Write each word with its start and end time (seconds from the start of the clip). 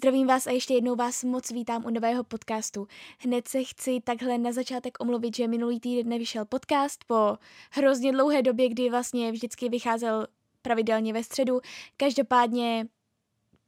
Zdravím 0.00 0.26
vás 0.26 0.46
a 0.46 0.50
ještě 0.50 0.74
jednou 0.74 0.96
vás 0.96 1.24
moc 1.24 1.50
vítám 1.50 1.84
u 1.84 1.90
nového 1.90 2.24
podcastu. 2.24 2.86
Hned 3.18 3.48
se 3.48 3.64
chci 3.64 4.00
takhle 4.04 4.38
na 4.38 4.52
začátek 4.52 4.96
omluvit, 5.00 5.36
že 5.36 5.48
minulý 5.48 5.80
týden 5.80 6.08
nevyšel 6.08 6.44
podcast 6.44 7.04
po 7.04 7.38
hrozně 7.70 8.12
dlouhé 8.12 8.42
době, 8.42 8.68
kdy 8.68 8.90
vlastně 8.90 9.32
vždycky 9.32 9.68
vycházel 9.68 10.26
pravidelně 10.62 11.12
ve 11.12 11.24
středu. 11.24 11.60
Každopádně 11.96 12.86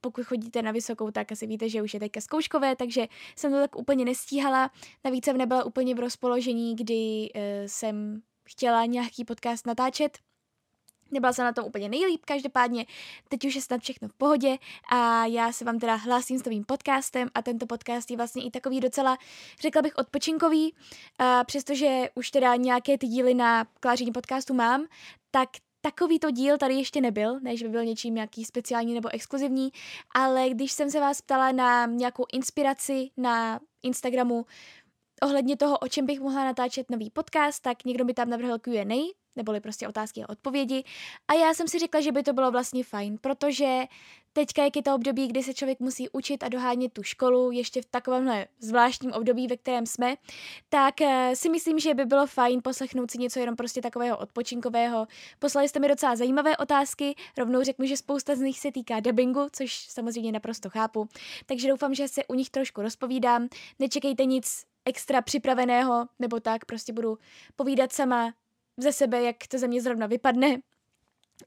pokud 0.00 0.24
chodíte 0.24 0.62
na 0.62 0.70
vysokou, 0.70 1.10
tak 1.10 1.32
asi 1.32 1.46
víte, 1.46 1.68
že 1.68 1.82
už 1.82 1.94
je 1.94 2.00
teďka 2.00 2.20
zkouškové, 2.20 2.76
takže 2.76 3.06
jsem 3.36 3.52
to 3.52 3.58
tak 3.58 3.76
úplně 3.76 4.04
nestíhala. 4.04 4.70
Navíc 5.04 5.24
jsem 5.24 5.38
nebyla 5.38 5.64
úplně 5.64 5.94
v 5.94 5.98
rozpoložení, 5.98 6.76
kdy 6.76 7.28
uh, 7.34 7.42
jsem 7.66 8.22
chtěla 8.44 8.84
nějaký 8.84 9.24
podcast 9.24 9.66
natáčet, 9.66 10.18
Nebyla 11.12 11.32
jsem 11.32 11.44
na 11.44 11.52
tom 11.52 11.64
úplně 11.64 11.88
nejlíp, 11.88 12.24
každopádně 12.24 12.86
teď 13.28 13.44
už 13.44 13.54
je 13.54 13.62
snad 13.62 13.80
všechno 13.80 14.08
v 14.08 14.14
pohodě 14.14 14.58
a 14.92 15.26
já 15.26 15.52
se 15.52 15.64
vám 15.64 15.78
teda 15.78 15.94
hlásím 15.94 16.38
s 16.38 16.44
novým 16.44 16.64
podcastem 16.64 17.28
a 17.34 17.42
tento 17.42 17.66
podcast 17.66 18.10
je 18.10 18.16
vlastně 18.16 18.44
i 18.44 18.50
takový 18.50 18.80
docela, 18.80 19.18
řekla 19.60 19.82
bych, 19.82 19.96
odpočinkový, 19.96 20.74
a 21.18 21.44
přestože 21.44 22.08
už 22.14 22.30
teda 22.30 22.56
nějaké 22.56 22.98
ty 22.98 23.06
díly 23.06 23.34
na 23.34 23.64
kláření 23.80 24.12
podcastu 24.12 24.54
mám, 24.54 24.86
tak 25.30 25.48
Takovýto 25.84 26.30
díl 26.30 26.58
tady 26.58 26.74
ještě 26.74 27.00
nebyl, 27.00 27.40
než 27.40 27.62
by 27.62 27.68
byl 27.68 27.84
něčím 27.84 28.14
nějaký 28.14 28.44
speciální 28.44 28.94
nebo 28.94 29.08
exkluzivní, 29.12 29.72
ale 30.14 30.48
když 30.50 30.72
jsem 30.72 30.90
se 30.90 31.00
vás 31.00 31.20
ptala 31.20 31.52
na 31.52 31.86
nějakou 31.86 32.24
inspiraci 32.32 33.10
na 33.16 33.60
Instagramu 33.82 34.46
ohledně 35.22 35.56
toho, 35.56 35.78
o 35.78 35.88
čem 35.88 36.06
bych 36.06 36.20
mohla 36.20 36.44
natáčet 36.44 36.90
nový 36.90 37.10
podcast, 37.10 37.62
tak 37.62 37.84
někdo 37.84 38.04
mi 38.04 38.14
tam 38.14 38.30
navrhl 38.30 38.58
Q&A, 38.58 39.12
neboli 39.36 39.60
prostě 39.60 39.88
otázky 39.88 40.22
a 40.22 40.28
odpovědi. 40.28 40.84
A 41.28 41.34
já 41.34 41.54
jsem 41.54 41.68
si 41.68 41.78
řekla, 41.78 42.00
že 42.00 42.12
by 42.12 42.22
to 42.22 42.32
bylo 42.32 42.50
vlastně 42.50 42.84
fajn, 42.84 43.18
protože 43.20 43.84
teďka, 44.32 44.64
jak 44.64 44.76
je 44.76 44.82
to 44.82 44.94
období, 44.94 45.28
kdy 45.28 45.42
se 45.42 45.54
člověk 45.54 45.80
musí 45.80 46.08
učit 46.08 46.42
a 46.42 46.48
dohánět 46.48 46.92
tu 46.92 47.02
školu, 47.02 47.50
ještě 47.50 47.82
v 47.82 47.86
takovémhle 47.86 48.46
zvláštním 48.58 49.12
období, 49.12 49.46
ve 49.46 49.56
kterém 49.56 49.86
jsme, 49.86 50.14
tak 50.68 50.94
uh, 51.00 51.08
si 51.34 51.48
myslím, 51.48 51.78
že 51.78 51.94
by 51.94 52.04
bylo 52.04 52.26
fajn 52.26 52.60
poslechnout 52.64 53.10
si 53.10 53.18
něco 53.18 53.40
jenom 53.40 53.56
prostě 53.56 53.82
takového 53.82 54.18
odpočinkového. 54.18 55.06
Poslali 55.38 55.68
jste 55.68 55.80
mi 55.80 55.88
docela 55.88 56.16
zajímavé 56.16 56.56
otázky, 56.56 57.14
rovnou 57.38 57.62
řeknu, 57.62 57.86
že 57.86 57.96
spousta 57.96 58.36
z 58.36 58.40
nich 58.40 58.58
se 58.58 58.72
týká 58.72 59.00
dubbingu, 59.00 59.46
což 59.52 59.78
samozřejmě 59.88 60.32
naprosto 60.32 60.70
chápu. 60.70 61.08
Takže 61.46 61.68
doufám, 61.68 61.94
že 61.94 62.08
se 62.08 62.24
u 62.24 62.34
nich 62.34 62.50
trošku 62.50 62.82
rozpovídám. 62.82 63.48
Nečekejte 63.78 64.24
nic 64.24 64.71
extra 64.84 65.22
připraveného, 65.22 66.08
nebo 66.18 66.40
tak, 66.40 66.64
prostě 66.64 66.92
budu 66.92 67.18
povídat 67.56 67.92
sama 67.92 68.34
ze 68.76 68.92
sebe, 68.92 69.22
jak 69.22 69.36
to 69.48 69.58
ze 69.58 69.68
mě 69.68 69.82
zrovna 69.82 70.06
vypadne. 70.06 70.58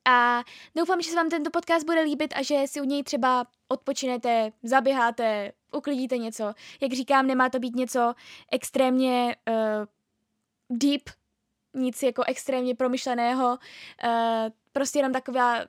A 0.06 0.44
doufám, 0.76 1.02
že 1.02 1.10
se 1.10 1.16
vám 1.16 1.30
tento 1.30 1.52
podcast 1.52 1.86
bude 1.86 2.02
líbit 2.02 2.34
a 2.36 2.44
že 2.44 2.62
si 2.66 2.82
u 2.82 2.84
něj 2.84 3.04
třeba 3.04 3.48
odpočinete, 3.68 4.52
zaběháte, 4.64 5.52
uklidíte 5.74 6.18
něco. 6.18 6.54
Jak 6.82 6.94
říkám, 6.94 7.28
nemá 7.28 7.50
to 7.50 7.60
být 7.60 7.76
něco 7.76 8.14
extrémně 8.52 9.36
uh, 9.50 9.86
deep, 10.78 11.10
nic 11.74 12.04
jako 12.04 12.24
extrémně 12.28 12.76
promyšleného, 12.76 13.50
uh, 13.50 14.50
prostě 14.72 15.00
jenom 15.00 15.14
taková 15.14 15.60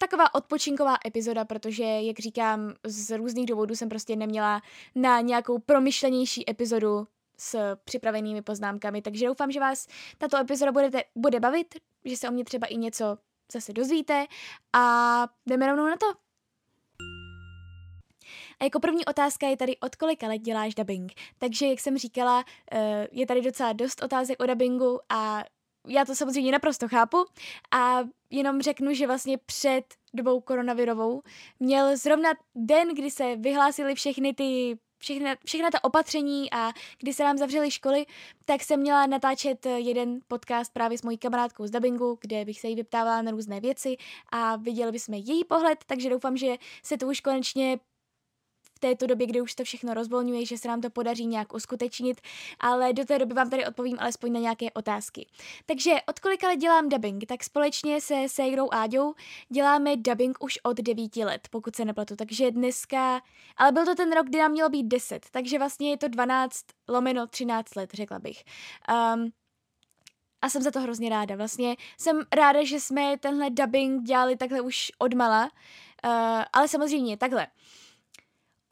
taková 0.00 0.34
odpočinková 0.34 0.96
epizoda, 1.06 1.44
protože, 1.44 1.84
jak 1.84 2.18
říkám, 2.18 2.74
z 2.86 3.16
různých 3.16 3.46
důvodů 3.46 3.76
jsem 3.76 3.88
prostě 3.88 4.16
neměla 4.16 4.62
na 4.94 5.20
nějakou 5.20 5.58
promyšlenější 5.58 6.50
epizodu 6.50 7.06
s 7.38 7.76
připravenými 7.84 8.42
poznámkami, 8.42 9.02
takže 9.02 9.26
doufám, 9.26 9.50
že 9.50 9.60
vás 9.60 9.86
tato 10.18 10.36
epizoda 10.36 10.72
budete, 10.72 11.02
bude 11.14 11.40
bavit, 11.40 11.74
že 12.04 12.16
se 12.16 12.28
o 12.28 12.32
mě 12.32 12.44
třeba 12.44 12.66
i 12.66 12.76
něco 12.76 13.18
zase 13.52 13.72
dozvíte 13.72 14.26
a 14.72 15.26
jdeme 15.46 15.66
rovnou 15.66 15.86
na 15.86 15.96
to. 15.96 16.06
A 18.60 18.64
jako 18.64 18.80
první 18.80 19.04
otázka 19.04 19.46
je 19.46 19.56
tady, 19.56 19.76
od 19.76 19.96
kolika 19.96 20.26
let 20.26 20.38
děláš 20.38 20.74
dubbing? 20.74 21.12
Takže, 21.38 21.66
jak 21.66 21.80
jsem 21.80 21.98
říkala, 21.98 22.44
eh, 22.72 23.08
je 23.12 23.26
tady 23.26 23.42
docela 23.42 23.72
dost 23.72 24.02
otázek 24.02 24.42
o 24.42 24.46
dubbingu 24.46 25.00
a 25.08 25.44
já 25.88 26.04
to 26.04 26.14
samozřejmě 26.14 26.52
naprosto 26.52 26.88
chápu 26.88 27.24
a 27.74 27.98
jenom 28.30 28.62
řeknu, 28.62 28.94
že 28.94 29.06
vlastně 29.06 29.38
před 29.38 29.84
dobou 30.14 30.40
koronavirovou 30.40 31.22
měl 31.60 31.96
zrovna 31.96 32.30
den, 32.54 32.88
kdy 32.94 33.10
se 33.10 33.36
vyhlásily 33.36 33.94
všechny 33.94 34.34
ty 34.34 34.78
všechna, 35.00 35.34
všechna 35.44 35.70
ta 35.70 35.84
opatření 35.84 36.52
a 36.52 36.72
když 36.98 37.16
se 37.16 37.24
nám 37.24 37.38
zavřely 37.38 37.70
školy, 37.70 38.06
tak 38.44 38.62
jsem 38.62 38.80
měla 38.80 39.06
natáčet 39.06 39.66
jeden 39.66 40.20
podcast 40.28 40.72
právě 40.72 40.98
s 40.98 41.02
mojí 41.02 41.18
kamarádkou 41.18 41.66
z 41.66 41.70
dubbingu, 41.70 42.18
kde 42.20 42.44
bych 42.44 42.60
se 42.60 42.68
jí 42.68 42.74
vyptávala 42.74 43.22
na 43.22 43.30
různé 43.30 43.60
věci 43.60 43.96
a 44.32 44.56
viděli 44.56 44.92
bychom 44.92 45.14
její 45.14 45.44
pohled, 45.44 45.78
takže 45.86 46.10
doufám, 46.10 46.36
že 46.36 46.56
se 46.82 46.98
to 46.98 47.06
už 47.06 47.20
konečně 47.20 47.78
této 48.80 49.06
době, 49.06 49.26
kdy 49.26 49.40
už 49.40 49.54
to 49.54 49.64
všechno 49.64 49.94
rozvolňuje, 49.94 50.46
že 50.46 50.58
se 50.58 50.68
nám 50.68 50.80
to 50.80 50.90
podaří 50.90 51.26
nějak 51.26 51.54
uskutečnit, 51.54 52.20
ale 52.60 52.92
do 52.92 53.04
té 53.04 53.18
doby 53.18 53.34
vám 53.34 53.50
tady 53.50 53.66
odpovím 53.66 53.96
alespoň 54.00 54.32
na 54.32 54.40
nějaké 54.40 54.70
otázky. 54.70 55.26
Takže 55.66 55.90
od 56.08 56.20
kolika 56.20 56.48
let 56.48 56.56
dělám 56.56 56.88
dubbing? 56.88 57.26
Tak 57.26 57.44
společně 57.44 58.00
se 58.00 58.14
Sejrou 58.26 58.68
Áďou 58.72 59.14
děláme 59.48 59.96
dubbing 59.96 60.44
už 60.44 60.58
od 60.62 60.76
9 60.76 61.16
let, 61.16 61.48
pokud 61.50 61.76
se 61.76 61.84
nepletu. 61.84 62.16
Takže 62.16 62.50
dneska, 62.50 63.22
ale 63.56 63.72
byl 63.72 63.84
to 63.84 63.94
ten 63.94 64.12
rok, 64.12 64.26
kdy 64.26 64.38
nám 64.38 64.50
mělo 64.50 64.68
být 64.68 64.86
10, 64.86 65.26
takže 65.30 65.58
vlastně 65.58 65.90
je 65.90 65.96
to 65.96 66.08
12 66.08 66.64
lomeno 66.88 67.26
13 67.26 67.76
let, 67.76 67.90
řekla 67.94 68.18
bych. 68.18 68.44
Um, 69.14 69.30
a 70.42 70.48
jsem 70.48 70.62
za 70.62 70.70
to 70.70 70.80
hrozně 70.80 71.10
ráda. 71.10 71.36
Vlastně 71.36 71.76
jsem 71.98 72.22
ráda, 72.32 72.64
že 72.64 72.80
jsme 72.80 73.18
tenhle 73.18 73.50
dubbing 73.50 74.02
dělali 74.02 74.36
takhle 74.36 74.60
už 74.60 74.92
odmala, 74.98 75.44
uh, 75.44 76.10
ale 76.52 76.68
samozřejmě 76.68 77.16
takhle. 77.16 77.46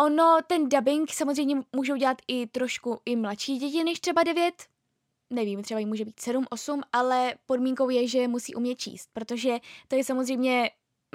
Ono, 0.00 0.38
ten 0.47 0.69
dubbing 0.69 1.10
samozřejmě 1.12 1.56
můžou 1.76 1.97
dělat 1.97 2.16
i 2.28 2.47
trošku 2.47 3.00
i 3.04 3.16
mladší 3.16 3.59
děti 3.59 3.84
než 3.84 4.00
třeba 4.00 4.22
9, 4.22 4.66
nevím, 5.31 5.62
třeba 5.62 5.81
jim 5.81 5.88
může 5.88 6.04
být 6.04 6.20
7, 6.20 6.47
8, 6.50 6.82
ale 6.92 7.34
podmínkou 7.47 7.91
je, 7.91 8.08
že 8.08 8.28
musí 8.28 8.54
umět 8.54 8.75
číst, 8.75 9.10
protože 9.12 9.58
to 9.88 9.97
je 9.97 10.04
samozřejmě 10.04 10.70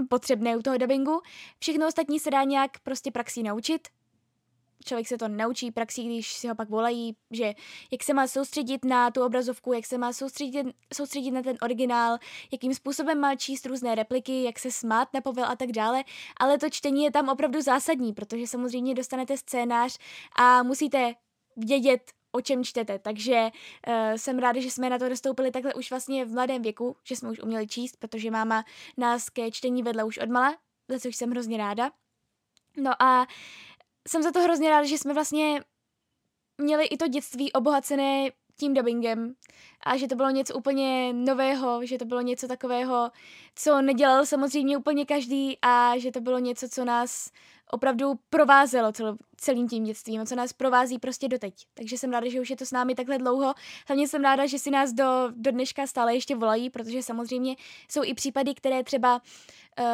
potřebné 0.09 0.57
u 0.57 0.61
toho 0.61 0.77
dubbingu. 0.77 1.21
Všechno 1.59 1.87
ostatní 1.87 2.19
se 2.19 2.31
dá 2.31 2.43
nějak 2.43 2.79
prostě 2.79 3.11
praxí 3.11 3.43
naučit, 3.43 3.87
člověk 4.85 5.07
se 5.07 5.17
to 5.17 5.27
naučí 5.27 5.71
praxí, 5.71 6.05
když 6.05 6.33
si 6.33 6.47
ho 6.47 6.55
pak 6.55 6.69
volají, 6.69 7.15
že 7.31 7.53
jak 7.91 8.03
se 8.03 8.13
má 8.13 8.27
soustředit 8.27 8.85
na 8.85 9.11
tu 9.11 9.25
obrazovku, 9.25 9.73
jak 9.73 9.85
se 9.85 9.97
má 9.97 10.13
soustředit, 10.13 10.67
soustředit 10.93 11.31
na 11.31 11.41
ten 11.41 11.57
originál, 11.61 12.17
jakým 12.51 12.73
způsobem 12.73 13.19
má 13.19 13.35
číst 13.35 13.65
různé 13.65 13.95
repliky, 13.95 14.43
jak 14.43 14.59
se 14.59 14.71
smát 14.71 15.13
na 15.13 15.21
povel 15.21 15.45
a 15.45 15.55
tak 15.55 15.71
dále, 15.71 16.03
ale 16.37 16.57
to 16.57 16.69
čtení 16.69 17.03
je 17.03 17.11
tam 17.11 17.29
opravdu 17.29 17.61
zásadní, 17.61 18.13
protože 18.13 18.47
samozřejmě 18.47 18.95
dostanete 18.95 19.37
scénář 19.37 19.97
a 20.39 20.63
musíte 20.63 21.13
vědět, 21.57 22.11
o 22.31 22.41
čem 22.41 22.63
čtete. 22.63 22.99
Takže 22.99 23.49
uh, 23.87 23.93
jsem 24.15 24.39
ráda, 24.39 24.61
že 24.61 24.71
jsme 24.71 24.89
na 24.89 24.99
to 24.99 25.09
dostoupili 25.09 25.51
takhle 25.51 25.73
už 25.73 25.89
vlastně 25.89 26.25
v 26.25 26.31
mladém 26.31 26.61
věku, 26.61 26.97
že 27.03 27.15
jsme 27.15 27.29
už 27.29 27.39
uměli 27.39 27.67
číst, 27.67 27.97
protože 27.97 28.31
máma 28.31 28.65
nás 28.97 29.29
ke 29.29 29.51
čtení 29.51 29.83
vedla 29.83 30.03
už 30.03 30.17
odmala, 30.17 30.57
za 30.87 30.99
což 30.99 31.15
jsem 31.15 31.31
hrozně 31.31 31.57
ráda. 31.57 31.91
No 32.77 33.01
a 33.01 33.27
jsem 34.07 34.23
za 34.23 34.31
to 34.31 34.39
hrozně 34.39 34.69
ráda, 34.69 34.87
že 34.87 34.97
jsme 34.97 35.13
vlastně 35.13 35.61
měli 36.57 36.85
i 36.85 36.97
to 36.97 37.07
dětství 37.07 37.51
obohacené 37.51 38.29
tím 38.59 38.73
dubbingem 38.73 39.35
a 39.85 39.97
že 39.97 40.07
to 40.07 40.15
bylo 40.15 40.29
něco 40.29 40.55
úplně 40.55 41.13
nového, 41.13 41.85
že 41.85 41.97
to 41.97 42.05
bylo 42.05 42.21
něco 42.21 42.47
takového, 42.47 43.11
co 43.55 43.81
nedělal 43.81 44.25
samozřejmě 44.25 44.77
úplně 44.77 45.05
každý 45.05 45.57
a 45.61 45.97
že 45.97 46.11
to 46.11 46.21
bylo 46.21 46.39
něco, 46.39 46.69
co 46.69 46.85
nás 46.85 47.31
opravdu 47.71 48.13
provázelo 48.29 48.91
cel, 48.91 49.17
celým 49.37 49.67
tím 49.69 49.83
dětstvím 49.83 50.25
co 50.25 50.35
nás 50.35 50.53
provází 50.53 50.99
prostě 50.99 51.27
doteď. 51.27 51.53
Takže 51.73 51.97
jsem 51.97 52.11
ráda, 52.11 52.29
že 52.29 52.41
už 52.41 52.49
je 52.49 52.55
to 52.55 52.65
s 52.65 52.71
námi 52.71 52.95
takhle 52.95 53.17
dlouho. 53.17 53.53
Hlavně 53.87 54.07
jsem 54.07 54.23
ráda, 54.23 54.45
že 54.45 54.59
si 54.59 54.71
nás 54.71 54.93
do, 54.93 55.05
do 55.31 55.51
dneška 55.51 55.87
stále 55.87 56.13
ještě 56.13 56.35
volají, 56.35 56.69
protože 56.69 57.03
samozřejmě 57.03 57.55
jsou 57.89 58.03
i 58.03 58.13
případy, 58.13 58.53
které 58.53 58.83
třeba 58.83 59.21
uh, 59.79 59.85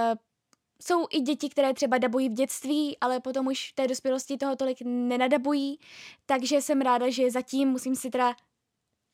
jsou 0.82 1.06
i 1.12 1.20
děti, 1.20 1.50
které 1.50 1.74
třeba 1.74 1.98
dabují 1.98 2.30
v 2.30 2.34
dětství, 2.34 2.98
ale 3.02 3.20
potom 3.20 3.48
už 3.48 3.72
v 3.72 3.76
té 3.76 3.88
dospělosti 3.88 4.38
toho 4.38 4.56
tolik 4.56 4.78
nenadabují, 4.86 5.80
takže 6.26 6.62
jsem 6.62 6.82
ráda, 6.82 7.10
že 7.10 7.32
zatím 7.32 7.70
musím 7.70 7.96
si 7.96 8.10
teda 8.10 8.36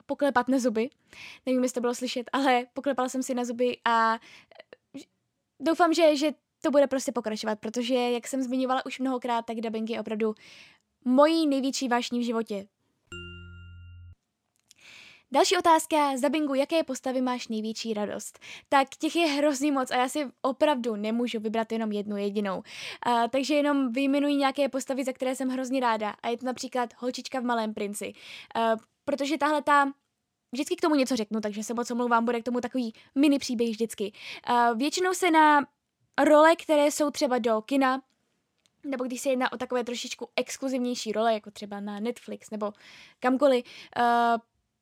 poklepat 0.05 0.47
na 0.47 0.59
zuby. 0.59 0.89
Nevím, 1.45 1.63
jestli 1.63 1.73
to 1.73 1.81
bylo 1.81 1.95
slyšet, 1.95 2.29
ale 2.33 2.65
poklepala 2.73 3.09
jsem 3.09 3.23
si 3.23 3.33
na 3.33 3.45
zuby 3.45 3.77
a 3.85 4.19
doufám, 5.59 5.93
že, 5.93 6.15
že 6.15 6.31
to 6.61 6.71
bude 6.71 6.87
prostě 6.87 7.11
pokračovat, 7.11 7.59
protože, 7.59 7.95
jak 7.95 8.27
jsem 8.27 8.41
zmiňovala 8.41 8.85
už 8.85 8.99
mnohokrát, 8.99 9.45
tak 9.45 9.57
dubbing 9.57 9.89
je 9.89 9.99
opravdu 9.99 10.35
mojí 11.05 11.47
největší 11.47 11.87
vášní 11.87 12.19
v 12.19 12.25
životě. 12.25 12.67
Další 15.35 15.57
otázka 15.57 16.17
z 16.17 16.21
dubbingu, 16.21 16.53
jaké 16.53 16.83
postavy 16.83 17.21
máš 17.21 17.47
největší 17.47 17.93
radost? 17.93 18.39
Tak 18.69 18.87
těch 18.89 19.15
je 19.15 19.27
hrozně 19.27 19.71
moc 19.71 19.91
a 19.91 19.95
já 19.95 20.09
si 20.09 20.27
opravdu 20.41 20.95
nemůžu 20.95 21.39
vybrat 21.39 21.71
jenom 21.71 21.91
jednu 21.91 22.17
jedinou. 22.17 22.57
Uh, 22.57 23.27
takže 23.29 23.55
jenom 23.55 23.91
vyjmenuji 23.91 24.35
nějaké 24.35 24.69
postavy, 24.69 25.03
za 25.03 25.13
které 25.13 25.35
jsem 25.35 25.49
hrozně 25.49 25.79
ráda. 25.79 26.15
A 26.23 26.29
je 26.29 26.37
to 26.37 26.45
například 26.45 26.89
holčička 26.97 27.39
v 27.39 27.43
Malém 27.43 27.73
princi. 27.73 28.13
Uh, 28.55 28.79
protože 29.05 29.37
tahle 29.37 29.61
ta 29.61 29.91
vždycky 30.51 30.75
k 30.75 30.81
tomu 30.81 30.95
něco 30.95 31.15
řeknu, 31.15 31.41
takže 31.41 31.63
se 31.63 31.73
moc 31.73 31.91
omlouvám, 31.91 32.25
bude 32.25 32.41
k 32.41 32.45
tomu 32.45 32.61
takový 32.61 32.93
mini 33.15 33.39
příběh 33.39 33.69
vždycky. 33.69 34.11
Většinou 34.75 35.13
se 35.13 35.31
na 35.31 35.67
role, 36.23 36.55
které 36.55 36.91
jsou 36.91 37.11
třeba 37.11 37.37
do 37.37 37.61
kina, 37.61 38.01
nebo 38.85 39.03
když 39.03 39.21
se 39.21 39.29
jedná 39.29 39.53
o 39.53 39.57
takové 39.57 39.83
trošičku 39.83 40.29
exkluzivnější 40.35 41.11
role, 41.11 41.33
jako 41.33 41.51
třeba 41.51 41.79
na 41.79 41.99
Netflix 41.99 42.51
nebo 42.51 42.71
kamkoliv, 43.19 43.65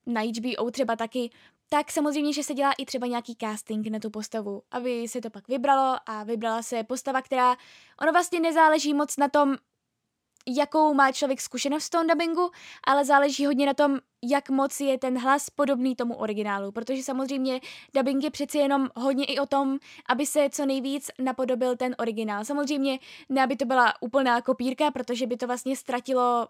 na 0.05 0.21
HBO 0.21 0.71
třeba 0.71 0.95
taky, 0.95 1.29
tak 1.69 1.91
samozřejmě, 1.91 2.33
že 2.33 2.43
se 2.43 2.53
dělá 2.53 2.71
i 2.77 2.85
třeba 2.85 3.07
nějaký 3.07 3.35
casting 3.41 3.87
na 3.87 3.99
tu 3.99 4.09
postavu, 4.09 4.63
aby 4.71 5.07
se 5.07 5.21
to 5.21 5.29
pak 5.29 5.47
vybralo 5.47 5.97
a 6.05 6.23
vybrala 6.23 6.63
se 6.63 6.83
postava, 6.83 7.21
která, 7.21 7.55
ono 8.01 8.11
vlastně 8.11 8.39
nezáleží 8.39 8.93
moc 8.93 9.17
na 9.17 9.27
tom, 9.27 9.55
jakou 10.47 10.93
má 10.93 11.11
člověk 11.11 11.41
zkušenost 11.41 11.87
v 11.87 11.89
tom 11.89 12.07
dubbingu, 12.07 12.51
ale 12.87 13.05
záleží 13.05 13.45
hodně 13.45 13.65
na 13.65 13.73
tom, 13.73 13.99
jak 14.23 14.49
moc 14.49 14.79
je 14.79 14.97
ten 14.97 15.17
hlas 15.17 15.49
podobný 15.49 15.95
tomu 15.95 16.15
originálu, 16.15 16.71
protože 16.71 17.03
samozřejmě 17.03 17.61
dubbing 17.95 18.23
je 18.23 18.31
přeci 18.31 18.57
jenom 18.57 18.89
hodně 18.95 19.25
i 19.25 19.39
o 19.39 19.45
tom, 19.45 19.77
aby 20.09 20.25
se 20.25 20.49
co 20.49 20.65
nejvíc 20.65 21.11
napodobil 21.19 21.75
ten 21.75 21.95
originál. 21.99 22.45
Samozřejmě 22.45 22.99
ne, 23.29 23.43
aby 23.43 23.55
to 23.55 23.65
byla 23.65 23.93
úplná 24.01 24.41
kopírka, 24.41 24.91
protože 24.91 25.27
by 25.27 25.37
to 25.37 25.47
vlastně 25.47 25.75
ztratilo 25.75 26.47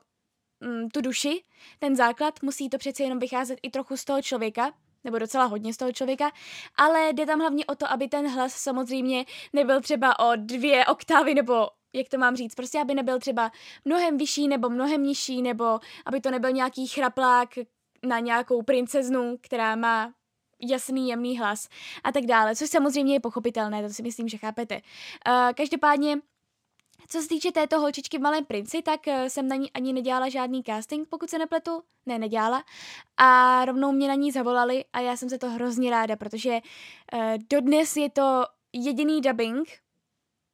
mm, 0.64 0.90
tu 0.90 1.02
duši, 1.02 1.44
ten 1.80 1.96
základ, 1.96 2.44
musí 2.44 2.70
to 2.70 2.78
přeci 2.78 3.04
jenom 3.04 3.20
vycházet 3.20 3.60
i 3.64 3.70
trochu 3.70 3.98
z 3.98 4.06
toho 4.06 4.22
člověka, 4.22 4.72
nebo 5.04 5.20
docela 5.20 5.46
hodně 5.46 5.74
z 5.74 5.78
toho 5.78 5.92
člověka, 5.92 6.32
ale 6.76 7.14
jde 7.14 7.26
tam 7.26 7.40
hlavně 7.40 7.66
o 7.66 7.76
to, 7.76 7.92
aby 7.92 8.08
ten 8.08 8.28
hlas 8.28 8.54
samozřejmě 8.54 9.26
nebyl 9.54 9.82
třeba 9.82 10.20
o 10.20 10.36
dvě 10.36 10.86
oktávy 10.86 11.34
nebo 11.36 11.68
jak 11.96 12.10
to 12.10 12.18
mám 12.18 12.36
říct, 12.36 12.56
prostě 12.56 12.80
aby 12.82 12.96
nebyl 12.96 13.20
třeba 13.20 13.52
mnohem 13.86 14.18
vyšší 14.18 14.48
nebo 14.48 14.70
mnohem 14.70 15.04
nižší, 15.04 15.42
nebo 15.42 15.80
aby 16.06 16.22
to 16.22 16.32
nebyl 16.32 16.52
nějaký 16.52 16.88
chraplák 16.88 17.50
na 18.04 18.20
nějakou 18.20 18.62
princeznu, 18.62 19.38
která 19.42 19.76
má 19.76 20.14
jasný, 20.62 21.10
jemný 21.10 21.40
hlas 21.40 21.70
a 22.04 22.12
tak 22.12 22.26
dále, 22.26 22.56
což 22.56 22.70
samozřejmě 22.70 23.14
je 23.16 23.20
pochopitelné, 23.20 23.84
to 23.84 23.94
si 23.94 24.04
myslím, 24.04 24.28
že 24.28 24.38
chápete. 24.38 24.76
Uh, 24.76 25.54
každopádně 25.54 26.18
co 27.08 27.22
se 27.22 27.28
týče 27.28 27.52
této 27.52 27.80
holčičky 27.80 28.18
v 28.18 28.22
Malém 28.22 28.46
princi, 28.46 28.82
tak 28.82 29.00
uh, 29.08 29.14
jsem 29.28 29.48
na 29.48 29.56
ní 29.56 29.72
ani 29.72 29.94
nedělala 29.94 30.30
žádný 30.30 30.64
casting, 30.64 31.10
pokud 31.10 31.30
se 31.30 31.38
nepletu. 31.38 31.84
Ne, 32.06 32.20
nedělala. 32.20 32.64
A 33.18 33.66
rovnou 33.66 33.92
mě 33.92 34.08
na 34.08 34.14
ní 34.14 34.32
zavolali 34.32 34.86
a 34.94 35.00
já 35.00 35.18
jsem 35.18 35.30
se 35.30 35.38
to 35.38 35.50
hrozně 35.50 35.92
ráda, 35.92 36.16
protože 36.16 36.60
uh, 37.14 37.20
dodnes 37.50 37.98
je 37.98 38.10
to 38.10 38.46
jediný 38.74 39.22
dubbing, 39.22 39.70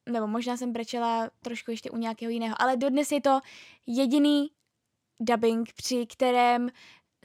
nebo 0.09 0.27
možná 0.27 0.57
jsem 0.57 0.73
brečela 0.73 1.29
trošku 1.43 1.71
ještě 1.71 1.91
u 1.91 1.97
nějakého 1.97 2.31
jiného, 2.31 2.55
ale 2.59 2.77
dodnes 2.77 3.11
je 3.11 3.21
to 3.21 3.39
jediný 3.87 4.49
dubbing, 5.19 5.73
při 5.73 6.05
kterém 6.05 6.69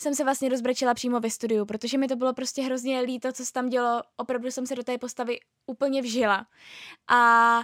jsem 0.01 0.15
se 0.15 0.25
vlastně 0.25 0.49
rozbrečela 0.49 0.95
přímo 0.95 1.21
ve 1.21 1.31
studiu, 1.31 1.67
protože 1.67 1.99
mi 1.99 2.09
to 2.09 2.17
bylo 2.17 2.35
prostě 2.35 2.63
hrozně 2.63 3.01
líto, 3.01 3.33
co 3.33 3.45
se 3.45 3.53
tam 3.53 3.69
dělo, 3.69 4.03
opravdu 4.17 4.51
jsem 4.51 4.67
se 4.67 4.75
do 4.75 4.83
té 4.83 4.99
postavy 4.99 5.41
úplně 5.67 6.03
vžila. 6.03 6.47
A 7.09 7.61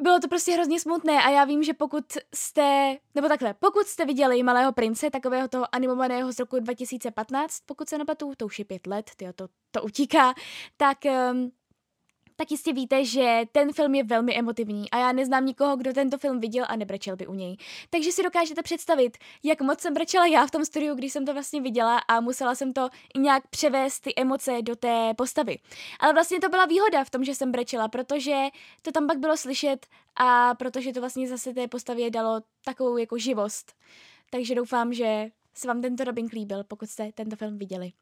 bylo 0.00 0.20
to 0.20 0.28
prostě 0.28 0.52
hrozně 0.52 0.80
smutné 0.80 1.22
a 1.22 1.30
já 1.30 1.44
vím, 1.44 1.62
že 1.62 1.74
pokud 1.74 2.04
jste, 2.34 2.96
nebo 3.14 3.28
takhle, 3.28 3.54
pokud 3.54 3.86
jste 3.86 4.04
viděli 4.04 4.42
Malého 4.42 4.72
prince, 4.72 5.10
takového 5.10 5.48
toho 5.48 5.74
animovaného 5.74 6.32
z 6.32 6.38
roku 6.38 6.60
2015, 6.60 7.60
pokud 7.66 7.88
se 7.88 7.98
nepletu, 7.98 8.32
to 8.36 8.46
už 8.46 8.58
je 8.58 8.64
pět 8.64 8.86
let, 8.86 9.10
tyjo, 9.16 9.32
to, 9.32 9.48
to 9.70 9.82
utíká, 9.82 10.34
tak 10.76 10.98
um, 11.32 11.50
tak 12.36 12.50
jistě 12.50 12.72
víte, 12.72 13.04
že 13.04 13.42
ten 13.52 13.72
film 13.72 13.94
je 13.94 14.04
velmi 14.04 14.38
emotivní 14.38 14.90
a 14.90 14.98
já 14.98 15.12
neznám 15.12 15.46
nikoho, 15.46 15.76
kdo 15.76 15.92
tento 15.92 16.18
film 16.18 16.40
viděl 16.40 16.64
a 16.68 16.76
nebrečel 16.76 17.16
by 17.16 17.26
u 17.26 17.34
něj. 17.34 17.56
Takže 17.90 18.12
si 18.12 18.22
dokážete 18.22 18.62
představit, 18.62 19.18
jak 19.42 19.60
moc 19.60 19.80
jsem 19.80 19.94
brečela 19.94 20.26
já 20.26 20.46
v 20.46 20.50
tom 20.50 20.64
studiu, 20.64 20.94
když 20.94 21.12
jsem 21.12 21.26
to 21.26 21.32
vlastně 21.32 21.60
viděla 21.60 21.98
a 21.98 22.20
musela 22.20 22.54
jsem 22.54 22.72
to 22.72 22.88
nějak 23.16 23.48
převést 23.48 24.00
ty 24.00 24.12
emoce 24.16 24.62
do 24.62 24.76
té 24.76 25.14
postavy. 25.14 25.58
Ale 26.00 26.12
vlastně 26.12 26.40
to 26.40 26.48
byla 26.48 26.66
výhoda 26.66 27.04
v 27.04 27.10
tom, 27.10 27.24
že 27.24 27.34
jsem 27.34 27.52
brečela, 27.52 27.88
protože 27.88 28.36
to 28.82 28.92
tam 28.92 29.06
pak 29.06 29.18
bylo 29.18 29.36
slyšet 29.36 29.86
a 30.16 30.54
protože 30.54 30.92
to 30.92 31.00
vlastně 31.00 31.28
zase 31.28 31.54
té 31.54 31.68
postavě 31.68 32.10
dalo 32.10 32.40
takovou 32.64 32.96
jako 32.96 33.18
živost. 33.18 33.72
Takže 34.30 34.54
doufám, 34.54 34.92
že 34.92 35.26
se 35.54 35.68
vám 35.68 35.82
tento 35.82 36.04
dubbing 36.04 36.32
líbil, 36.32 36.64
pokud 36.64 36.90
jste 36.90 37.12
tento 37.14 37.36
film 37.36 37.58
viděli. 37.58 37.92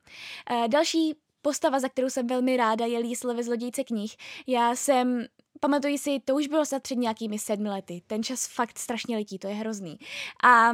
Uh, 0.51 0.69
další 0.69 1.15
postava, 1.45 1.81
za 1.81 1.89
kterou 1.89 2.11
jsem 2.11 2.27
velmi 2.27 2.57
ráda, 2.57 2.87
je 2.87 2.99
Liesl 2.99 3.35
ve 3.35 3.43
Zlodějce 3.43 3.85
knih. 3.85 4.17
Já 4.47 4.77
jsem 4.77 5.27
pamatuji 5.61 5.99
si, 5.99 6.21
to 6.25 6.35
už 6.35 6.47
bylo 6.47 6.65
snad 6.67 6.83
před 6.83 6.95
nějakými 6.95 7.39
sedmi 7.39 7.69
lety. 7.69 8.03
Ten 8.07 8.23
čas 8.23 8.47
fakt 8.47 8.79
strašně 8.79 9.17
letí, 9.17 9.39
to 9.39 9.49
je 9.49 9.55
hrozný. 9.55 9.99
A 10.45 10.73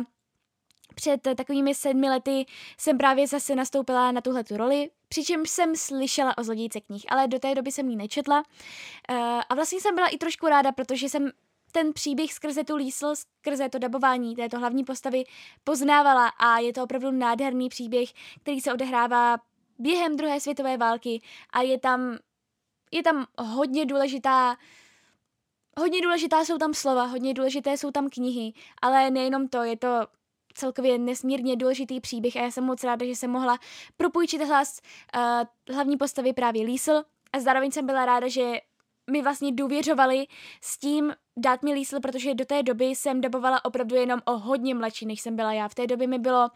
před 0.94 1.20
takovými 1.36 1.74
sedmi 1.74 2.10
lety 2.10 2.46
jsem 2.78 2.98
právě 2.98 3.26
zase 3.26 3.54
nastoupila 3.54 4.12
na 4.12 4.20
tuhle 4.20 4.44
tu 4.44 4.56
roli, 4.56 4.90
přičemž 5.08 5.50
jsem 5.50 5.76
slyšela 5.76 6.38
o 6.38 6.42
zlodějce 6.42 6.80
knih, 6.80 7.04
ale 7.08 7.28
do 7.28 7.38
té 7.38 7.54
doby 7.54 7.72
jsem 7.72 7.88
ji 7.88 7.96
nečetla. 7.96 8.38
Uh, 8.40 9.16
a 9.48 9.54
vlastně 9.54 9.80
jsem 9.80 9.94
byla 9.94 10.06
i 10.08 10.18
trošku 10.18 10.46
ráda, 10.46 10.72
protože 10.72 11.08
jsem 11.08 11.30
ten 11.72 11.92
příběh 11.92 12.32
skrze 12.32 12.64
tu 12.64 12.76
Lísl, 12.76 13.14
skrze 13.14 13.68
to 13.68 13.78
dabování 13.78 14.36
této 14.36 14.58
hlavní 14.58 14.84
postavy 14.84 15.24
poznávala 15.64 16.28
a 16.28 16.58
je 16.58 16.72
to 16.72 16.84
opravdu 16.84 17.10
nádherný 17.10 17.68
příběh, 17.68 18.08
který 18.42 18.60
se 18.60 18.72
odehrává 18.72 19.38
během 19.80 20.16
druhé 20.16 20.40
světové 20.40 20.76
války 20.76 21.22
a 21.52 21.60
je 21.60 21.78
tam, 21.78 22.18
je 22.92 23.02
tam 23.02 23.26
hodně 23.38 23.86
důležitá 23.86 24.56
Hodně 25.78 26.00
důležitá 26.02 26.44
jsou 26.44 26.58
tam 26.58 26.74
slova, 26.74 27.04
hodně 27.04 27.34
důležité 27.34 27.76
jsou 27.76 27.90
tam 27.90 28.08
knihy, 28.08 28.52
ale 28.82 29.10
nejenom 29.10 29.48
to, 29.48 29.62
je 29.62 29.76
to 29.76 30.06
celkově 30.54 30.98
nesmírně 30.98 31.56
důležitý 31.56 32.00
příběh 32.00 32.36
a 32.36 32.40
já 32.40 32.50
jsem 32.50 32.64
moc 32.64 32.84
ráda, 32.84 33.06
že 33.06 33.16
jsem 33.16 33.30
mohla 33.30 33.58
propůjčit 33.96 34.42
hlas 34.42 34.80
uh, 35.16 35.74
hlavní 35.74 35.96
postavy 35.96 36.32
právě 36.32 36.64
Lísl 36.64 37.02
a 37.32 37.40
zároveň 37.40 37.70
jsem 37.70 37.86
byla 37.86 38.04
ráda, 38.04 38.28
že 38.28 38.60
mi 39.10 39.22
vlastně 39.22 39.52
důvěřovali 39.52 40.26
s 40.62 40.78
tím 40.78 41.14
dát 41.36 41.62
mi 41.62 41.72
Lísl, 41.72 42.00
protože 42.00 42.34
do 42.34 42.44
té 42.44 42.62
doby 42.62 42.84
jsem 42.84 43.20
dabovala 43.20 43.64
opravdu 43.64 43.96
jenom 43.96 44.20
o 44.24 44.38
hodně 44.38 44.74
mladší, 44.74 45.06
než 45.06 45.20
jsem 45.20 45.36
byla 45.36 45.52
já. 45.52 45.68
V 45.68 45.74
té 45.74 45.86
době 45.86 46.06
mi 46.06 46.18
bylo, 46.18 46.48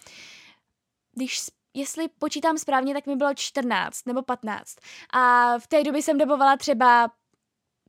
když 1.12 1.40
jestli 1.74 2.08
počítám 2.08 2.58
správně, 2.58 2.94
tak 2.94 3.06
mi 3.06 3.16
bylo 3.16 3.34
14 3.34 4.06
nebo 4.06 4.22
15. 4.22 4.76
A 5.12 5.54
v 5.58 5.66
té 5.66 5.84
době 5.84 6.02
jsem 6.02 6.18
dobovala 6.18 6.56
třeba 6.56 7.10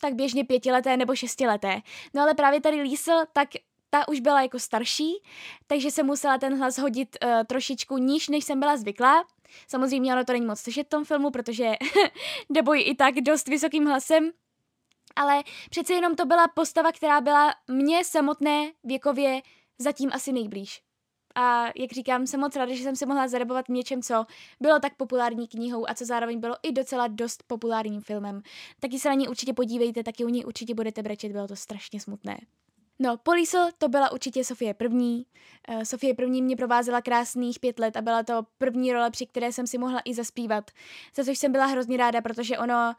tak 0.01 0.13
běžně 0.13 0.45
pětileté 0.45 0.97
nebo 0.97 1.15
šestileté. 1.15 1.81
No 2.13 2.21
ale 2.21 2.33
právě 2.33 2.61
tady 2.61 2.81
Lísl, 2.81 3.11
tak 3.33 3.49
ta 3.89 4.07
už 4.07 4.19
byla 4.19 4.41
jako 4.41 4.59
starší, 4.59 5.13
takže 5.67 5.91
jsem 5.91 6.05
musela 6.05 6.37
ten 6.37 6.59
hlas 6.59 6.77
hodit 6.77 7.17
uh, 7.23 7.43
trošičku 7.43 7.97
níž, 7.97 8.29
než 8.29 8.45
jsem 8.45 8.59
byla 8.59 8.77
zvyklá. 8.77 9.25
Samozřejmě 9.67 10.13
ono 10.13 10.25
to 10.25 10.33
není 10.33 10.45
moc 10.45 10.59
slyšet 10.59 10.87
v 10.87 10.89
tom 10.89 11.05
filmu, 11.05 11.31
protože 11.31 11.71
debojí 12.49 12.83
i 12.83 12.95
tak 12.95 13.15
dost 13.15 13.47
vysokým 13.47 13.85
hlasem. 13.85 14.31
Ale 15.15 15.43
přece 15.69 15.93
jenom 15.93 16.15
to 16.15 16.25
byla 16.25 16.47
postava, 16.47 16.91
která 16.91 17.21
byla 17.21 17.53
mně 17.67 18.03
samotné 18.05 18.71
věkově 18.83 19.41
zatím 19.79 20.09
asi 20.13 20.31
nejblíž 20.31 20.84
a 21.35 21.65
jak 21.75 21.91
říkám, 21.91 22.27
jsem 22.27 22.39
moc 22.39 22.55
ráda, 22.55 22.75
že 22.75 22.83
jsem 22.83 22.95
si 22.95 23.05
mohla 23.05 23.27
zarebovat 23.27 23.69
něčem, 23.69 24.01
co 24.01 24.25
bylo 24.59 24.79
tak 24.79 24.95
populární 24.95 25.47
knihou 25.47 25.89
a 25.89 25.93
co 25.93 26.05
zároveň 26.05 26.39
bylo 26.39 26.55
i 26.63 26.71
docela 26.71 27.07
dost 27.07 27.43
populárním 27.47 28.01
filmem. 28.01 28.41
Taky 28.79 28.99
se 28.99 29.09
na 29.09 29.15
ní 29.15 29.27
určitě 29.27 29.53
podívejte, 29.53 30.03
taky 30.03 30.25
u 30.25 30.29
ní 30.29 30.45
určitě 30.45 30.75
budete 30.75 31.03
brečet, 31.03 31.31
bylo 31.31 31.47
to 31.47 31.55
strašně 31.55 31.99
smutné. 31.99 32.37
No, 32.99 33.17
Polísl 33.17 33.57
to 33.77 33.89
byla 33.89 34.11
určitě 34.11 34.43
Sofie 34.43 34.73
první. 34.73 35.25
Uh, 35.69 35.83
Sofie 35.83 36.13
první 36.13 36.41
mě 36.41 36.55
provázela 36.55 37.01
krásných 37.01 37.59
pět 37.59 37.79
let 37.79 37.97
a 37.97 38.01
byla 38.01 38.23
to 38.23 38.43
první 38.57 38.93
role, 38.93 39.11
při 39.11 39.25
které 39.25 39.51
jsem 39.51 39.67
si 39.67 39.77
mohla 39.77 40.01
i 40.05 40.13
zaspívat. 40.13 40.71
Za 41.15 41.23
což 41.23 41.37
jsem 41.37 41.51
byla 41.51 41.65
hrozně 41.65 41.97
ráda, 41.97 42.21
protože 42.21 42.57
ono 42.57 42.93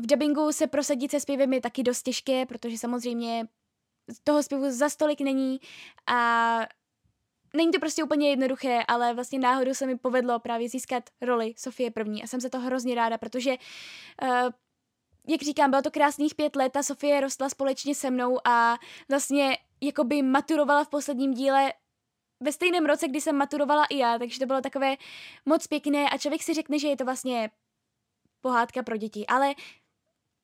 v 0.00 0.06
dubbingu 0.06 0.52
se 0.52 0.66
prosadit 0.66 1.10
se 1.10 1.20
zpěvem 1.20 1.52
je 1.52 1.60
taky 1.60 1.82
dost 1.82 2.02
těžké, 2.02 2.46
protože 2.46 2.78
samozřejmě 2.78 3.48
toho 4.24 4.42
zpěvu 4.42 4.64
za 4.70 4.88
stolik 4.88 5.20
není 5.20 5.60
a 6.06 6.60
není 7.54 7.72
to 7.72 7.80
prostě 7.80 8.04
úplně 8.04 8.30
jednoduché, 8.30 8.82
ale 8.88 9.14
vlastně 9.14 9.38
náhodou 9.38 9.74
se 9.74 9.86
mi 9.86 9.98
povedlo 9.98 10.38
právě 10.38 10.68
získat 10.68 11.04
roli 11.20 11.54
Sofie 11.56 11.90
první 11.90 12.22
a 12.22 12.26
jsem 12.26 12.40
se 12.40 12.50
to 12.50 12.58
hrozně 12.58 12.94
ráda, 12.94 13.18
protože 13.18 13.56
uh, 14.22 14.50
jak 15.28 15.42
říkám, 15.42 15.70
bylo 15.70 15.82
to 15.82 15.90
krásných 15.90 16.34
pět 16.34 16.56
let 16.56 16.76
a 16.76 16.82
Sofie 16.82 17.20
rostla 17.20 17.48
společně 17.48 17.94
se 17.94 18.10
mnou 18.10 18.38
a 18.46 18.78
vlastně 19.08 19.58
jakoby 19.80 20.22
maturovala 20.22 20.84
v 20.84 20.88
posledním 20.88 21.34
díle 21.34 21.72
ve 22.40 22.52
stejném 22.52 22.86
roce, 22.86 23.08
kdy 23.08 23.20
jsem 23.20 23.36
maturovala 23.36 23.84
i 23.84 23.98
já, 23.98 24.18
takže 24.18 24.38
to 24.38 24.46
bylo 24.46 24.60
takové 24.60 24.96
moc 25.46 25.66
pěkné 25.66 26.10
a 26.10 26.18
člověk 26.18 26.42
si 26.42 26.54
řekne, 26.54 26.78
že 26.78 26.88
je 26.88 26.96
to 26.96 27.04
vlastně 27.04 27.50
pohádka 28.40 28.82
pro 28.82 28.96
děti, 28.96 29.26
ale 29.26 29.54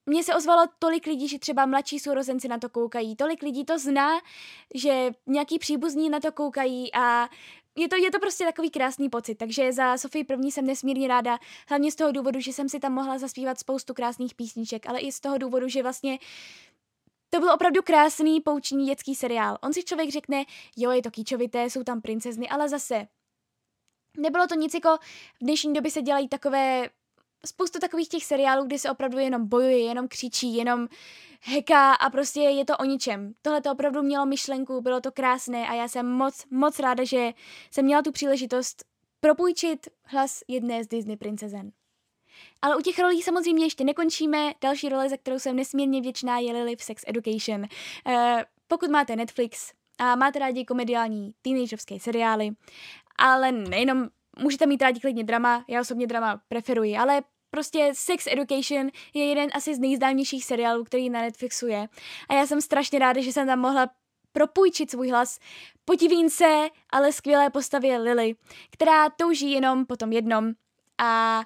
mně 0.06 0.24
se 0.24 0.34
ozvalo 0.34 0.66
tolik 0.78 1.06
lidí, 1.06 1.28
že 1.28 1.38
třeba 1.38 1.66
mladší 1.66 1.98
sourozenci 1.98 2.48
na 2.48 2.58
to 2.58 2.68
koukají, 2.68 3.16
tolik 3.16 3.42
lidí 3.42 3.64
to 3.64 3.78
zná, 3.78 4.20
že 4.74 5.10
nějaký 5.26 5.58
příbuzní 5.58 6.10
na 6.10 6.20
to 6.20 6.32
koukají 6.32 6.94
a 6.94 7.28
je 7.76 7.88
to, 7.88 7.96
je 7.96 8.10
to 8.10 8.18
prostě 8.18 8.44
takový 8.44 8.70
krásný 8.70 9.08
pocit, 9.08 9.34
takže 9.34 9.72
za 9.72 9.98
Sofii 9.98 10.24
první 10.24 10.52
jsem 10.52 10.66
nesmírně 10.66 11.08
ráda, 11.08 11.38
hlavně 11.68 11.92
z 11.92 11.94
toho 11.94 12.12
důvodu, 12.12 12.40
že 12.40 12.52
jsem 12.52 12.68
si 12.68 12.80
tam 12.80 12.92
mohla 12.92 13.18
zaspívat 13.18 13.58
spoustu 13.58 13.94
krásných 13.94 14.34
písniček, 14.34 14.86
ale 14.88 15.00
i 15.00 15.12
z 15.12 15.20
toho 15.20 15.38
důvodu, 15.38 15.68
že 15.68 15.82
vlastně 15.82 16.18
to 17.30 17.40
byl 17.40 17.52
opravdu 17.52 17.82
krásný 17.82 18.40
pouční 18.40 18.86
dětský 18.86 19.14
seriál. 19.14 19.58
On 19.62 19.72
si 19.72 19.82
člověk 19.82 20.10
řekne, 20.10 20.44
jo, 20.76 20.90
je 20.90 21.02
to 21.02 21.10
kýčovité, 21.10 21.70
jsou 21.70 21.84
tam 21.84 22.00
princezny, 22.00 22.48
ale 22.48 22.68
zase 22.68 23.06
nebylo 24.16 24.46
to 24.46 24.54
nic 24.54 24.74
jako 24.74 24.96
v 25.34 25.38
dnešní 25.40 25.72
době 25.72 25.90
se 25.90 26.02
dělají 26.02 26.28
takové 26.28 26.88
spoustu 27.46 27.78
takových 27.78 28.08
těch 28.08 28.24
seriálů, 28.24 28.66
kde 28.66 28.78
se 28.78 28.90
opravdu 28.90 29.18
jenom 29.18 29.48
bojuje, 29.48 29.78
jenom 29.78 30.08
křičí, 30.08 30.54
jenom 30.54 30.88
heká 31.40 31.92
a 31.92 32.10
prostě 32.10 32.40
je 32.40 32.64
to 32.64 32.76
o 32.76 32.84
ničem. 32.84 33.32
Tohle 33.42 33.60
to 33.60 33.72
opravdu 33.72 34.02
mělo 34.02 34.26
myšlenku, 34.26 34.80
bylo 34.80 35.00
to 35.00 35.12
krásné 35.12 35.68
a 35.68 35.74
já 35.74 35.88
jsem 35.88 36.06
moc, 36.06 36.44
moc 36.50 36.78
ráda, 36.78 37.04
že 37.04 37.32
jsem 37.70 37.84
měla 37.84 38.02
tu 38.02 38.12
příležitost 38.12 38.84
propůjčit 39.20 39.88
hlas 40.04 40.40
jedné 40.48 40.84
z 40.84 40.86
Disney 40.86 41.16
princezen. 41.16 41.72
Ale 42.62 42.76
u 42.76 42.80
těch 42.80 42.98
rolí 42.98 43.22
samozřejmě 43.22 43.64
ještě 43.64 43.84
nekončíme. 43.84 44.52
Další 44.60 44.88
role, 44.88 45.08
za 45.08 45.16
kterou 45.16 45.38
jsem 45.38 45.56
nesmírně 45.56 46.00
vděčná, 46.00 46.38
je 46.38 46.52
Lily 46.52 46.76
v 46.76 46.82
Sex 46.82 47.02
Education. 47.06 47.60
Uh, 47.60 48.40
pokud 48.68 48.90
máte 48.90 49.16
Netflix 49.16 49.72
a 49.98 50.16
máte 50.16 50.38
rádi 50.38 50.64
komediální 50.64 51.34
teenagerovské 51.42 52.00
seriály, 52.00 52.50
ale 53.18 53.52
nejenom 53.52 54.08
můžete 54.38 54.66
mít 54.66 54.82
rádi 54.82 55.00
klidně 55.00 55.24
drama, 55.24 55.64
já 55.68 55.80
osobně 55.80 56.06
drama 56.06 56.40
preferuji, 56.48 56.96
ale 56.96 57.22
prostě 57.50 57.92
Sex 57.94 58.26
Education 58.26 58.90
je 59.14 59.24
jeden 59.24 59.50
asi 59.54 59.74
z 59.74 59.78
nejznámějších 59.78 60.44
seriálů, 60.44 60.84
který 60.84 61.10
na 61.10 61.20
Netflixu 61.20 61.66
je. 61.66 61.88
A 62.28 62.34
já 62.34 62.46
jsem 62.46 62.60
strašně 62.60 62.98
ráda, 62.98 63.20
že 63.20 63.32
jsem 63.32 63.46
tam 63.46 63.58
mohla 63.58 63.90
propůjčit 64.32 64.90
svůj 64.90 65.10
hlas 65.10 65.38
podivínce, 65.84 66.68
ale 66.90 67.12
skvělé 67.12 67.50
postavě 67.50 67.98
Lily, 67.98 68.34
která 68.70 69.10
touží 69.10 69.52
jenom 69.52 69.86
po 69.86 69.96
tom 69.96 70.12
jednom 70.12 70.52
a 70.98 71.42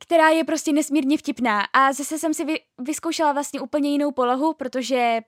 která 0.00 0.28
je 0.28 0.44
prostě 0.44 0.72
nesmírně 0.72 1.18
vtipná. 1.18 1.60
A 1.72 1.92
zase 1.92 2.18
jsem 2.18 2.34
si 2.34 2.44
vy, 2.44 2.60
vyzkoušela 2.78 3.32
vlastně 3.32 3.60
úplně 3.60 3.90
jinou 3.90 4.12
polohu, 4.12 4.54
protože 4.54 5.20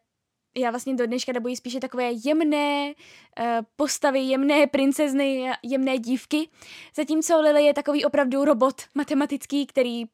já 0.56 0.70
vlastně 0.70 0.94
do 0.94 1.06
dneška 1.06 1.32
dobuji 1.32 1.56
spíše 1.56 1.80
takové 1.80 2.10
jemné 2.25 2.94
uh, 2.94 3.46
postavy, 3.76 4.20
jemné 4.20 4.66
princezny, 4.66 5.52
jemné 5.62 5.98
dívky, 5.98 6.48
zatímco 6.96 7.40
Lily 7.40 7.64
je 7.64 7.75
takový 7.75 8.04
opravdu 8.04 8.44
robot 8.44 8.82
matematický, 8.94 9.66
který 9.66 10.04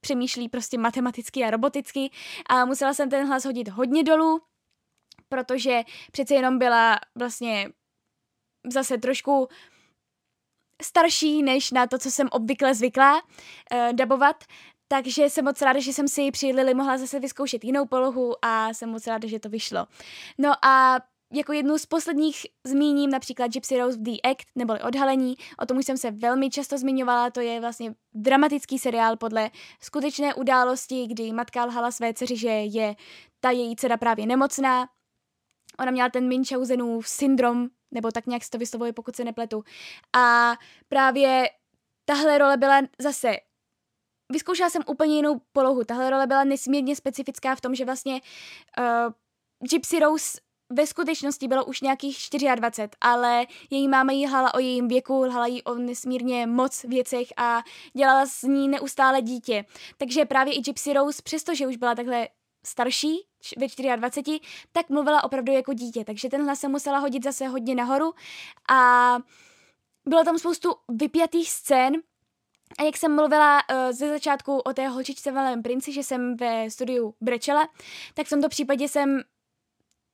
přemýšlí 0.00 0.48
prostě 0.48 0.78
matematicky 0.78 1.44
a 1.44 1.50
roboticky. 1.50 2.10
A 2.48 2.64
musela 2.64 2.94
jsem 2.94 3.10
ten 3.10 3.26
hlas 3.26 3.44
hodit 3.44 3.68
hodně 3.68 4.04
dolů, 4.04 4.40
protože 5.28 5.82
přece 6.12 6.34
jenom 6.34 6.58
byla 6.58 7.00
vlastně 7.14 7.68
zase 8.72 8.98
trošku 8.98 9.48
starší 10.82 11.42
než 11.42 11.70
na 11.70 11.86
to, 11.86 11.98
co 11.98 12.10
jsem 12.10 12.28
obvykle 12.30 12.74
zvyklá 12.74 13.14
uh, 13.14 13.92
dabovat, 13.92 14.44
takže 14.94 15.24
jsem 15.24 15.44
moc 15.44 15.62
ráda, 15.62 15.80
že 15.80 15.92
jsem 15.92 16.08
si 16.08 16.30
při 16.30 16.46
Lily 16.46 16.74
mohla 16.74 16.98
zase 16.98 17.20
vyzkoušet 17.20 17.64
jinou 17.64 17.86
polohu 17.86 18.34
a 18.42 18.68
jsem 18.68 18.90
moc 18.90 19.06
ráda, 19.06 19.28
že 19.28 19.38
to 19.38 19.48
vyšlo. 19.48 19.86
No 20.38 20.64
a 20.64 21.00
jako 21.32 21.52
jednu 21.52 21.78
z 21.78 21.86
posledních 21.86 22.46
zmíním 22.64 23.10
například 23.10 23.52
Gypsy 23.52 23.78
Rose 23.78 23.98
The 23.98 24.10
Act, 24.24 24.46
neboli 24.54 24.80
Odhalení, 24.82 25.34
o 25.58 25.66
tom 25.66 25.78
už 25.78 25.86
jsem 25.86 25.96
se 25.96 26.10
velmi 26.10 26.50
často 26.50 26.78
zmiňovala, 26.78 27.30
to 27.30 27.40
je 27.40 27.60
vlastně 27.60 27.94
dramatický 28.14 28.78
seriál 28.78 29.16
podle 29.16 29.50
skutečné 29.80 30.34
události, 30.34 31.06
kdy 31.06 31.32
matka 31.32 31.64
lhala 31.64 31.90
své 31.90 32.14
dceři, 32.14 32.36
že 32.36 32.48
je 32.48 32.94
ta 33.40 33.50
její 33.50 33.76
dcera 33.76 33.96
právě 33.96 34.26
nemocná. 34.26 34.88
Ona 35.78 35.90
měla 35.90 36.08
ten 36.08 36.28
Munchausenův 36.28 37.08
syndrom, 37.08 37.68
nebo 37.90 38.10
tak 38.10 38.26
nějak 38.26 38.44
se 38.44 38.50
to 38.50 38.58
vyslovuje, 38.58 38.92
pokud 38.92 39.16
se 39.16 39.24
nepletu. 39.24 39.64
A 40.16 40.54
právě 40.88 41.50
tahle 42.04 42.38
role 42.38 42.56
byla 42.56 42.80
zase 42.98 43.36
vyzkoušela 44.32 44.70
jsem 44.70 44.82
úplně 44.86 45.16
jinou 45.16 45.40
polohu. 45.52 45.84
Tahle 45.84 46.10
role 46.10 46.26
byla 46.26 46.44
nesmírně 46.44 46.96
specifická 46.96 47.54
v 47.54 47.60
tom, 47.60 47.74
že 47.74 47.84
vlastně 47.84 48.20
uh, 48.78 49.12
Gypsy 49.70 49.98
Rose 49.98 50.38
ve 50.72 50.86
skutečnosti 50.86 51.48
bylo 51.48 51.64
už 51.64 51.80
nějakých 51.80 52.18
24, 52.54 52.88
ale 53.00 53.46
její 53.70 53.88
máma 53.88 54.12
jí 54.12 54.26
lhala 54.26 54.54
o 54.54 54.58
jejím 54.58 54.88
věku, 54.88 55.14
lhala 55.22 55.46
jí 55.46 55.62
o 55.62 55.74
nesmírně 55.74 56.46
moc 56.46 56.82
věcech 56.84 57.28
a 57.36 57.62
dělala 57.96 58.26
z 58.26 58.42
ní 58.42 58.68
neustále 58.68 59.22
dítě. 59.22 59.64
Takže 59.96 60.24
právě 60.24 60.54
i 60.54 60.60
Gypsy 60.60 60.92
Rose, 60.92 61.22
přestože 61.22 61.66
už 61.66 61.76
byla 61.76 61.94
takhle 61.94 62.28
starší, 62.66 63.26
ve 63.58 63.96
24, 63.96 64.40
tak 64.72 64.88
mluvila 64.88 65.24
opravdu 65.24 65.52
jako 65.52 65.72
dítě, 65.72 66.04
takže 66.04 66.28
tenhle 66.28 66.56
se 66.56 66.68
musela 66.68 66.98
hodit 66.98 67.24
zase 67.24 67.48
hodně 67.48 67.74
nahoru 67.74 68.14
a 68.70 69.18
bylo 70.08 70.24
tam 70.24 70.38
spoustu 70.38 70.74
vypjatých 70.88 71.50
scén, 71.50 71.94
a 72.78 72.82
jak 72.82 72.96
jsem 72.96 73.14
mluvila 73.14 73.60
uh, 73.70 73.92
ze 73.92 74.08
začátku 74.08 74.58
o 74.58 74.72
té 74.72 74.88
holčičce 74.88 75.32
Malém 75.32 75.62
princi, 75.62 75.92
že 75.92 76.02
jsem 76.02 76.36
ve 76.36 76.70
studiu 76.70 77.14
brečela, 77.20 77.68
tak 78.14 78.26
v 78.26 78.30
tomto 78.30 78.48
případě 78.48 78.88
jsem, 78.88 79.22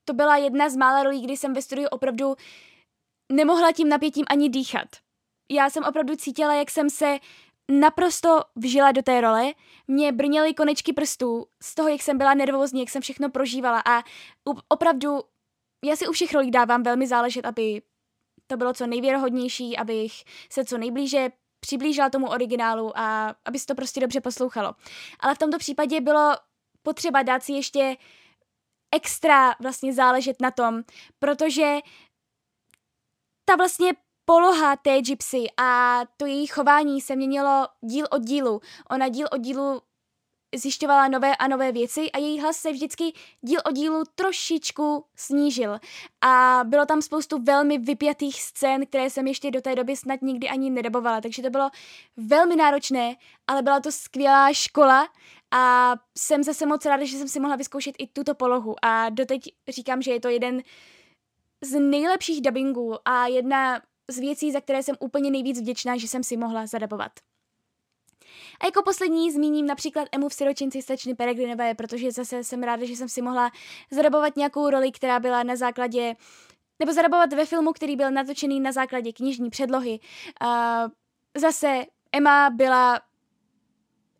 to 0.04 0.14
byla 0.14 0.36
jedna 0.36 0.68
z 0.68 0.76
mála 0.76 1.02
rolí, 1.02 1.22
kdy 1.22 1.36
jsem 1.36 1.54
ve 1.54 1.62
studiu 1.62 1.88
opravdu 1.88 2.34
nemohla 3.32 3.72
tím 3.72 3.88
napětím 3.88 4.24
ani 4.30 4.48
dýchat. 4.48 4.88
Já 5.50 5.70
jsem 5.70 5.84
opravdu 5.84 6.16
cítila, 6.16 6.54
jak 6.54 6.70
jsem 6.70 6.90
se 6.90 7.18
naprosto 7.70 8.40
vžila 8.56 8.92
do 8.92 9.02
té 9.02 9.20
role. 9.20 9.52
Mě 9.88 10.12
brněly 10.12 10.54
konečky 10.54 10.92
prstů 10.92 11.46
z 11.62 11.74
toho, 11.74 11.88
jak 11.88 12.02
jsem 12.02 12.18
byla 12.18 12.34
nervózní, 12.34 12.80
jak 12.80 12.90
jsem 12.90 13.02
všechno 13.02 13.30
prožívala 13.30 13.82
a 13.86 14.02
opravdu 14.68 15.20
já 15.84 15.96
si 15.96 16.08
u 16.08 16.12
všech 16.12 16.34
rolí 16.34 16.50
dávám 16.50 16.82
velmi 16.82 17.06
záležet, 17.06 17.46
aby 17.46 17.82
to 18.46 18.56
bylo 18.56 18.74
co 18.74 18.86
nejvěrohodnější, 18.86 19.76
abych 19.76 20.12
se 20.52 20.64
co 20.64 20.78
nejblíže 20.78 21.30
přiblížila 21.60 22.10
tomu 22.10 22.28
originálu 22.28 22.98
a 22.98 23.34
aby 23.44 23.58
se 23.58 23.66
to 23.66 23.74
prostě 23.74 24.00
dobře 24.00 24.20
poslouchalo. 24.20 24.74
Ale 25.20 25.34
v 25.34 25.38
tomto 25.38 25.58
případě 25.58 26.00
bylo 26.00 26.36
potřeba 26.82 27.22
dát 27.22 27.42
si 27.42 27.52
ještě 27.52 27.96
extra 28.94 29.54
vlastně 29.60 29.94
záležet 29.94 30.36
na 30.40 30.50
tom, 30.50 30.82
protože 31.18 31.78
ta 33.44 33.56
vlastně 33.56 33.92
poloha 34.24 34.76
té 34.76 35.00
gypsy 35.00 35.46
a 35.56 36.00
to 36.16 36.26
její 36.26 36.46
chování 36.46 37.00
se 37.00 37.16
měnilo 37.16 37.68
díl 37.80 38.06
od 38.10 38.22
dílu. 38.22 38.60
Ona 38.90 39.08
díl 39.08 39.26
od 39.32 39.40
dílu 39.40 39.82
zjišťovala 40.54 41.08
nové 41.08 41.36
a 41.36 41.48
nové 41.48 41.72
věci 41.72 42.10
a 42.10 42.18
její 42.18 42.40
hlas 42.40 42.56
se 42.56 42.72
vždycky 42.72 43.12
díl 43.40 43.60
o 43.66 43.72
dílu 43.72 44.02
trošičku 44.14 45.04
snížil. 45.16 45.78
A 46.20 46.60
bylo 46.64 46.86
tam 46.86 47.02
spoustu 47.02 47.42
velmi 47.42 47.78
vypjatých 47.78 48.42
scén, 48.42 48.86
které 48.86 49.10
jsem 49.10 49.26
ještě 49.26 49.50
do 49.50 49.60
té 49.60 49.74
doby 49.74 49.96
snad 49.96 50.22
nikdy 50.22 50.48
ani 50.48 50.70
nedabovala, 50.70 51.20
takže 51.20 51.42
to 51.42 51.50
bylo 51.50 51.70
velmi 52.16 52.56
náročné, 52.56 53.16
ale 53.46 53.62
byla 53.62 53.80
to 53.80 53.92
skvělá 53.92 54.52
škola 54.52 55.08
a 55.50 55.94
jsem 56.18 56.42
zase 56.42 56.66
moc 56.66 56.84
ráda, 56.84 57.04
že 57.04 57.16
jsem 57.18 57.28
si 57.28 57.40
mohla 57.40 57.56
vyzkoušet 57.56 57.94
i 57.98 58.06
tuto 58.06 58.34
polohu 58.34 58.74
a 58.82 59.08
doteď 59.08 59.42
říkám, 59.68 60.02
že 60.02 60.12
je 60.12 60.20
to 60.20 60.28
jeden 60.28 60.62
z 61.64 61.80
nejlepších 61.80 62.40
dubbingů 62.40 63.08
a 63.08 63.26
jedna 63.26 63.82
z 64.10 64.18
věcí, 64.18 64.52
za 64.52 64.60
které 64.60 64.82
jsem 64.82 64.96
úplně 65.00 65.30
nejvíc 65.30 65.60
vděčná, 65.60 65.96
že 65.96 66.08
jsem 66.08 66.24
si 66.24 66.36
mohla 66.36 66.66
zadabovat. 66.66 67.12
A 68.60 68.66
jako 68.66 68.82
poslední 68.82 69.32
zmíním 69.32 69.66
například 69.66 70.08
Emu 70.12 70.28
v 70.28 70.34
siročinci 70.34 70.82
slečny 70.82 71.14
Peregrinové, 71.14 71.74
protože 71.74 72.12
zase 72.12 72.44
jsem 72.44 72.62
ráda, 72.62 72.84
že 72.84 72.96
jsem 72.96 73.08
si 73.08 73.22
mohla 73.22 73.50
zarabovat 73.90 74.36
nějakou 74.36 74.70
roli, 74.70 74.92
která 74.92 75.20
byla 75.20 75.42
na 75.42 75.56
základě 75.56 76.16
nebo 76.78 76.92
zarabovat 76.92 77.32
ve 77.32 77.46
filmu, 77.46 77.72
který 77.72 77.96
byl 77.96 78.10
natočený 78.10 78.60
na 78.60 78.72
základě 78.72 79.12
knižní 79.12 79.50
předlohy. 79.50 80.00
Uh, 80.42 80.90
zase 81.36 81.84
Emma 82.12 82.50
byla 82.50 83.00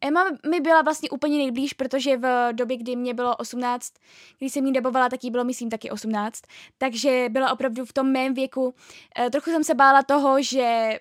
Emma 0.01 0.25
mi 0.51 0.61
byla 0.61 0.83
vlastně 0.83 1.11
úplně 1.11 1.39
nejblíž, 1.39 1.73
protože 1.73 2.17
v 2.17 2.53
době, 2.53 2.77
kdy 2.77 2.97
mě 2.97 3.15
bylo 3.15 3.37
18, 3.37 3.93
když 4.39 4.53
jsem 4.53 4.67
jí 4.67 4.73
dabovala, 4.73 5.09
tak 5.09 5.25
jí 5.25 5.31
bylo, 5.31 5.45
myslím, 5.45 5.71
taky 5.71 5.91
18. 5.91 6.43
Takže 6.79 7.27
byla 7.31 7.53
opravdu 7.53 7.85
v 7.85 7.93
tom 7.93 8.13
mém 8.13 8.35
věku. 8.35 8.75
E, 9.19 9.31
trochu 9.31 9.51
jsem 9.51 9.65
se 9.65 9.75
bála 9.75 10.03
toho, 10.03 10.43
že 10.43 10.99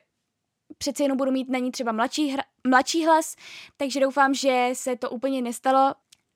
přeci 0.79 1.03
jenom 1.03 1.17
budu 1.17 1.31
mít 1.31 1.50
na 1.50 1.59
ní 1.59 1.71
třeba 1.71 1.91
mladší, 1.91 2.29
hra, 2.29 2.43
mladší 2.67 3.05
hlas, 3.05 3.36
takže 3.77 4.00
doufám, 4.00 4.33
že 4.33 4.69
se 4.74 4.95
to 4.95 5.09
úplně 5.09 5.41
nestalo. 5.41 5.95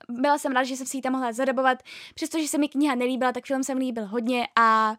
Byla 0.09 0.37
jsem 0.37 0.51
ráda, 0.51 0.63
že 0.63 0.77
jsem 0.77 0.87
si 0.87 0.97
ji 0.97 1.01
tam 1.01 1.13
mohla 1.13 1.33
zadabovat, 1.33 1.83
přestože 2.15 2.47
se 2.47 2.57
mi 2.57 2.69
kniha 2.69 2.95
nelíbila, 2.95 3.31
tak 3.31 3.45
film 3.45 3.63
jsem 3.63 3.77
líbil 3.77 4.05
hodně 4.05 4.47
a 4.55 4.95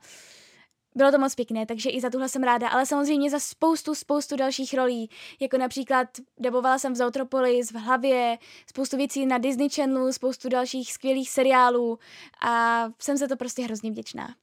bylo 0.97 1.13
to 1.13 1.19
moc 1.19 1.35
pěkné, 1.35 1.67
takže 1.67 1.91
i 1.91 2.01
za 2.01 2.11
tuhle 2.11 2.29
jsem 2.29 2.43
ráda, 2.43 2.69
ale 2.69 2.87
samozřejmě 2.87 3.31
za 3.31 3.39
spoustu, 3.39 3.95
spoustu 3.95 4.37
dalších 4.37 4.75
rolí, 4.75 5.11
jako 5.41 5.59
například 5.59 6.09
dabovala 6.41 6.79
jsem 6.79 6.93
v 6.93 6.97
Zootropolis, 6.97 7.71
v 7.71 7.75
hlavě, 7.75 8.39
spoustu 8.67 8.97
věcí 8.97 9.27
na 9.27 9.39
Disney 9.39 9.69
Channelu, 9.71 10.13
spoustu 10.13 10.49
dalších 10.49 10.93
skvělých 10.93 11.31
seriálů 11.31 11.99
a 12.41 12.85
jsem 12.99 13.17
za 13.17 13.27
to 13.27 13.37
prostě 13.37 13.63
hrozně 13.63 13.91
vděčná. 13.91 14.35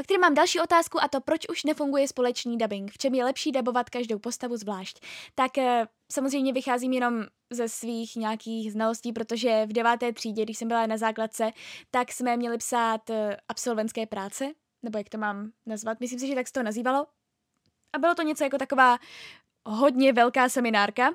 Pak 0.00 0.06
tady 0.06 0.18
mám 0.18 0.34
další 0.34 0.60
otázku 0.60 1.02
a 1.02 1.08
to, 1.08 1.20
proč 1.20 1.48
už 1.48 1.64
nefunguje 1.64 2.08
společný 2.08 2.58
dubbing, 2.58 2.92
v 2.92 2.98
čem 2.98 3.14
je 3.14 3.24
lepší 3.24 3.52
dabovat 3.52 3.90
každou 3.90 4.18
postavu 4.18 4.56
zvlášť. 4.56 5.06
Tak 5.34 5.58
eh, 5.58 5.86
samozřejmě 6.12 6.52
vycházím 6.52 6.92
jenom 6.92 7.24
ze 7.50 7.68
svých 7.68 8.16
nějakých 8.16 8.72
znalostí, 8.72 9.12
protože 9.12 9.66
v 9.66 9.72
deváté 9.72 10.12
třídě, 10.12 10.42
když 10.42 10.58
jsem 10.58 10.68
byla 10.68 10.86
na 10.86 10.96
základce, 10.96 11.50
tak 11.90 12.12
jsme 12.12 12.36
měli 12.36 12.58
psát 12.58 13.10
eh, 13.10 13.36
absolventské 13.48 14.06
práce 14.06 14.52
nebo 14.82 14.98
jak 14.98 15.08
to 15.08 15.18
mám 15.18 15.50
nazvat, 15.66 16.00
myslím 16.00 16.20
si, 16.20 16.26
že 16.26 16.34
tak 16.34 16.46
se 16.46 16.52
to 16.52 16.62
nazývalo. 16.62 17.06
A 17.92 17.98
bylo 17.98 18.14
to 18.14 18.22
něco 18.22 18.44
jako 18.44 18.58
taková 18.58 18.98
hodně 19.66 20.12
velká 20.12 20.48
seminárka, 20.48 21.10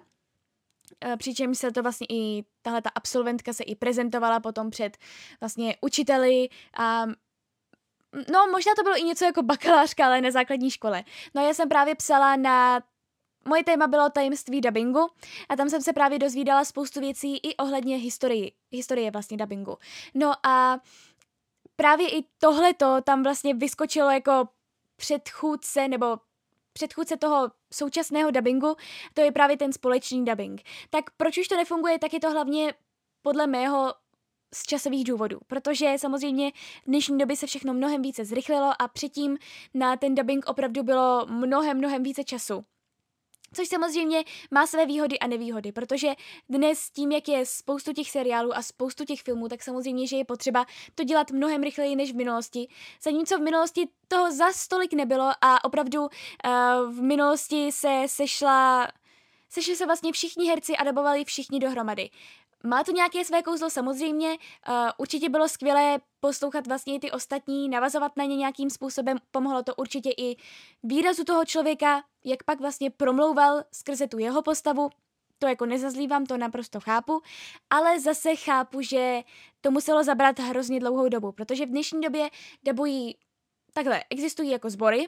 eh, 1.05 1.17
přičemž 1.17 1.57
se 1.57 1.71
to 1.71 1.83
vlastně 1.83 2.07
i 2.09 2.43
tahle 2.61 2.81
ta 2.81 2.89
absolventka 2.95 3.53
se 3.53 3.63
i 3.63 3.75
prezentovala 3.75 4.39
potom 4.39 4.69
před 4.69 4.97
vlastně 5.39 5.75
učiteli 5.81 6.49
a 6.77 7.05
no 8.31 8.47
možná 8.51 8.75
to 8.75 8.83
bylo 8.83 8.97
i 8.97 9.03
něco 9.03 9.25
jako 9.25 9.43
bakalářka, 9.43 10.05
ale 10.05 10.21
na 10.21 10.31
základní 10.31 10.71
škole. 10.71 11.03
No 11.35 11.41
já 11.41 11.53
jsem 11.53 11.69
právě 11.69 11.95
psala 11.95 12.35
na 12.35 12.81
Moje 13.47 13.63
téma 13.63 13.87
bylo 13.87 14.09
tajemství 14.09 14.61
dubbingu 14.61 15.07
a 15.49 15.55
tam 15.55 15.69
jsem 15.69 15.81
se 15.81 15.93
právě 15.93 16.19
dozvídala 16.19 16.65
spoustu 16.65 16.99
věcí 16.99 17.37
i 17.37 17.55
ohledně 17.55 17.97
historii, 17.97 18.51
historie 18.71 19.11
vlastně 19.11 19.37
dubbingu. 19.37 19.77
No 20.13 20.33
a 20.47 20.79
právě 21.75 22.09
i 22.09 22.23
tohleto 22.37 23.01
tam 23.01 23.23
vlastně 23.23 23.53
vyskočilo 23.53 24.09
jako 24.09 24.47
předchůdce 24.95 25.87
nebo 25.87 26.17
předchůdce 26.73 27.17
toho 27.17 27.51
současného 27.73 28.31
dubbingu, 28.31 28.75
to 29.13 29.21
je 29.21 29.31
právě 29.31 29.57
ten 29.57 29.73
společný 29.73 30.25
dubbing. 30.25 30.61
Tak 30.89 31.05
proč 31.17 31.37
už 31.37 31.47
to 31.47 31.55
nefunguje, 31.55 31.99
tak 31.99 32.13
je 32.13 32.19
to 32.19 32.31
hlavně 32.31 32.73
podle 33.21 33.47
mého 33.47 33.93
z 34.55 34.63
časových 34.63 35.03
důvodů, 35.03 35.39
protože 35.47 35.93
samozřejmě 35.97 36.51
v 36.83 36.87
dnešní 36.87 37.17
době 37.17 37.35
se 37.35 37.47
všechno 37.47 37.73
mnohem 37.73 38.01
více 38.01 38.25
zrychlilo 38.25 38.73
a 38.79 38.87
předtím 38.87 39.37
na 39.73 39.97
ten 39.97 40.15
dubbing 40.15 40.45
opravdu 40.45 40.83
bylo 40.83 41.25
mnohem, 41.29 41.77
mnohem 41.77 42.03
více 42.03 42.23
času. 42.23 42.65
Což 43.53 43.67
samozřejmě 43.67 44.23
má 44.51 44.67
své 44.67 44.85
výhody 44.85 45.19
a 45.19 45.27
nevýhody, 45.27 45.71
protože 45.71 46.07
dnes 46.49 46.89
tím, 46.89 47.11
jak 47.11 47.27
je 47.27 47.45
spoustu 47.45 47.93
těch 47.93 48.11
seriálů 48.11 48.57
a 48.57 48.61
spoustu 48.61 49.05
těch 49.05 49.21
filmů, 49.21 49.49
tak 49.49 49.63
samozřejmě, 49.63 50.07
že 50.07 50.17
je 50.17 50.25
potřeba 50.25 50.65
to 50.95 51.03
dělat 51.03 51.31
mnohem 51.31 51.63
rychleji 51.63 51.95
než 51.95 52.11
v 52.11 52.15
minulosti. 52.15 52.67
Zatímco 53.01 53.37
v 53.37 53.41
minulosti 53.41 53.87
toho 54.07 54.31
za 54.31 54.51
stolik 54.51 54.93
nebylo 54.93 55.31
a 55.41 55.63
opravdu 55.63 56.01
uh, 56.01 56.09
v 56.93 57.01
minulosti 57.01 57.71
se 57.71 58.03
sešla 58.05 58.87
sešli 59.49 59.75
se 59.75 59.85
vlastně 59.85 60.11
všichni 60.11 60.49
herci 60.49 60.77
a 60.77 60.83
dabovali 60.83 61.25
všichni 61.25 61.59
dohromady. 61.59 62.09
Má 62.63 62.83
to 62.83 62.91
nějaké 62.91 63.25
své 63.25 63.43
kouzlo 63.43 63.69
samozřejmě, 63.69 64.29
uh, 64.29 64.75
určitě 64.97 65.29
bylo 65.29 65.49
skvělé 65.49 65.99
poslouchat 66.19 66.67
vlastně 66.67 66.99
ty 66.99 67.11
ostatní, 67.11 67.69
navazovat 67.69 68.17
na 68.17 68.25
ně 68.25 68.35
nějakým 68.35 68.69
způsobem, 68.69 69.17
pomohlo 69.31 69.63
to 69.63 69.75
určitě 69.75 70.09
i 70.17 70.35
výrazu 70.83 71.23
toho 71.23 71.45
člověka, 71.45 72.03
jak 72.23 72.43
pak 72.43 72.59
vlastně 72.59 72.89
promlouval 72.89 73.63
skrze 73.73 74.07
tu 74.07 74.17
jeho 74.17 74.41
postavu, 74.41 74.89
to 75.39 75.47
jako 75.47 75.65
nezazlívám, 75.65 76.25
to 76.25 76.37
naprosto 76.37 76.79
chápu, 76.79 77.21
ale 77.69 77.99
zase 77.99 78.35
chápu, 78.35 78.81
že 78.81 79.21
to 79.61 79.71
muselo 79.71 80.03
zabrat 80.03 80.39
hrozně 80.39 80.79
dlouhou 80.79 81.09
dobu, 81.09 81.31
protože 81.31 81.65
v 81.65 81.69
dnešní 81.69 82.01
době 82.01 82.29
dabují, 82.63 83.17
takhle, 83.73 84.03
existují 84.09 84.49
jako 84.49 84.69
sbory, 84.69 85.07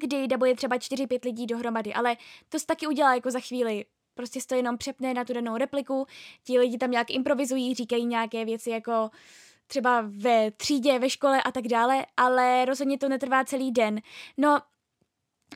kdy 0.00 0.28
dabuje 0.28 0.56
třeba 0.56 0.76
4-5 0.76 1.24
lidí 1.24 1.46
dohromady, 1.46 1.94
ale 1.94 2.16
to 2.48 2.58
se 2.58 2.66
taky 2.66 2.86
udělá 2.86 3.14
jako 3.14 3.30
za 3.30 3.40
chvíli 3.40 3.84
prostě 4.18 4.40
to 4.46 4.54
jenom 4.54 4.78
přepne 4.78 5.14
na 5.14 5.24
tu 5.24 5.32
danou 5.32 5.56
repliku, 5.56 6.06
ti 6.44 6.58
lidi 6.58 6.78
tam 6.78 6.90
nějak 6.90 7.10
improvizují, 7.10 7.74
říkají 7.74 8.06
nějaké 8.06 8.44
věci 8.44 8.70
jako 8.70 9.10
třeba 9.66 10.04
ve 10.06 10.50
třídě, 10.50 10.98
ve 10.98 11.10
škole 11.10 11.42
a 11.42 11.52
tak 11.52 11.68
dále, 11.68 12.06
ale 12.16 12.64
rozhodně 12.64 12.98
to 12.98 13.08
netrvá 13.08 13.44
celý 13.44 13.72
den. 13.72 14.00
No 14.36 14.58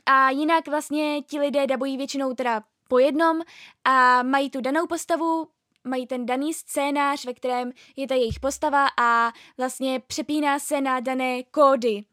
a 0.05 0.29
jinak 0.29 0.67
vlastně 0.67 1.21
ti 1.21 1.39
lidé 1.39 1.67
dabují 1.67 1.97
většinou 1.97 2.33
teda 2.33 2.63
po 2.87 2.99
jednom 2.99 3.41
a 3.83 4.23
mají 4.23 4.49
tu 4.49 4.61
danou 4.61 4.87
postavu, 4.87 5.47
mají 5.83 6.07
ten 6.07 6.25
daný 6.25 6.53
scénář, 6.53 7.25
ve 7.25 7.33
kterém 7.33 7.71
je 7.95 8.07
ta 8.07 8.15
jejich 8.15 8.39
postava 8.39 8.87
a 8.99 9.31
vlastně 9.57 9.99
přepíná 9.99 10.59
se 10.59 10.81
na 10.81 10.99
dané 10.99 11.43
kódy. 11.43 12.03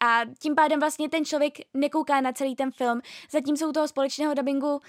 A 0.00 0.20
tím 0.38 0.54
pádem 0.54 0.80
vlastně 0.80 1.08
ten 1.08 1.24
člověk 1.24 1.58
nekouká 1.74 2.20
na 2.20 2.32
celý 2.32 2.56
ten 2.56 2.70
film. 2.70 3.00
Zatímco 3.30 3.68
u 3.68 3.72
toho 3.72 3.88
společného 3.88 4.34
dubbingu 4.34 4.80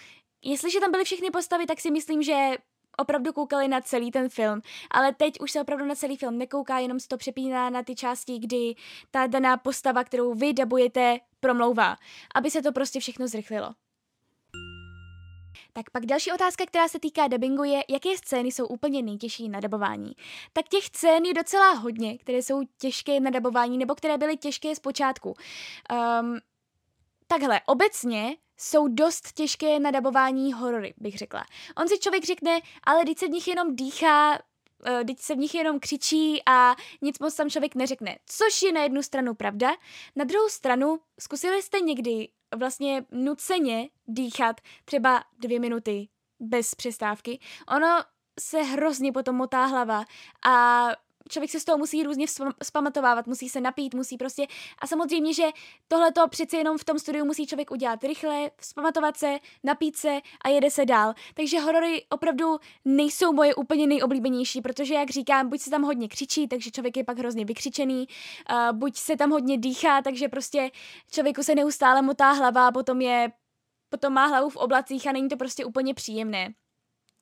jestliže 0.46 0.80
tam 0.80 0.92
byly 0.92 1.04
všechny 1.04 1.32
postavy, 1.32 1.66
tak 1.66 1.82
si 1.82 1.92
myslím, 1.92 2.24
že 2.24 2.56
opravdu 2.98 3.34
koukali 3.34 3.68
na 3.68 3.82
celý 3.82 4.12
ten 4.12 4.30
film, 4.30 4.62
ale 4.92 5.14
teď 5.14 5.40
už 5.40 5.52
se 5.52 5.62
opravdu 5.62 5.86
na 5.86 5.96
celý 5.96 6.18
film 6.18 6.38
nekouká, 6.38 6.80
jenom 6.80 7.00
se 7.00 7.08
to 7.08 7.18
přepíná 7.18 7.70
na 7.70 7.84
ty 7.84 7.96
části, 7.96 8.40
kdy 8.40 8.76
ta 9.12 9.28
daná 9.28 9.58
postava, 9.58 10.04
kterou 10.04 10.34
vy 10.34 10.54
dabujete, 10.54 11.18
promlouvá, 11.40 11.96
aby 12.36 12.52
se 12.52 12.62
to 12.62 12.72
prostě 12.72 13.00
všechno 13.00 13.28
zrychlilo. 13.28 13.74
Tak 15.74 15.90
pak 15.90 16.06
další 16.06 16.32
otázka, 16.32 16.66
která 16.66 16.88
se 16.88 17.00
týká 17.00 17.28
dubbingu 17.28 17.64
je, 17.64 17.84
jaké 17.90 18.18
scény 18.18 18.52
jsou 18.52 18.68
úplně 18.68 19.02
nejtěžší 19.02 19.50
na 19.50 19.60
dabování. 19.60 20.12
Tak 20.54 20.70
těch 20.70 20.86
scén 20.86 21.26
je 21.26 21.34
docela 21.34 21.72
hodně, 21.72 22.18
které 22.18 22.38
jsou 22.38 22.62
těžké 22.78 23.20
na 23.20 23.30
dabování 23.30 23.78
nebo 23.78 23.96
které 23.96 24.18
byly 24.18 24.38
těžké 24.38 24.76
zpočátku. 24.76 25.34
Um, 26.22 26.38
takhle, 27.28 27.62
obecně 27.66 28.36
jsou 28.58 28.88
dost 28.88 29.34
těžké 29.34 29.80
na 29.80 29.92
dabování 29.92 30.54
horory, 30.54 30.94
bych 30.98 31.18
řekla. 31.18 31.46
On 31.78 31.88
si 31.88 32.00
člověk 32.00 32.24
řekne, 32.24 32.60
ale 32.84 33.06
teď 33.06 33.18
se 33.18 33.28
v 33.28 33.32
nich 33.32 33.48
jenom 33.48 33.76
dýchá, 33.76 34.40
teď 35.08 35.20
se 35.20 35.36
v 35.36 35.38
nich 35.38 35.56
jenom 35.56 35.80
křičí 35.80 36.42
a 36.46 36.76
nic 37.02 37.20
moc 37.20 37.36
tam 37.36 37.50
člověk 37.50 37.76
neřekne. 37.76 38.18
Což 38.26 38.62
je 38.62 38.72
na 38.72 38.84
jednu 38.84 39.04
stranu 39.04 39.34
pravda. 39.34 39.76
Na 40.16 40.26
druhou 40.26 40.50
stranu, 40.50 41.00
zkusili 41.20 41.62
jste 41.62 41.80
někdy 41.80 42.30
vlastně 42.56 43.06
nuceně 43.12 43.90
dýchat 44.08 44.62
třeba 44.86 45.24
dvě 45.40 45.60
minuty 45.60 46.08
bez 46.40 46.76
přestávky. 46.76 47.40
Ono 47.76 48.04
se 48.40 48.62
hrozně 48.62 49.12
potom 49.12 49.36
motá 49.36 49.66
hlava 49.66 50.06
a 50.46 50.88
člověk 51.30 51.52
se 51.52 51.60
z 51.60 51.66
toho 51.66 51.78
musí 51.78 52.04
různě 52.04 52.26
spamatovávat, 52.64 53.28
musí 53.28 53.50
se 53.50 53.62
napít, 53.62 53.94
musí 53.94 54.18
prostě 54.18 54.48
a 54.80 54.88
samozřejmě, 54.88 55.34
že 55.34 55.44
tohle 55.88 56.12
to 56.12 56.28
přeci 56.28 56.58
jenom 56.58 56.78
v 56.78 56.84
tom 56.84 57.00
studiu 57.00 57.26
musí 57.26 57.48
člověk 57.48 57.72
udělat 57.72 58.04
rychle, 58.04 58.52
vzpamatovat 58.58 59.18
se, 59.18 59.38
napít 59.64 59.96
se 59.98 60.20
a 60.46 60.50
jede 60.50 60.72
se 60.72 60.86
dál. 60.86 61.14
Takže 61.34 61.60
horory 61.60 62.06
opravdu 62.10 62.58
nejsou 62.86 63.34
moje 63.34 63.56
úplně 63.56 63.88
nejoblíbenější, 63.88 64.62
protože 64.62 64.94
jak 64.94 65.10
říkám, 65.10 65.50
buď 65.50 65.62
se 65.62 65.70
tam 65.70 65.84
hodně 65.84 66.08
křičí, 66.08 66.48
takže 66.48 66.72
člověk 66.72 66.98
je 66.98 67.04
pak 67.04 67.18
hrozně 67.18 67.46
vykřičený, 67.46 68.08
uh, 68.52 68.78
buď 68.78 68.98
se 68.98 69.18
tam 69.18 69.30
hodně 69.30 69.58
dýchá, 69.58 70.02
takže 70.02 70.28
prostě 70.28 70.72
člověku 71.12 71.44
se 71.44 71.56
neustále 71.56 72.02
motá 72.02 72.32
hlava, 72.32 72.72
potom 72.72 73.02
je 73.02 73.32
potom 73.90 74.14
má 74.14 74.26
hlavu 74.26 74.50
v 74.50 74.56
oblacích 74.56 75.08
a 75.08 75.12
není 75.12 75.30
to 75.30 75.38
prostě 75.38 75.66
úplně 75.66 75.94
příjemné 75.94 76.54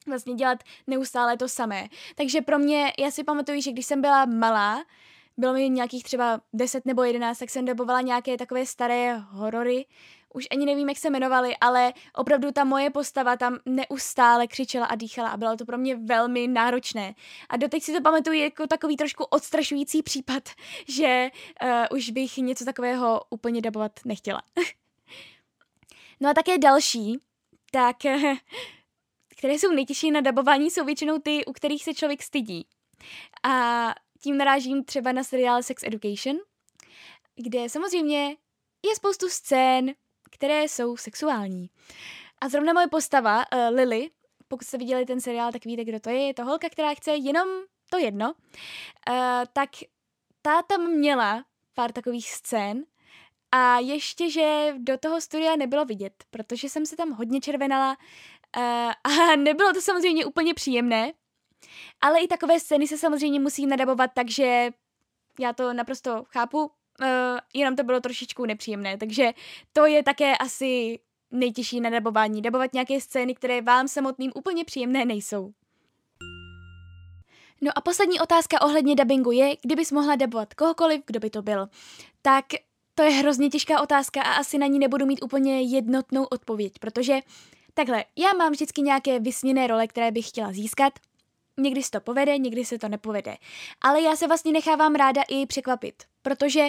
vlastně 0.07 0.33
dělat 0.33 0.63
neustále 0.87 1.37
to 1.37 1.49
samé. 1.49 1.87
Takže 2.15 2.41
pro 2.41 2.59
mě, 2.59 2.93
já 2.99 3.11
si 3.11 3.23
pamatuju, 3.23 3.61
že 3.61 3.71
když 3.71 3.85
jsem 3.85 4.01
byla 4.01 4.25
malá, 4.25 4.83
bylo 5.37 5.53
mi 5.53 5.69
nějakých 5.69 6.03
třeba 6.03 6.41
10 6.53 6.85
nebo 6.85 7.03
11, 7.03 7.37
tak 7.37 7.49
jsem 7.49 7.65
dobovala 7.65 8.01
nějaké 8.01 8.37
takové 8.37 8.65
staré 8.65 9.17
horory, 9.17 9.85
už 10.33 10.47
ani 10.51 10.65
nevím, 10.65 10.89
jak 10.89 10.97
se 10.97 11.09
jmenovaly, 11.09 11.57
ale 11.61 11.93
opravdu 12.15 12.51
ta 12.51 12.63
moje 12.63 12.89
postava 12.89 13.37
tam 13.37 13.57
neustále 13.65 14.47
křičela 14.47 14.85
a 14.85 14.95
dýchala 14.95 15.29
a 15.29 15.37
bylo 15.37 15.57
to 15.57 15.65
pro 15.65 15.77
mě 15.77 15.95
velmi 15.95 16.47
náročné. 16.47 17.15
A 17.49 17.57
doteď 17.57 17.83
si 17.83 17.93
to 17.93 18.01
pamatuju 18.01 18.39
jako 18.39 18.67
takový 18.67 18.97
trošku 18.97 19.23
odstrašující 19.23 20.03
případ, 20.03 20.49
že 20.87 21.29
uh, 21.63 21.97
už 21.97 22.09
bych 22.09 22.37
něco 22.37 22.65
takového 22.65 23.21
úplně 23.29 23.61
dabovat 23.61 23.91
nechtěla. 24.05 24.41
no 26.19 26.29
a 26.29 26.33
také 26.33 26.57
další, 26.57 27.19
tak 27.71 27.95
které 29.43 29.59
jsou 29.59 29.71
nejtěžší 29.71 30.11
na 30.11 30.21
dabování, 30.21 30.71
jsou 30.71 30.85
většinou 30.85 31.19
ty, 31.19 31.45
u 31.45 31.53
kterých 31.53 31.83
se 31.83 31.93
člověk 31.93 32.23
stydí. 32.23 32.67
A 33.43 33.95
tím 34.19 34.37
narážím 34.37 34.83
třeba 34.83 35.11
na 35.11 35.23
seriál 35.23 35.63
Sex 35.63 35.83
Education, 35.83 36.37
kde 37.35 37.69
samozřejmě 37.69 38.37
je 38.85 38.95
spoustu 38.95 39.29
scén, 39.29 39.93
které 40.31 40.63
jsou 40.63 40.97
sexuální. 40.97 41.69
A 42.41 42.49
zrovna 42.49 42.73
moje 42.73 42.87
postava, 42.87 43.37
uh, 43.37 43.75
Lily, 43.75 44.09
pokud 44.47 44.67
jste 44.67 44.77
viděli 44.77 45.05
ten 45.05 45.21
seriál, 45.21 45.51
tak 45.51 45.65
víte, 45.65 45.83
kdo 45.83 45.99
to 45.99 46.09
je. 46.09 46.27
Je 46.27 46.33
to 46.33 46.45
holka, 46.45 46.69
která 46.69 46.93
chce 46.93 47.15
jenom 47.15 47.47
to 47.89 47.97
jedno. 47.97 48.33
Uh, 48.33 49.15
tak 49.53 49.69
ta 50.41 50.61
tam 50.61 50.91
měla 50.91 51.45
pár 51.73 51.91
takových 51.91 52.31
scén 52.31 52.83
a 53.55 53.79
ještě, 53.79 54.29
že 54.29 54.73
do 54.77 54.97
toho 54.97 55.21
studia 55.21 55.55
nebylo 55.55 55.85
vidět, 55.85 56.23
protože 56.29 56.69
jsem 56.69 56.85
se 56.85 56.95
tam 56.95 57.11
hodně 57.11 57.41
červenala, 57.41 57.97
a 59.03 59.35
nebylo 59.35 59.73
to 59.73 59.81
samozřejmě 59.81 60.25
úplně 60.25 60.53
příjemné, 60.53 61.13
ale 62.01 62.19
i 62.19 62.27
takové 62.27 62.59
scény 62.59 62.87
se 62.87 62.97
samozřejmě 62.97 63.39
musí 63.39 63.65
nadabovat, 63.65 64.11
takže 64.13 64.71
já 65.39 65.53
to 65.53 65.73
naprosto 65.73 66.23
chápu, 66.27 66.59
uh, 66.63 66.67
jenom 67.53 67.75
to 67.75 67.83
bylo 67.83 67.99
trošičku 67.99 68.45
nepříjemné, 68.45 68.97
takže 68.97 69.31
to 69.73 69.85
je 69.85 70.03
také 70.03 70.37
asi 70.37 70.99
nejtěžší 71.31 71.81
na 71.81 71.89
dabování, 71.89 72.41
dabovat 72.41 72.73
nějaké 72.73 73.01
scény, 73.01 73.35
které 73.35 73.61
vám 73.61 73.87
samotným 73.87 74.31
úplně 74.35 74.65
příjemné 74.65 75.05
nejsou. 75.05 75.51
No 77.61 77.71
a 77.75 77.81
poslední 77.81 78.19
otázka 78.19 78.61
ohledně 78.61 78.95
dubbingu 78.95 79.31
je, 79.31 79.55
kdybys 79.61 79.91
mohla 79.91 80.15
dabovat 80.15 80.53
kohokoliv, 80.53 81.01
kdo 81.05 81.19
by 81.19 81.29
to 81.29 81.41
byl. 81.41 81.67
Tak 82.21 82.45
to 82.95 83.03
je 83.03 83.09
hrozně 83.09 83.49
těžká 83.49 83.81
otázka 83.81 84.21
a 84.21 84.33
asi 84.33 84.57
na 84.57 84.67
ní 84.67 84.79
nebudu 84.79 85.05
mít 85.05 85.23
úplně 85.23 85.61
jednotnou 85.61 86.23
odpověď, 86.23 86.73
protože 86.79 87.19
Takhle, 87.73 88.05
já 88.17 88.33
mám 88.33 88.51
vždycky 88.51 88.81
nějaké 88.81 89.19
vysněné 89.19 89.67
role, 89.67 89.87
které 89.87 90.11
bych 90.11 90.27
chtěla 90.27 90.51
získat. 90.51 90.93
Někdy 91.57 91.83
se 91.83 91.91
to 91.91 92.01
povede, 92.01 92.37
někdy 92.37 92.65
se 92.65 92.79
to 92.79 92.89
nepovede. 92.89 93.37
Ale 93.81 94.01
já 94.01 94.15
se 94.15 94.27
vlastně 94.27 94.51
nechávám 94.51 94.95
ráda 94.95 95.21
i 95.27 95.45
překvapit, 95.45 96.03
protože 96.21 96.67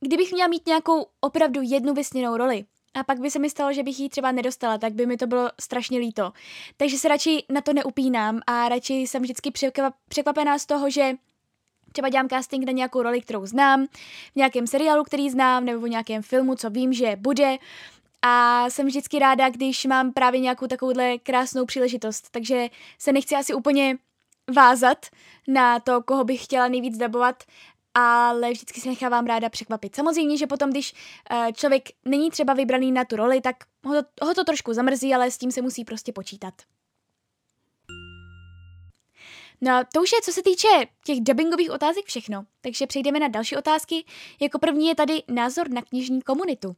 kdybych 0.00 0.32
měla 0.32 0.48
mít 0.48 0.66
nějakou 0.66 1.06
opravdu 1.20 1.60
jednu 1.62 1.94
vysněnou 1.94 2.36
roli, 2.36 2.64
a 2.94 3.04
pak 3.04 3.20
by 3.20 3.30
se 3.30 3.38
mi 3.38 3.50
stalo, 3.50 3.72
že 3.72 3.82
bych 3.82 4.00
ji 4.00 4.08
třeba 4.08 4.32
nedostala, 4.32 4.78
tak 4.78 4.92
by 4.92 5.06
mi 5.06 5.16
to 5.16 5.26
bylo 5.26 5.50
strašně 5.60 5.98
líto. 5.98 6.32
Takže 6.76 6.98
se 6.98 7.08
radši 7.08 7.44
na 7.48 7.60
to 7.60 7.72
neupínám 7.72 8.40
a 8.46 8.68
radši 8.68 8.94
jsem 8.94 9.22
vždycky 9.22 9.52
překvapená 10.08 10.58
z 10.58 10.66
toho, 10.66 10.90
že 10.90 11.12
třeba 11.92 12.08
dělám 12.08 12.28
casting 12.28 12.64
na 12.64 12.72
nějakou 12.72 13.02
roli, 13.02 13.20
kterou 13.20 13.46
znám, 13.46 13.86
v 14.32 14.36
nějakém 14.36 14.66
seriálu, 14.66 15.04
který 15.04 15.30
znám, 15.30 15.64
nebo 15.64 15.80
v 15.80 15.88
nějakém 15.88 16.22
filmu, 16.22 16.54
co 16.54 16.70
vím, 16.70 16.92
že 16.92 17.16
bude. 17.16 17.58
A 18.22 18.66
jsem 18.70 18.86
vždycky 18.86 19.18
ráda, 19.18 19.48
když 19.48 19.84
mám 19.84 20.12
právě 20.12 20.40
nějakou 20.40 20.66
takovouhle 20.66 21.18
krásnou 21.18 21.66
příležitost. 21.66 22.28
Takže 22.30 22.68
se 22.98 23.12
nechci 23.12 23.34
asi 23.34 23.54
úplně 23.54 23.98
vázat 24.54 25.06
na 25.48 25.80
to, 25.80 26.02
koho 26.02 26.24
bych 26.24 26.44
chtěla 26.44 26.68
nejvíc 26.68 26.98
dabovat, 26.98 27.44
ale 27.94 28.52
vždycky 28.52 28.80
se 28.80 28.88
nechávám 28.88 29.26
ráda 29.26 29.48
překvapit. 29.48 29.96
Samozřejmě, 29.96 30.38
že 30.38 30.46
potom, 30.46 30.70
když 30.70 30.92
uh, 30.92 31.52
člověk 31.52 31.88
není 32.04 32.30
třeba 32.30 32.54
vybraný 32.54 32.92
na 32.92 33.04
tu 33.04 33.16
roli, 33.16 33.40
tak 33.40 33.56
ho 33.84 34.02
to, 34.02 34.26
ho 34.26 34.34
to 34.34 34.44
trošku 34.44 34.72
zamrzí, 34.72 35.14
ale 35.14 35.30
s 35.30 35.38
tím 35.38 35.52
se 35.52 35.62
musí 35.62 35.84
prostě 35.84 36.12
počítat. 36.12 36.54
No 39.60 39.82
to 39.94 40.02
už 40.02 40.12
je, 40.12 40.22
co 40.22 40.32
se 40.32 40.42
týče 40.42 40.68
těch 41.04 41.20
dubbingových 41.20 41.70
otázek 41.70 42.04
všechno. 42.06 42.44
Takže 42.60 42.86
přejdeme 42.86 43.18
na 43.18 43.28
další 43.28 43.56
otázky. 43.56 44.04
Jako 44.40 44.58
první 44.58 44.88
je 44.88 44.94
tady 44.94 45.22
názor 45.28 45.70
na 45.70 45.82
knižní 45.82 46.22
komunitu. 46.22 46.76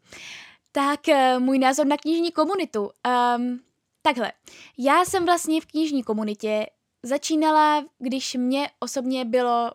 Tak 0.76 1.00
uh, 1.08 1.42
můj 1.42 1.58
názor 1.58 1.86
na 1.86 1.96
knižní 1.96 2.32
komunitu. 2.32 2.90
Um, 3.36 3.60
takhle, 4.02 4.32
já 4.78 5.04
jsem 5.04 5.24
vlastně 5.24 5.60
v 5.60 5.66
knižní 5.66 6.02
komunitě 6.02 6.66
začínala, 7.02 7.84
když 7.98 8.34
mě 8.34 8.70
osobně 8.80 9.24
bylo 9.24 9.70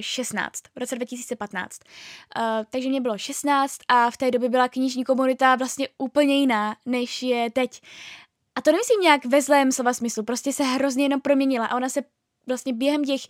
16, 0.00 0.62
v 0.74 0.78
roce 0.78 0.96
2015. 0.96 1.80
Uh, 2.36 2.42
takže 2.70 2.88
mě 2.88 3.00
bylo 3.00 3.18
16 3.18 3.78
a 3.88 4.10
v 4.10 4.16
té 4.16 4.30
době 4.30 4.48
byla 4.48 4.68
knižní 4.68 5.04
komunita 5.04 5.56
vlastně 5.56 5.88
úplně 5.98 6.34
jiná, 6.34 6.76
než 6.86 7.22
je 7.22 7.50
teď. 7.50 7.82
A 8.54 8.60
to 8.60 8.72
nemyslím 8.72 9.00
nějak 9.00 9.24
ve 9.24 9.42
zlém 9.42 9.72
slova 9.72 9.92
smyslu, 9.92 10.22
prostě 10.22 10.52
se 10.52 10.64
hrozně 10.64 11.04
jenom 11.04 11.20
proměnila 11.20 11.66
a 11.66 11.76
ona 11.76 11.88
se 11.88 12.04
vlastně 12.46 12.72
během 12.72 13.04
těch 13.04 13.20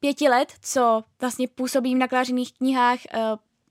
pěti 0.00 0.28
let, 0.28 0.52
co 0.62 1.04
vlastně 1.20 1.48
působím 1.48 1.98
v 1.98 2.00
naklářených 2.00 2.52
knihách 2.52 2.98
uh, 3.14 3.20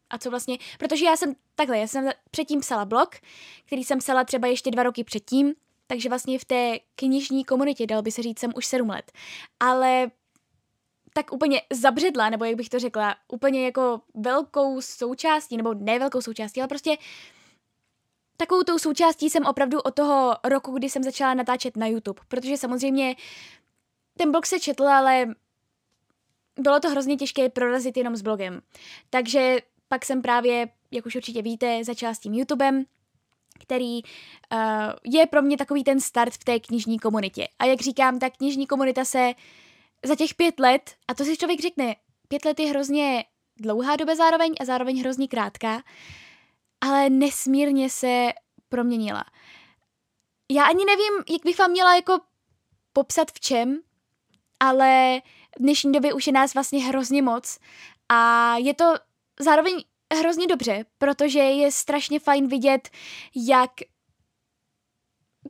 a 0.10 0.18
co 0.18 0.30
vlastně, 0.30 0.58
protože 0.80 1.06
já 1.06 1.18
jsem 1.18 1.36
takhle, 1.56 1.78
já 1.78 1.88
jsem 1.88 2.10
předtím 2.32 2.60
psala 2.60 2.86
blog, 2.86 3.16
který 3.66 3.84
jsem 3.84 4.00
psala 4.00 4.24
třeba 4.24 4.48
ještě 4.48 4.72
dva 4.72 4.84
roky 4.84 5.04
předtím, 5.04 5.54
takže 5.88 6.10
vlastně 6.10 6.40
v 6.40 6.46
té 6.46 6.80
knižní 6.96 7.46
komunitě, 7.46 7.88
dal 7.88 8.02
by 8.02 8.12
se 8.12 8.22
říct, 8.22 8.40
jsem 8.40 8.52
už 8.56 8.66
sedm 8.66 8.90
let. 8.90 9.12
Ale 9.60 10.12
tak 11.14 11.34
úplně 11.34 11.62
zabředla, 11.74 12.30
nebo 12.30 12.46
jak 12.46 12.56
bych 12.56 12.70
to 12.70 12.80
řekla, 12.80 13.16
úplně 13.28 13.66
jako 13.66 14.02
velkou 14.14 14.82
součástí, 14.82 15.58
nebo 15.58 15.74
ne 15.74 16.00
velkou 16.00 16.22
součástí, 16.22 16.62
ale 16.62 16.68
prostě 16.68 16.98
takovou 18.38 18.64
tou 18.64 18.80
součástí 18.80 19.30
jsem 19.30 19.46
opravdu 19.46 19.80
od 19.80 19.96
toho 19.96 20.36
roku, 20.44 20.72
kdy 20.72 20.90
jsem 20.90 21.04
začala 21.04 21.34
natáčet 21.34 21.78
na 21.78 21.88
YouTube, 21.88 22.22
protože 22.28 22.58
samozřejmě 22.58 23.16
ten 24.18 24.32
blog 24.32 24.46
se 24.46 24.60
četl, 24.60 24.88
ale 24.88 25.28
bylo 26.60 26.80
to 26.80 26.90
hrozně 26.90 27.18
těžké 27.18 27.50
prorazit 27.50 27.98
jenom 27.98 28.16
s 28.16 28.22
blogem. 28.22 28.62
Takže 29.10 29.58
pak 29.88 30.06
jsem 30.06 30.22
právě, 30.22 30.70
jak 30.92 31.06
už 31.06 31.16
určitě 31.16 31.42
víte, 31.42 31.84
začala 31.84 32.14
s 32.14 32.20
tím 32.20 32.34
YouTubem, 32.34 32.86
který 33.60 34.04
uh, 34.04 34.60
je 35.04 35.26
pro 35.28 35.42
mě 35.42 35.58
takový 35.58 35.84
ten 35.84 36.00
start 36.00 36.34
v 36.34 36.44
té 36.44 36.60
knižní 36.60 37.00
komunitě. 37.00 37.48
A 37.60 37.66
jak 37.66 37.82
říkám, 37.82 38.20
ta 38.20 38.30
knižní 38.30 38.68
komunita 38.68 39.06
se 39.06 39.34
za 40.06 40.16
těch 40.16 40.36
pět 40.36 40.60
let, 40.60 40.96
a 41.08 41.14
to 41.14 41.24
si 41.24 41.38
člověk 41.38 41.60
řekne, 41.62 41.96
pět 42.28 42.46
let 42.46 42.60
je 42.60 42.70
hrozně 42.70 43.26
dlouhá 43.60 43.96
doba 43.96 44.16
zároveň 44.16 44.56
a 44.60 44.66
zároveň 44.66 45.02
hrozně 45.02 45.28
krátká, 45.28 45.84
ale 46.82 47.10
nesmírně 47.10 47.90
se 47.90 48.30
proměnila. 48.70 49.26
Já 50.52 50.64
ani 50.64 50.86
nevím, 50.86 51.14
jak 51.30 51.42
bych 51.46 51.60
vám 51.60 51.72
měla 51.72 51.96
jako 51.96 52.20
popsat 52.94 53.32
v 53.32 53.40
čem, 53.40 53.80
ale 54.60 55.22
v 55.60 55.62
dnešní 55.62 55.92
době 55.92 56.14
už 56.14 56.28
je 56.28 56.34
nás 56.34 56.54
vlastně 56.54 56.86
hrozně 56.86 57.22
moc 57.22 57.60
a 58.10 58.54
je 58.58 58.74
to 58.74 58.94
zároveň 59.40 59.84
hrozně 60.20 60.48
dobře, 60.48 60.86
protože 60.98 61.40
je 61.40 61.72
strašně 61.72 62.20
fajn 62.20 62.48
vidět, 62.48 62.90
jak 63.36 63.72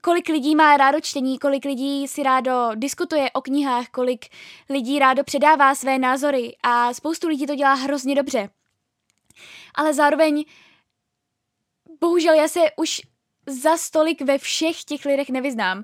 kolik 0.01 0.29
lidí 0.29 0.55
má 0.55 0.77
rádo 0.77 1.01
čtení, 1.01 1.39
kolik 1.39 1.65
lidí 1.65 2.07
si 2.07 2.23
rádo 2.23 2.69
diskutuje 2.75 3.31
o 3.31 3.41
knihách, 3.41 3.89
kolik 3.89 4.25
lidí 4.69 4.99
rádo 4.99 5.23
předává 5.23 5.75
své 5.75 5.99
názory 5.99 6.55
a 6.63 6.93
spoustu 6.93 7.27
lidí 7.27 7.45
to 7.45 7.55
dělá 7.55 7.73
hrozně 7.73 8.15
dobře. 8.15 8.49
Ale 9.75 9.93
zároveň, 9.93 10.45
bohužel 12.01 12.33
já 12.33 12.47
se 12.47 12.59
už 12.77 13.01
za 13.47 13.77
stolik 13.77 14.21
ve 14.21 14.37
všech 14.37 14.83
těch 14.83 15.05
lidech 15.05 15.29
nevyznám. 15.29 15.83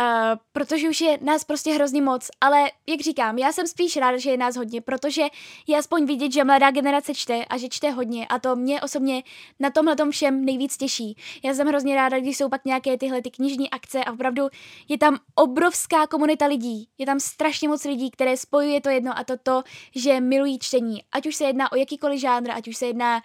Uh, 0.00 0.04
protože 0.52 0.88
už 0.88 1.00
je 1.00 1.18
nás 1.20 1.44
prostě 1.44 1.72
hrozně 1.72 2.02
moc, 2.02 2.28
ale 2.40 2.70
jak 2.86 3.00
říkám, 3.00 3.38
já 3.38 3.52
jsem 3.52 3.66
spíš 3.66 3.96
ráda, 3.96 4.18
že 4.18 4.30
je 4.30 4.36
nás 4.36 4.56
hodně, 4.56 4.80
protože 4.80 5.22
je 5.66 5.78
aspoň 5.78 6.06
vidět, 6.06 6.32
že 6.32 6.44
mladá 6.44 6.70
generace 6.70 7.14
čte 7.14 7.44
a 7.44 7.58
že 7.58 7.68
čte 7.68 7.90
hodně 7.90 8.26
a 8.26 8.38
to 8.38 8.56
mě 8.56 8.80
osobně 8.80 9.22
na 9.60 9.70
tomhle 9.70 9.96
všem 10.10 10.44
nejvíc 10.44 10.76
těší. 10.76 11.16
Já 11.44 11.54
jsem 11.54 11.66
hrozně 11.66 11.94
ráda, 11.94 12.18
když 12.18 12.36
jsou 12.36 12.48
pak 12.48 12.64
nějaké 12.64 12.98
tyhle 12.98 13.22
ty 13.22 13.30
knižní 13.30 13.70
akce 13.70 14.04
a 14.04 14.12
opravdu 14.12 14.48
je 14.88 14.98
tam 14.98 15.18
obrovská 15.34 16.06
komunita 16.06 16.46
lidí, 16.46 16.88
je 16.98 17.06
tam 17.06 17.20
strašně 17.20 17.68
moc 17.68 17.84
lidí, 17.84 18.10
které 18.10 18.36
spojuje 18.36 18.80
to 18.80 18.88
jedno 18.88 19.18
a 19.18 19.24
to 19.24 19.36
to, 19.36 19.62
že 19.94 20.20
milují 20.20 20.58
čtení, 20.58 21.02
ať 21.12 21.26
už 21.26 21.34
se 21.34 21.44
jedná 21.44 21.72
o 21.72 21.76
jakýkoliv 21.76 22.20
žánr, 22.20 22.50
ať 22.50 22.68
už 22.68 22.76
se 22.76 22.86
jedná 22.86 23.22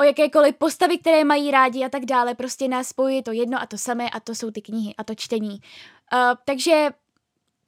o 0.00 0.02
jakékoliv 0.02 0.56
postavy, 0.56 0.98
které 0.98 1.24
mají 1.24 1.50
rádi 1.50 1.84
a 1.84 1.88
tak 1.88 2.04
dále. 2.04 2.34
Prostě 2.34 2.68
nás 2.68 2.88
spojuje 2.88 3.22
to 3.22 3.32
jedno 3.32 3.62
a 3.62 3.66
to 3.66 3.78
samé 3.78 4.10
a 4.10 4.20
to 4.20 4.34
jsou 4.34 4.50
ty 4.50 4.62
knihy 4.62 4.94
a 4.98 5.04
to 5.04 5.14
čtení. 5.14 5.60
Uh, 6.12 6.18
takže 6.44 6.88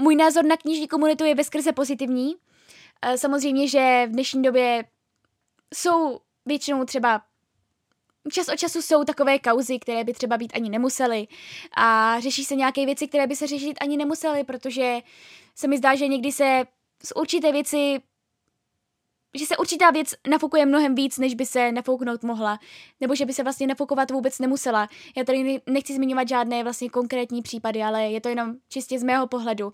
můj 0.01 0.17
názor 0.17 0.45
na 0.45 0.57
knižní 0.57 0.89
komunitu 0.89 1.25
je 1.25 1.35
veskrze 1.35 1.73
pozitivní. 1.73 2.35
Uh, 2.35 3.15
samozřejmě, 3.15 3.69
že 3.69 4.07
v 4.07 4.11
dnešní 4.11 4.43
době 4.43 4.85
jsou 5.75 6.21
většinou 6.47 6.85
třeba 6.85 7.23
čas 8.33 8.49
od 8.49 8.57
času 8.57 8.83
jsou 8.83 9.05
takové 9.05 9.39
kauzy, 9.39 9.79
které 9.79 10.05
by 10.05 10.13
třeba 10.13 10.37
být 10.37 10.53
ani 10.55 10.71
nemusely 10.71 11.27
a 11.77 12.21
řeší 12.21 12.45
se 12.45 12.57
nějaké 12.57 12.87
věci, 12.87 13.09
které 13.09 13.27
by 13.27 13.37
se 13.37 13.47
řešit 13.47 13.79
ani 13.81 13.97
nemusely, 13.97 14.45
protože 14.45 15.01
se 15.55 15.69
mi 15.69 15.79
zdá, 15.79 15.95
že 15.95 16.09
někdy 16.09 16.33
se 16.33 16.65
z 17.05 17.13
určité 17.17 17.53
věci 17.53 18.01
že 19.39 19.47
se 19.47 19.57
určitá 19.57 19.91
věc 19.91 20.15
nafokuje 20.29 20.67
mnohem 20.67 20.95
víc, 20.95 21.19
než 21.19 21.35
by 21.35 21.47
se 21.47 21.73
nafouknout 21.73 22.23
mohla, 22.23 22.59
nebo 23.01 23.15
že 23.15 23.27
by 23.27 23.33
se 23.33 23.43
vlastně 23.43 23.67
nafokovat 23.67 24.11
vůbec 24.11 24.39
nemusela. 24.39 24.89
Já 25.17 25.25
tady 25.25 25.61
nechci 25.67 25.95
zmiňovat 25.95 26.29
žádné 26.29 26.63
vlastně 26.63 26.91
konkrétní 26.91 27.43
případy, 27.43 27.83
ale 27.83 28.03
je 28.03 28.21
to 28.21 28.29
jenom 28.29 28.55
čistě 28.69 28.99
z 28.99 29.03
mého 29.03 29.27
pohledu. 29.27 29.73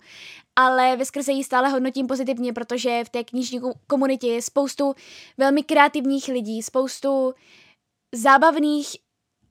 Ale 0.55 0.95
ve 0.95 1.05
skrze 1.05 1.31
ji 1.31 1.43
stále 1.43 1.69
hodnotím 1.69 2.07
pozitivně, 2.07 2.53
protože 2.53 3.03
v 3.03 3.09
té 3.09 3.23
knižní 3.23 3.61
komunitě 3.87 4.27
je 4.27 4.41
spoustu 4.41 4.93
velmi 5.37 5.63
kreativních 5.63 6.27
lidí, 6.27 6.63
spoustu 6.63 7.33
zábavných 8.15 8.87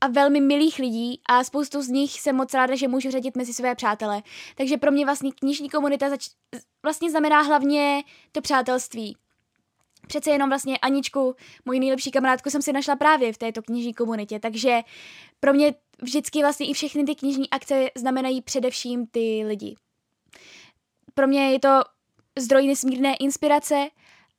a 0.00 0.06
velmi 0.06 0.40
milých 0.40 0.78
lidí 0.78 1.20
a 1.28 1.44
spoustu 1.44 1.82
z 1.82 1.88
nich 1.88 2.20
jsem 2.20 2.36
moc 2.36 2.54
ráda, 2.54 2.76
že 2.76 2.88
můžu 2.88 3.10
řadit 3.10 3.36
mezi 3.36 3.54
své 3.54 3.74
přátele. 3.74 4.22
Takže 4.56 4.76
pro 4.76 4.90
mě 4.90 5.04
vlastně 5.04 5.32
knižní 5.32 5.70
komunita 5.70 6.10
zač- 6.10 6.30
vlastně 6.82 7.10
znamená 7.10 7.40
hlavně 7.40 8.02
to 8.32 8.40
přátelství 8.40 9.16
přece 10.06 10.30
jenom 10.30 10.48
vlastně 10.48 10.78
Aničku, 10.78 11.36
moji 11.64 11.80
nejlepší 11.80 12.10
kamarádku, 12.10 12.50
jsem 12.50 12.62
si 12.62 12.72
našla 12.72 12.96
právě 12.96 13.32
v 13.32 13.38
této 13.38 13.62
knižní 13.62 13.94
komunitě, 13.94 14.40
takže 14.40 14.80
pro 15.40 15.52
mě 15.52 15.74
vždycky 16.02 16.40
vlastně 16.40 16.66
i 16.66 16.72
všechny 16.72 17.04
ty 17.04 17.14
knižní 17.14 17.50
akce 17.50 17.90
znamenají 17.96 18.42
především 18.42 19.06
ty 19.06 19.44
lidi. 19.46 19.76
Pro 21.14 21.26
mě 21.26 21.52
je 21.52 21.60
to 21.60 21.80
zdroj 22.38 22.66
nesmírné 22.66 23.14
inspirace 23.14 23.88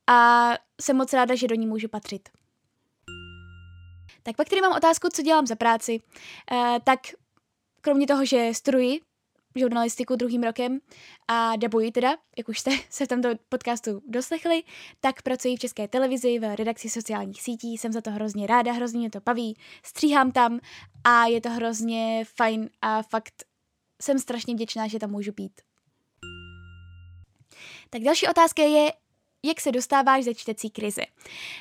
a 0.06 0.50
jsem 0.80 0.96
moc 0.96 1.12
ráda, 1.12 1.34
že 1.34 1.48
do 1.48 1.54
ní 1.54 1.66
můžu 1.66 1.88
patřit. 1.88 2.28
Tak 4.22 4.36
pak 4.36 4.48
tady 4.48 4.60
mám 4.60 4.76
otázku, 4.76 5.08
co 5.12 5.22
dělám 5.22 5.46
za 5.46 5.56
práci. 5.56 6.00
Uh, 6.52 6.78
tak 6.84 7.00
kromě 7.80 8.06
toho, 8.06 8.24
že 8.24 8.50
studuji 8.54 9.00
žurnalistiku 9.56 10.16
druhým 10.16 10.42
rokem 10.42 10.80
a 11.28 11.56
dabuji 11.56 11.92
teda, 11.92 12.16
jak 12.38 12.48
už 12.48 12.58
jste 12.58 12.70
se 12.90 13.04
v 13.04 13.08
tomto 13.08 13.28
podcastu 13.48 14.02
doslechli, 14.06 14.62
tak 15.00 15.22
pracuji 15.22 15.56
v 15.56 15.58
České 15.58 15.88
televizi 15.88 16.38
v 16.38 16.56
redakci 16.56 16.90
sociálních 16.90 17.42
sítí, 17.42 17.78
jsem 17.78 17.92
za 17.92 18.00
to 18.00 18.10
hrozně 18.10 18.46
ráda, 18.46 18.72
hrozně 18.72 18.98
mě 18.98 19.10
to 19.10 19.20
baví, 19.20 19.56
stříhám 19.82 20.32
tam 20.32 20.60
a 21.04 21.26
je 21.26 21.40
to 21.40 21.50
hrozně 21.50 22.24
fajn 22.36 22.70
a 22.82 23.02
fakt 23.02 23.44
jsem 24.02 24.18
strašně 24.18 24.54
vděčná, 24.54 24.88
že 24.88 24.98
tam 24.98 25.10
můžu 25.10 25.32
být. 25.32 25.60
Tak 27.90 28.02
další 28.02 28.28
otázka 28.28 28.62
je, 28.62 28.92
jak 29.44 29.60
se 29.60 29.72
dostáváš 29.72 30.24
ze 30.24 30.34
čtecí 30.34 30.70
krize. 30.70 31.02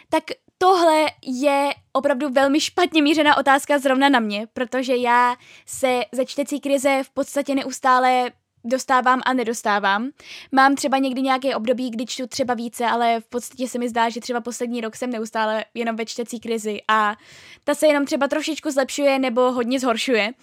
Tak 0.09 0.23
tohle 0.63 1.05
je 1.25 1.69
opravdu 1.93 2.29
velmi 2.29 2.59
špatně 2.59 3.01
mířená 3.01 3.37
otázka 3.37 3.79
zrovna 3.79 4.09
na 4.09 4.19
mě, 4.19 4.47
protože 4.53 4.95
já 4.95 5.35
se 5.65 6.01
ze 6.11 6.25
čtecí 6.25 6.59
krize 6.59 7.01
v 7.03 7.09
podstatě 7.09 7.55
neustále 7.55 8.31
dostávám 8.63 9.21
a 9.25 9.33
nedostávám. 9.33 10.09
Mám 10.51 10.75
třeba 10.75 10.97
někdy 10.97 11.21
nějaké 11.21 11.55
období, 11.55 11.89
kdy 11.89 12.05
čtu 12.05 12.27
třeba 12.27 12.53
více, 12.53 12.85
ale 12.85 13.19
v 13.19 13.25
podstatě 13.25 13.67
se 13.67 13.79
mi 13.79 13.89
zdá, 13.89 14.09
že 14.09 14.21
třeba 14.21 14.41
poslední 14.41 14.81
rok 14.81 14.95
jsem 14.95 15.09
neustále 15.09 15.65
jenom 15.73 15.95
ve 15.95 16.05
čtecí 16.05 16.39
krizi 16.39 16.81
a 16.87 17.15
ta 17.63 17.75
se 17.75 17.87
jenom 17.87 18.05
třeba 18.05 18.27
trošičku 18.27 18.71
zlepšuje 18.71 19.19
nebo 19.19 19.51
hodně 19.51 19.79
zhoršuje. 19.79 20.33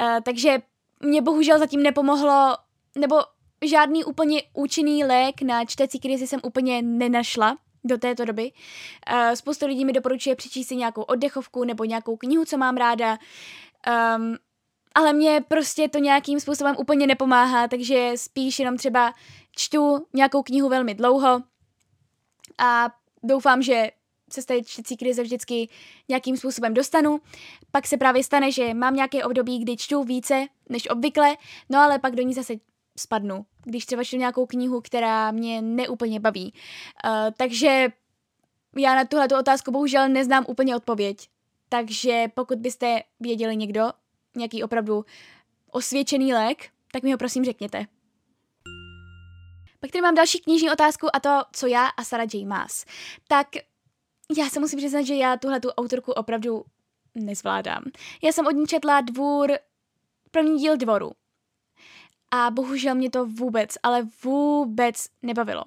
Uh, 0.00 0.20
takže 0.22 0.58
mě 1.00 1.22
bohužel 1.22 1.58
zatím 1.58 1.82
nepomohlo, 1.82 2.56
nebo 2.98 3.16
žádný 3.64 4.04
úplně 4.04 4.42
účinný 4.52 5.04
lék 5.04 5.42
na 5.42 5.64
čtecí 5.64 6.00
krizi 6.00 6.26
jsem 6.26 6.40
úplně 6.42 6.82
nenašla 6.82 7.56
do 7.88 7.98
této 7.98 8.24
doby. 8.24 8.52
Uh, 9.12 9.32
spoustu 9.34 9.66
lidí 9.66 9.84
mi 9.84 9.92
doporučuje 9.92 10.36
přečíst 10.36 10.68
si 10.68 10.76
nějakou 10.76 11.02
oddechovku 11.02 11.64
nebo 11.64 11.84
nějakou 11.84 12.16
knihu, 12.16 12.44
co 12.44 12.56
mám 12.56 12.76
ráda. 12.76 13.18
Um, 14.16 14.36
ale 14.94 15.12
mě 15.12 15.44
prostě 15.48 15.88
to 15.88 15.98
nějakým 15.98 16.40
způsobem 16.40 16.74
úplně 16.78 17.06
nepomáhá, 17.06 17.68
takže 17.68 18.12
spíš 18.16 18.58
jenom 18.58 18.76
třeba 18.76 19.14
čtu 19.56 20.06
nějakou 20.14 20.42
knihu 20.42 20.68
velmi 20.68 20.94
dlouho 20.94 21.42
a 22.58 22.90
doufám, 23.22 23.62
že 23.62 23.90
se 24.32 24.42
z 24.42 24.44
té 24.44 24.64
čtecí 24.64 24.96
krize 24.96 25.22
vždycky 25.22 25.68
nějakým 26.08 26.36
způsobem 26.36 26.74
dostanu. 26.74 27.20
Pak 27.72 27.86
se 27.86 27.96
právě 27.96 28.24
stane, 28.24 28.52
že 28.52 28.74
mám 28.74 28.94
nějaké 28.94 29.24
období, 29.24 29.58
kdy 29.58 29.76
čtu 29.76 30.04
více 30.04 30.46
než 30.68 30.90
obvykle, 30.90 31.36
no 31.68 31.78
ale 31.78 31.98
pak 31.98 32.14
do 32.14 32.22
ní 32.22 32.34
zase 32.34 32.54
spadnu, 32.98 33.46
když 33.64 33.86
třeba 33.86 34.04
čtu 34.04 34.16
nějakou 34.16 34.46
knihu, 34.46 34.80
která 34.80 35.30
mě 35.30 35.62
neúplně 35.62 36.20
baví. 36.20 36.52
Uh, 37.04 37.10
takže 37.36 37.88
já 38.76 38.94
na 38.94 39.04
tuhle 39.04 39.28
otázku 39.38 39.70
bohužel 39.70 40.08
neznám 40.08 40.44
úplně 40.48 40.76
odpověď. 40.76 41.28
Takže 41.68 42.24
pokud 42.34 42.58
byste 42.58 43.02
věděli 43.20 43.56
někdo, 43.56 43.92
nějaký 44.36 44.62
opravdu 44.62 45.04
osvědčený 45.70 46.34
lék, 46.34 46.68
tak 46.92 47.02
mi 47.02 47.12
ho 47.12 47.18
prosím 47.18 47.44
řekněte. 47.44 47.86
Pak 49.80 49.90
tady 49.90 50.02
mám 50.02 50.14
další 50.14 50.40
knižní 50.40 50.70
otázku 50.70 51.16
a 51.16 51.20
to, 51.20 51.42
co 51.52 51.66
já 51.66 51.86
a 51.86 52.04
Sarah 52.04 52.34
J. 52.34 52.46
Maas. 52.46 52.84
Tak 53.28 53.46
já 54.36 54.48
se 54.48 54.60
musím 54.60 54.78
přiznat, 54.78 55.02
že 55.02 55.14
já 55.14 55.36
tuhle 55.36 55.60
tu 55.60 55.68
autorku 55.70 56.12
opravdu 56.12 56.64
nezvládám. 57.14 57.84
Já 58.22 58.32
jsem 58.32 58.46
od 58.46 58.50
ní 58.50 58.66
četla 58.66 59.00
dvůr, 59.00 59.58
první 60.30 60.58
díl 60.58 60.76
dvoru. 60.76 61.10
A 62.30 62.50
bohužel 62.50 62.94
mě 62.94 63.10
to 63.10 63.26
vůbec, 63.26 63.70
ale 63.82 64.08
vůbec 64.24 65.06
nebavilo 65.22 65.64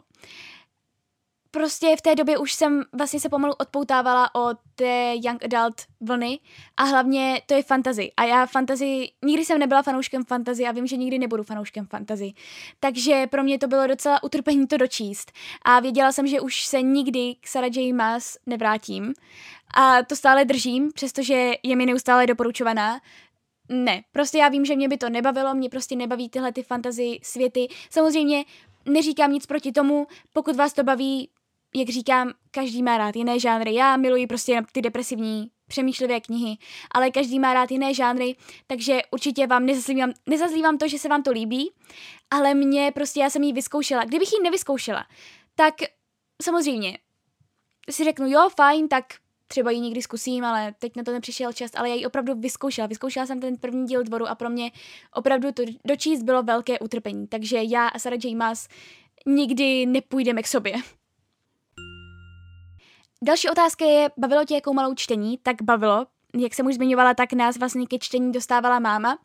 prostě 1.52 1.95
v 1.97 2.02
té 2.02 2.15
době 2.15 2.38
už 2.38 2.54
jsem 2.54 2.84
vlastně 2.93 3.19
se 3.19 3.30
pomalu 3.30 3.54
odpoutávala 3.54 4.36
od 4.36 4.58
té 4.76 5.13
young 5.15 5.43
adult 5.43 5.76
vlny 6.02 6.39
a 6.78 6.84
hlavně 6.84 7.41
to 7.45 7.54
je 7.54 7.63
fantasy. 7.63 8.12
A 8.17 8.24
já 8.24 8.45
fantasy, 8.45 9.12
nikdy 9.26 9.45
jsem 9.45 9.60
nebyla 9.60 9.82
fanouškem 9.82 10.24
fantasy 10.24 10.65
a 10.65 10.71
vím, 10.71 10.88
že 10.88 10.97
nikdy 10.97 11.19
nebudu 11.19 11.43
fanouškem 11.43 11.88
fantasy. 11.88 12.34
Takže 12.80 13.28
pro 13.28 13.43
mě 13.43 13.60
to 13.60 13.67
bylo 13.67 13.88
docela 13.88 14.24
utrpení 14.24 14.67
to 14.67 14.78
dočíst. 14.78 15.32
A 15.62 15.80
věděla 15.80 16.12
jsem, 16.12 16.28
že 16.28 16.41
už 16.41 16.65
se 16.65 16.82
nikdy 16.82 17.36
k 17.41 17.47
Sarah 17.47 17.76
J. 17.76 17.93
Maas 17.93 18.38
nevrátím. 18.45 19.13
A 19.74 20.04
to 20.04 20.15
stále 20.15 20.45
držím, 20.45 20.91
přestože 20.93 21.54
je 21.63 21.76
mi 21.76 21.86
neustále 21.86 22.28
doporučovaná. 22.28 23.00
Ne, 23.74 24.04
prostě 24.12 24.38
já 24.38 24.50
vím, 24.50 24.66
že 24.66 24.76
mě 24.76 24.88
by 24.88 24.98
to 24.98 25.10
nebavilo, 25.10 25.56
mě 25.56 25.70
prostě 25.70 25.96
nebaví 25.96 26.30
tyhle 26.30 26.52
ty 26.52 26.64
fantasy 26.64 27.20
světy. 27.24 27.68
Samozřejmě 27.90 28.46
neříkám 28.86 29.32
nic 29.32 29.46
proti 29.46 29.72
tomu, 29.72 30.08
pokud 30.34 30.56
vás 30.56 30.74
to 30.74 30.84
baví, 30.84 31.30
jak 31.76 31.90
říkám, 31.90 32.34
každý 32.52 32.84
má 32.84 32.98
rád 32.98 33.16
jiné 33.16 33.40
žánry. 33.40 33.74
Já 33.74 33.98
miluji 33.98 34.28
prostě 34.28 34.62
ty 34.72 34.82
depresivní, 34.82 35.52
přemýšlivé 35.68 36.22
knihy, 36.22 36.58
ale 36.92 37.12
každý 37.12 37.40
má 37.40 37.54
rád 37.54 37.72
jiné 37.72 37.94
žánry, 37.94 38.36
takže 38.68 39.02
určitě 39.12 39.48
vám 39.48 39.66
nezazlívám, 39.66 40.14
nezazlívám 40.26 40.78
to, 40.78 40.88
že 40.88 41.00
se 41.00 41.10
vám 41.10 41.24
to 41.24 41.32
líbí, 41.32 41.72
ale 42.32 42.54
mě 42.54 42.92
prostě, 42.92 43.20
já 43.20 43.30
jsem 43.30 43.44
ji 43.44 43.54
vyzkoušela. 43.54 44.04
Kdybych 44.04 44.34
ji 44.34 44.44
nevyzkoušela, 44.44 45.06
tak 45.56 45.74
samozřejmě 46.42 46.98
si 47.90 48.04
řeknu, 48.04 48.28
jo, 48.28 48.50
fajn, 48.56 48.88
tak 48.88 49.06
třeba 49.52 49.72
ji 49.72 49.80
někdy 49.80 50.02
zkusím, 50.02 50.46
ale 50.46 50.74
teď 50.80 50.96
na 50.96 51.04
to 51.04 51.12
nepřišel 51.12 51.54
čas, 51.54 51.72
ale 51.76 51.90
já 51.90 51.96
ji 51.96 52.06
opravdu 52.06 52.36
vyzkoušela. 52.36 52.88
Vyzkoušela 52.88 53.26
jsem 53.26 53.40
ten 53.40 53.58
první 53.58 53.86
díl 53.86 54.04
dvoru 54.04 54.28
a 54.28 54.36
pro 54.36 54.50
mě 54.50 54.72
opravdu 55.14 55.52
to 55.52 55.64
dočíst 55.86 56.24
bylo 56.24 56.44
velké 56.44 56.80
utrpení. 56.80 57.28
Takže 57.28 57.58
já 57.64 57.88
a 57.88 58.00
Sarah 58.00 58.20
J. 58.24 58.36
Maas 58.36 58.68
nikdy 59.26 59.86
nepůjdeme 59.86 60.44
k 60.44 60.48
sobě. 60.48 60.74
Další 63.24 63.50
otázka 63.50 63.86
je, 63.86 64.12
bavilo 64.18 64.46
tě 64.46 64.56
jakou 64.56 64.74
malou 64.74 64.96
čtení? 64.96 65.38
Tak 65.44 65.62
bavilo. 65.62 66.06
Jak 66.38 66.54
jsem 66.54 66.66
už 66.66 66.76
zmiňovala, 66.76 67.14
tak 67.14 67.34
nás 67.34 67.58
vlastně 67.58 67.88
ke 67.88 68.00
čtení 68.00 68.32
dostávala 68.32 68.80
máma. 68.80 69.18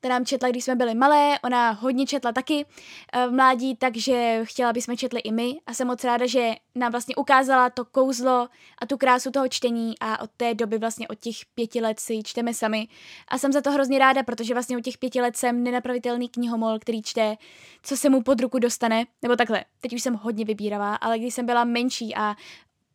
Ta 0.00 0.08
nám 0.08 0.24
četla, 0.24 0.48
když 0.48 0.64
jsme 0.64 0.76
byli 0.76 0.94
malé, 0.94 1.38
ona 1.44 1.70
hodně 1.70 2.06
četla 2.06 2.32
taky 2.32 2.66
eh, 3.12 3.26
v 3.26 3.32
mládí, 3.32 3.76
takže 3.76 4.40
chtěla, 4.44 4.70
aby 4.70 4.82
jsme 4.82 4.96
četli 4.96 5.20
i 5.20 5.32
my 5.32 5.60
a 5.66 5.74
jsem 5.74 5.86
moc 5.86 6.04
ráda, 6.04 6.26
že 6.26 6.54
nám 6.74 6.92
vlastně 6.92 7.16
ukázala 7.16 7.70
to 7.70 7.84
kouzlo 7.84 8.48
a 8.78 8.86
tu 8.86 8.96
krásu 8.96 9.30
toho 9.30 9.48
čtení 9.48 9.94
a 10.00 10.20
od 10.20 10.30
té 10.36 10.54
doby 10.54 10.78
vlastně 10.78 11.08
od 11.08 11.18
těch 11.18 11.36
pěti 11.54 11.80
let 11.80 12.00
si 12.00 12.22
čteme 12.22 12.54
sami. 12.54 12.88
A 13.28 13.38
jsem 13.38 13.52
za 13.52 13.60
to 13.60 13.70
hrozně 13.70 13.98
ráda, 13.98 14.22
protože 14.22 14.54
vlastně 14.54 14.76
od 14.76 14.84
těch 14.84 14.98
pěti 14.98 15.20
let 15.20 15.36
jsem 15.36 15.62
nenapravitelný 15.62 16.28
knihomol, 16.28 16.78
který 16.78 17.02
čte, 17.02 17.36
co 17.82 17.96
se 17.96 18.10
mu 18.10 18.22
pod 18.22 18.40
ruku 18.40 18.58
dostane, 18.58 19.04
nebo 19.22 19.36
takhle, 19.36 19.64
teď 19.80 19.92
už 19.92 20.02
jsem 20.02 20.14
hodně 20.14 20.44
vybíravá, 20.44 20.94
ale 20.94 21.18
když 21.18 21.34
jsem 21.34 21.46
byla 21.46 21.64
menší 21.64 22.16
a 22.16 22.36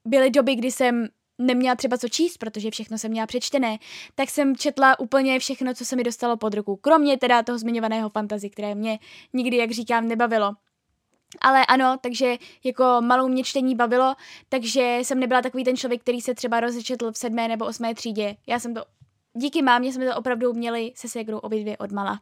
byly 0.05 0.29
doby, 0.29 0.55
kdy 0.55 0.71
jsem 0.71 1.07
neměla 1.45 1.75
třeba 1.75 1.97
co 1.97 2.09
číst, 2.09 2.37
protože 2.37 2.71
všechno 2.71 2.97
jsem 2.97 3.11
měla 3.11 3.27
přečtené, 3.27 3.77
tak 4.15 4.29
jsem 4.29 4.55
četla 4.55 4.99
úplně 4.99 5.39
všechno, 5.39 5.73
co 5.73 5.85
se 5.85 5.95
mi 5.95 6.03
dostalo 6.03 6.37
pod 6.37 6.53
ruku. 6.53 6.75
Kromě 6.75 7.17
teda 7.17 7.43
toho 7.43 7.57
zmiňovaného 7.57 8.09
fantazy, 8.09 8.49
které 8.49 8.75
mě 8.75 8.99
nikdy, 9.33 9.57
jak 9.57 9.71
říkám, 9.71 10.07
nebavilo. 10.07 10.53
Ale 11.41 11.65
ano, 11.65 11.97
takže 12.01 12.37
jako 12.63 12.97
malou 13.01 13.27
mě 13.27 13.43
čtení 13.43 13.75
bavilo, 13.75 14.15
takže 14.49 14.97
jsem 15.01 15.19
nebyla 15.19 15.41
takový 15.41 15.63
ten 15.63 15.77
člověk, 15.77 16.01
který 16.01 16.21
se 16.21 16.35
třeba 16.35 16.59
rozečetl 16.59 17.11
v 17.11 17.17
sedmé 17.17 17.47
nebo 17.47 17.65
osmé 17.65 17.95
třídě. 17.95 18.35
Já 18.47 18.59
jsem 18.59 18.73
to, 18.73 18.83
díky 19.33 19.61
mámě 19.61 19.93
jsme 19.93 20.05
to 20.05 20.15
opravdu 20.15 20.53
měli 20.53 20.91
se 20.95 21.07
ségrou 21.09 21.37
obě 21.37 21.61
dvě 21.61 21.77
odmala. 21.77 22.19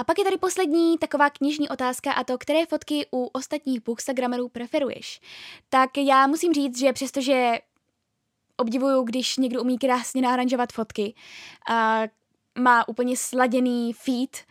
A 0.00 0.04
pak 0.04 0.18
je 0.18 0.24
tady 0.24 0.36
poslední 0.36 0.98
taková 0.98 1.30
knižní 1.30 1.68
otázka 1.68 2.12
a 2.12 2.24
to, 2.24 2.38
které 2.38 2.66
fotky 2.66 3.06
u 3.12 3.24
ostatních 3.24 3.80
bookstagramerů 3.80 4.48
preferuješ. 4.48 5.20
Tak 5.68 5.98
já 5.98 6.26
musím 6.26 6.52
říct, 6.52 6.78
že 6.78 6.92
přestože 6.92 7.58
obdivuju, 8.56 9.02
když 9.02 9.36
někdo 9.36 9.62
umí 9.62 9.78
krásně 9.78 10.22
naranžovat 10.22 10.72
fotky, 10.72 11.14
a 11.70 12.02
má 12.58 12.88
úplně 12.88 13.16
sladěný 13.16 13.92
feed, 13.92 14.44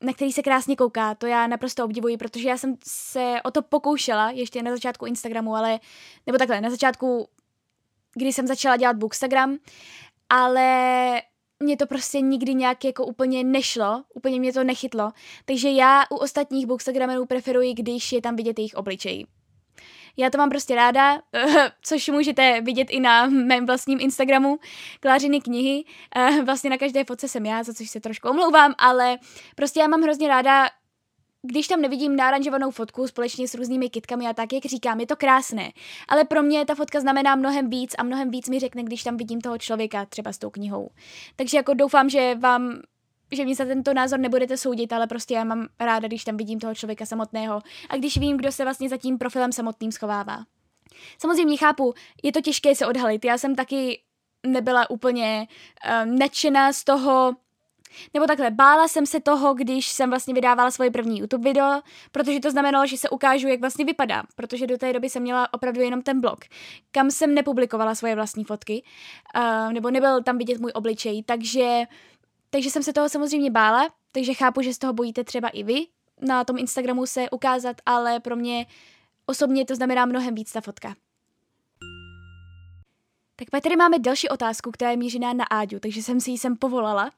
na 0.00 0.12
který 0.12 0.32
se 0.32 0.42
krásně 0.42 0.76
kouká, 0.76 1.14
to 1.14 1.26
já 1.26 1.46
naprosto 1.46 1.84
obdivuji, 1.84 2.16
protože 2.16 2.48
já 2.48 2.58
jsem 2.58 2.76
se 2.84 3.34
o 3.44 3.50
to 3.50 3.62
pokoušela 3.62 4.30
ještě 4.30 4.62
na 4.62 4.70
začátku 4.70 5.06
Instagramu, 5.06 5.56
ale, 5.56 5.80
nebo 6.26 6.38
takhle, 6.38 6.60
na 6.60 6.70
začátku, 6.70 7.28
kdy 8.14 8.32
jsem 8.32 8.46
začala 8.46 8.76
dělat 8.76 8.96
Bookstagram, 8.96 9.58
ale 10.28 11.22
mě 11.60 11.76
to 11.76 11.86
prostě 11.86 12.20
nikdy 12.20 12.54
nějak 12.54 12.84
jako 12.84 13.06
úplně 13.06 13.44
nešlo, 13.44 14.02
úplně 14.14 14.40
mě 14.40 14.52
to 14.52 14.64
nechytlo, 14.64 15.10
takže 15.44 15.70
já 15.70 16.04
u 16.10 16.16
ostatních 16.16 16.66
bookstagramerů 16.66 17.26
preferuji, 17.26 17.74
když 17.74 18.12
je 18.12 18.22
tam 18.22 18.36
vidět 18.36 18.58
jejich 18.58 18.74
obličej. 18.74 19.26
Já 20.16 20.30
to 20.30 20.38
mám 20.38 20.50
prostě 20.50 20.74
ráda, 20.74 21.22
což 21.82 22.08
můžete 22.08 22.60
vidět 22.60 22.90
i 22.90 23.00
na 23.00 23.26
mém 23.26 23.66
vlastním 23.66 24.00
Instagramu, 24.00 24.58
Klářiny 25.00 25.40
knihy. 25.40 25.84
Eh, 26.16 26.42
vlastně 26.42 26.70
na 26.70 26.78
každé 26.78 27.04
fotce 27.04 27.28
jsem 27.28 27.46
já, 27.46 27.62
za 27.62 27.74
což 27.74 27.90
se 27.90 28.00
trošku 28.00 28.28
omlouvám, 28.28 28.74
ale 28.78 29.18
prostě 29.56 29.80
já 29.80 29.88
mám 29.88 30.02
hrozně 30.02 30.28
ráda 30.28 30.68
když 31.42 31.68
tam 31.68 31.80
nevidím 31.80 32.16
náranžovanou 32.16 32.70
fotku 32.70 33.06
společně 33.06 33.48
s 33.48 33.54
různými 33.54 33.90
kitkami 33.90 34.26
a 34.26 34.32
tak, 34.32 34.52
jak 34.52 34.64
říkám, 34.64 35.00
je 35.00 35.06
to 35.06 35.16
krásné. 35.16 35.72
Ale 36.08 36.24
pro 36.24 36.42
mě 36.42 36.64
ta 36.64 36.74
fotka 36.74 37.00
znamená 37.00 37.36
mnohem 37.36 37.70
víc 37.70 37.94
a 37.98 38.02
mnohem 38.02 38.30
víc 38.30 38.48
mi 38.48 38.58
řekne, 38.58 38.82
když 38.82 39.02
tam 39.02 39.16
vidím 39.16 39.40
toho 39.40 39.58
člověka 39.58 40.04
třeba 40.06 40.32
s 40.32 40.38
tou 40.38 40.50
knihou. 40.50 40.90
Takže 41.36 41.56
jako 41.56 41.74
doufám, 41.74 42.08
že 42.08 42.34
vám 42.34 42.80
že 43.32 43.44
mě 43.44 43.54
za 43.54 43.64
tento 43.64 43.94
názor 43.94 44.18
nebudete 44.18 44.56
soudit, 44.56 44.92
ale 44.92 45.06
prostě 45.06 45.34
já 45.34 45.44
mám 45.44 45.68
ráda, 45.80 46.08
když 46.08 46.24
tam 46.24 46.36
vidím 46.36 46.60
toho 46.60 46.74
člověka 46.74 47.06
samotného 47.06 47.62
a 47.88 47.96
když 47.96 48.18
vím, 48.18 48.36
kdo 48.36 48.52
se 48.52 48.64
vlastně 48.64 48.88
za 48.88 48.96
tím 48.96 49.18
profilem 49.18 49.52
samotným 49.52 49.92
schovává. 49.92 50.44
Samozřejmě 51.18 51.56
chápu, 51.56 51.94
je 52.22 52.32
to 52.32 52.40
těžké 52.40 52.74
se 52.74 52.86
odhalit. 52.86 53.24
Já 53.24 53.38
jsem 53.38 53.54
taky 53.54 54.02
nebyla 54.46 54.90
úplně 54.90 55.46
uh, 55.48 56.18
nadšená 56.18 56.72
z 56.72 56.84
toho, 56.84 57.36
nebo 58.14 58.26
takhle, 58.26 58.50
bála 58.50 58.88
jsem 58.88 59.06
se 59.06 59.20
toho, 59.20 59.54
když 59.54 59.86
jsem 59.88 60.10
vlastně 60.10 60.34
vydávala 60.34 60.70
svoje 60.70 60.90
první 60.90 61.18
YouTube 61.18 61.44
video, 61.44 61.80
protože 62.12 62.40
to 62.40 62.50
znamenalo, 62.50 62.86
že 62.86 62.96
se 62.96 63.10
ukážu, 63.10 63.48
jak 63.48 63.60
vlastně 63.60 63.84
vypadám, 63.84 64.26
protože 64.36 64.66
do 64.66 64.78
té 64.78 64.92
doby 64.92 65.10
jsem 65.10 65.22
měla 65.22 65.54
opravdu 65.54 65.80
jenom 65.80 66.02
ten 66.02 66.20
blog, 66.20 66.38
kam 66.90 67.10
jsem 67.10 67.34
nepublikovala 67.34 67.94
svoje 67.94 68.14
vlastní 68.14 68.44
fotky, 68.44 68.82
uh, 69.36 69.72
nebo 69.72 69.90
nebyl 69.90 70.22
tam 70.22 70.38
vidět 70.38 70.60
můj 70.60 70.72
obličej, 70.74 71.22
takže, 71.22 71.82
takže 72.50 72.70
jsem 72.70 72.82
se 72.82 72.92
toho 72.92 73.08
samozřejmě 73.08 73.50
bála, 73.50 73.88
takže 74.12 74.34
chápu, 74.34 74.62
že 74.62 74.74
z 74.74 74.78
toho 74.78 74.92
bojíte 74.92 75.24
třeba 75.24 75.48
i 75.48 75.62
vy, 75.62 75.86
na 76.20 76.44
tom 76.44 76.58
Instagramu 76.58 77.06
se 77.06 77.30
ukázat, 77.30 77.76
ale 77.86 78.20
pro 78.20 78.36
mě 78.36 78.66
osobně 79.26 79.64
to 79.64 79.74
znamená 79.74 80.06
mnohem 80.06 80.34
víc 80.34 80.52
ta 80.52 80.60
fotka. 80.60 80.94
Tak 83.38 83.50
pak 83.50 83.62
tady 83.62 83.76
máme 83.76 83.98
další 83.98 84.28
otázku, 84.28 84.70
která 84.70 84.90
je 84.90 84.96
mířená 84.96 85.32
na 85.32 85.44
Áďu, 85.44 85.78
takže 85.80 86.02
jsem 86.02 86.20
si 86.20 86.30
ji 86.30 86.38
sem 86.38 86.56
povolala. 86.56 87.10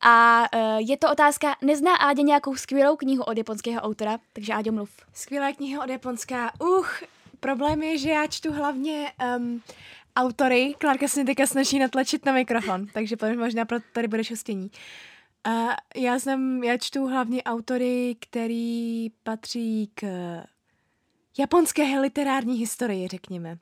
A 0.00 0.44
uh, 0.54 0.90
je 0.90 0.96
to 0.96 1.10
otázka, 1.12 1.56
nezná 1.62 1.94
Áďa 1.96 2.22
nějakou 2.22 2.56
skvělou 2.56 2.96
knihu 2.96 3.22
od 3.22 3.38
japonského 3.38 3.80
autora? 3.80 4.18
Takže 4.32 4.52
Áďo, 4.52 4.72
mluv. 4.72 4.90
Skvělá 5.14 5.52
kniha 5.52 5.84
od 5.84 5.90
Japonska. 5.90 6.52
Uch, 6.78 7.02
problém 7.40 7.82
je, 7.82 7.98
že 7.98 8.10
já 8.10 8.26
čtu 8.26 8.52
hlavně 8.52 9.12
um, 9.38 9.62
autory. 10.16 10.74
Klárka 10.78 11.08
se 11.08 11.20
mi 11.20 11.26
teďka 11.26 11.46
snaží 11.46 11.78
natlačit 11.78 12.26
na 12.26 12.32
mikrofon, 12.32 12.86
takže 12.92 13.16
možná 13.36 13.64
pro 13.64 13.78
tady 13.92 14.08
bude 14.08 14.24
šustění. 14.24 14.70
Uh, 15.48 15.72
já 15.96 16.18
jsem, 16.18 16.64
já 16.64 16.76
čtu 16.76 17.06
hlavně 17.06 17.42
autory, 17.42 18.16
který 18.20 19.10
patří 19.22 19.90
k 19.94 20.06
japonské 21.38 22.00
literární 22.00 22.58
historii, 22.58 23.08
řekněme. 23.08 23.58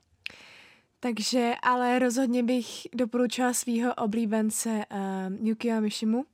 Takže, 1.07 1.55
ale 1.63 1.99
rozhodně 1.99 2.43
bych 2.43 2.87
doporučila 2.95 3.53
svého 3.53 3.95
oblíbence 3.95 4.69
uh, 4.71 5.47
Yukio 5.47 5.81
Mishimu, 5.81 6.27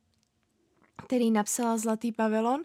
který 1.06 1.30
napsal 1.30 1.78
Zlatý 1.78 2.12
pavilon 2.12 2.62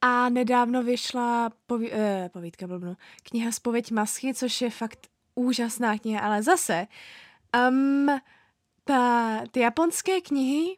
a 0.00 0.28
nedávno 0.28 0.82
vyšla 0.82 1.50
poví, 1.66 1.90
uh, 1.90 1.98
povídka, 2.28 2.66
blbnu, 2.66 2.96
kniha 3.22 3.52
Spověď 3.52 3.90
masky, 3.90 4.34
což 4.34 4.60
je 4.60 4.70
fakt 4.70 5.06
úžasná 5.34 5.98
kniha, 5.98 6.20
ale 6.20 6.42
zase 6.42 6.86
um, 7.68 8.06
ta, 8.84 9.40
ty 9.50 9.60
japonské 9.60 10.20
knihy 10.20 10.76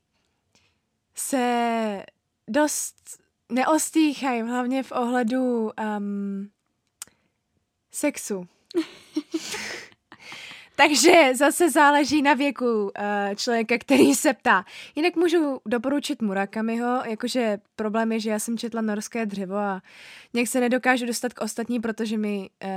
se 1.15 2.05
dost 2.49 3.21
neostýchají, 3.49 4.43
hlavně 4.43 4.83
v 4.83 4.93
ohledu 4.93 5.71
um, 5.99 6.51
sexu. 7.91 8.49
Takže 10.81 11.31
zase 11.35 11.71
záleží 11.71 12.23
na 12.23 12.35
věku 12.35 12.83
uh, 12.83 12.91
člověka, 13.37 13.79
který 13.79 14.15
se 14.15 14.33
ptá. 14.33 14.65
Jinak 14.97 15.17
můžu 15.17 15.61
doporučit 15.67 16.23
Murakamiho, 16.23 17.03
jakože 17.05 17.59
problém 17.77 18.13
je, 18.13 18.21
že 18.21 18.31
já 18.31 18.39
jsem 18.39 18.59
četla 18.59 18.81
norské 18.81 19.27
dřevo 19.27 19.57
a 19.57 19.83
nějak 20.35 20.49
se 20.49 20.61
nedokážu 20.61 21.07
dostat 21.07 21.35
k 21.35 21.41
ostatní, 21.41 21.81
protože 21.81 22.19
mi 22.19 22.51
uh, 22.65 22.71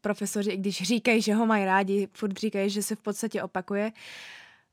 profesoři, 0.00 0.50
i 0.50 0.56
když 0.56 0.82
říkají, 0.82 1.22
že 1.22 1.34
ho 1.34 1.46
mají 1.46 1.64
rádi, 1.64 2.08
furt 2.12 2.38
říkají, 2.38 2.70
že 2.70 2.82
se 2.82 2.96
v 2.96 3.00
podstatě 3.00 3.42
opakuje. 3.42 3.92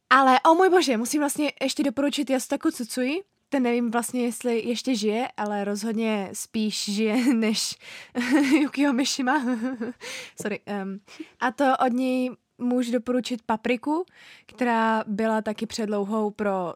Ale 0.10 0.40
o 0.40 0.56
můj 0.56 0.70
bože, 0.70 0.98
musím 0.98 1.22
vlastně 1.22 1.52
ještě 1.62 1.84
doporučit 1.84 2.30
Yastaku 2.30 2.72
Tsutsui, 2.72 3.22
ten 3.56 3.64
nevím 3.64 3.92
vlastně, 3.92 4.24
jestli 4.24 4.60
ještě 4.60 4.96
žije, 4.96 5.28
ale 5.38 5.64
rozhodně 5.64 6.30
spíš 6.34 6.86
žije 6.86 7.34
než 7.34 7.78
Yukio 8.62 8.94
Mishima. 8.94 9.46
Sorry. 10.42 10.60
Um, 10.84 11.00
a 11.40 11.52
to 11.52 11.74
od 11.86 11.94
něj 11.94 12.32
můžu 12.58 12.92
doporučit 12.92 13.42
Papriku, 13.42 14.06
která 14.46 15.04
byla 15.08 15.42
taky 15.42 15.66
předlouhou 15.66 16.32
pro 16.32 16.74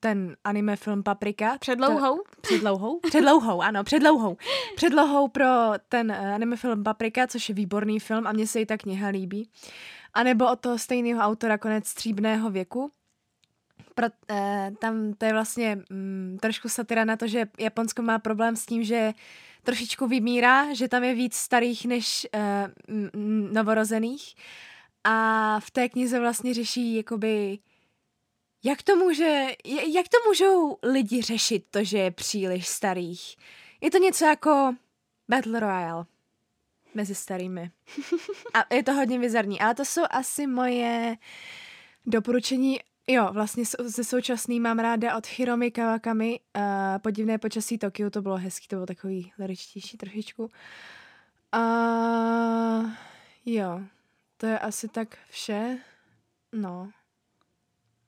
ten 0.00 0.36
anime 0.44 0.76
film 0.76 1.02
Paprika. 1.02 1.56
Předlouhou? 1.60 2.16
To, 2.16 2.40
předlouhou? 2.40 3.00
Předlouhou, 3.00 3.62
ano, 3.62 3.84
předlouhou. 3.84 4.36
Předlouhou 4.76 5.28
pro 5.28 5.46
ten 5.88 6.10
eh, 6.10 6.34
anime 6.34 6.56
film 6.56 6.84
Paprika, 6.84 7.26
což 7.26 7.48
je 7.48 7.54
výborný 7.54 8.00
film 8.00 8.26
a 8.26 8.32
mně 8.32 8.46
se 8.46 8.60
i 8.60 8.66
ta 8.66 8.76
kniha 8.76 9.08
líbí. 9.08 9.48
A 10.14 10.22
nebo 10.22 10.52
od 10.52 10.60
toho 10.60 10.78
stejného 10.78 11.20
autora 11.20 11.58
Konec 11.58 11.88
stříbného 11.88 12.50
věku, 12.50 12.90
pro, 13.94 14.06
eh, 14.30 14.72
tam 14.78 15.14
to 15.14 15.24
je 15.24 15.32
vlastně 15.32 15.78
mm, 15.90 16.38
trošku 16.42 16.68
satira 16.68 17.04
na 17.04 17.16
to, 17.16 17.26
že 17.26 17.46
Japonsko 17.58 18.02
má 18.02 18.18
problém 18.18 18.56
s 18.56 18.66
tím, 18.66 18.84
že 18.84 19.12
trošičku 19.62 20.06
vymírá, 20.06 20.74
že 20.74 20.88
tam 20.88 21.04
je 21.04 21.14
víc 21.14 21.34
starých 21.34 21.86
než 21.86 22.26
eh, 22.34 22.70
novorozených. 23.52 24.34
A 25.04 25.60
v 25.60 25.70
té 25.70 25.88
knize 25.88 26.20
vlastně 26.20 26.54
řeší 26.54 26.96
jakoby 26.96 27.58
jak 28.64 28.82
to 28.82 28.96
může, 28.96 29.46
jak 29.94 30.08
to 30.08 30.16
můžou 30.28 30.78
lidi 30.82 31.22
řešit 31.22 31.64
to, 31.70 31.84
že 31.84 31.98
je 31.98 32.10
příliš 32.10 32.68
starých? 32.68 33.36
Je 33.80 33.90
to 33.90 33.98
něco 33.98 34.24
jako 34.24 34.74
Battle 35.28 35.60
Royale 35.60 36.04
mezi 36.94 37.14
starými. 37.14 37.70
A 38.54 38.74
je 38.74 38.82
to 38.82 38.92
hodně 38.92 39.18
vizarní, 39.18 39.60
ale 39.60 39.74
to 39.74 39.84
jsou 39.84 40.02
asi 40.10 40.46
moje 40.46 41.16
doporučení 42.06 42.80
Jo, 43.06 43.28
vlastně 43.32 43.64
ze 43.78 44.04
současný 44.04 44.60
mám 44.60 44.78
ráda 44.78 45.16
od 45.16 45.26
Hiromi 45.26 45.70
Kawakami 45.70 46.40
uh, 46.56 46.62
Podivné 46.98 47.38
počasí 47.38 47.78
Tokio, 47.78 48.10
to 48.10 48.22
bylo 48.22 48.36
hezký, 48.36 48.68
to 48.68 48.76
bylo 48.76 48.86
takový 48.86 49.32
liričtější 49.38 49.96
trošičku. 49.96 50.50
Uh, 51.56 52.90
jo, 53.46 53.80
to 54.36 54.46
je 54.46 54.58
asi 54.58 54.88
tak 54.88 55.18
vše. 55.30 55.78
No. 56.52 56.90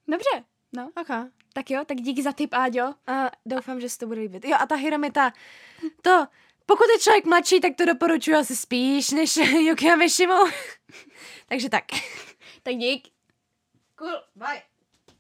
Dobře, 0.09 0.45
no. 0.73 0.91
Aha. 0.97 1.29
Tak 1.53 1.71
jo, 1.71 1.85
tak 1.87 1.97
díky 1.97 2.23
za 2.23 2.33
tip, 2.33 2.55
Áďo. 2.55 2.95
A 3.07 3.31
doufám, 3.47 3.81
že 3.81 3.89
se 3.89 3.99
to 3.99 4.07
bude 4.07 4.21
líbit. 4.21 4.45
Jo, 4.45 4.57
a 4.61 4.67
ta 4.67 4.75
Hiromita, 4.75 5.33
to, 6.03 6.27
pokud 6.67 6.85
je 6.95 6.99
člověk 6.99 7.27
mladší, 7.27 7.61
tak 7.61 7.75
to 7.77 7.85
doporučuji 7.85 8.37
asi 8.37 8.57
spíš, 8.57 9.11
než 9.11 9.37
Yukio 9.67 9.97
Mishimu. 9.97 10.45
Takže 11.49 11.69
tak. 11.69 11.85
tak 12.63 12.75
dík. 12.75 13.09
Cool, 13.97 14.21
bye. 14.35 14.76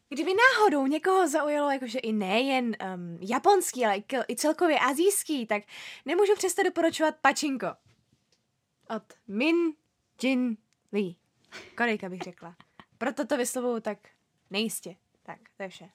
Kdyby 0.09 0.31
náhodou 0.35 0.87
někoho 0.87 1.29
zaujalo 1.29 1.71
jakože 1.71 1.99
i 1.99 2.13
nejen 2.13 2.65
um, 2.95 3.19
japonský, 3.21 3.85
ale 3.85 4.03
i 4.29 4.37
celkově 4.37 4.79
azijský, 4.79 5.47
tak 5.47 5.63
nemůžu 6.05 6.35
přestat 6.35 6.63
doporučovat 6.63 7.15
pačinko. 7.21 7.67
Od 8.97 9.03
Min 9.29 9.57
Jin 10.23 10.57
Lee. 10.93 11.15
Korejka 11.77 12.09
bych 12.09 12.21
řekla. 12.21 12.57
Proto 12.99 13.27
to 13.27 13.37
vyslovuju 13.37 13.81
tak 13.81 13.99
nejistě. 14.51 14.97
Tak, 15.23 15.39
to 15.57 15.63
je 15.63 15.69
vše. 15.69 15.91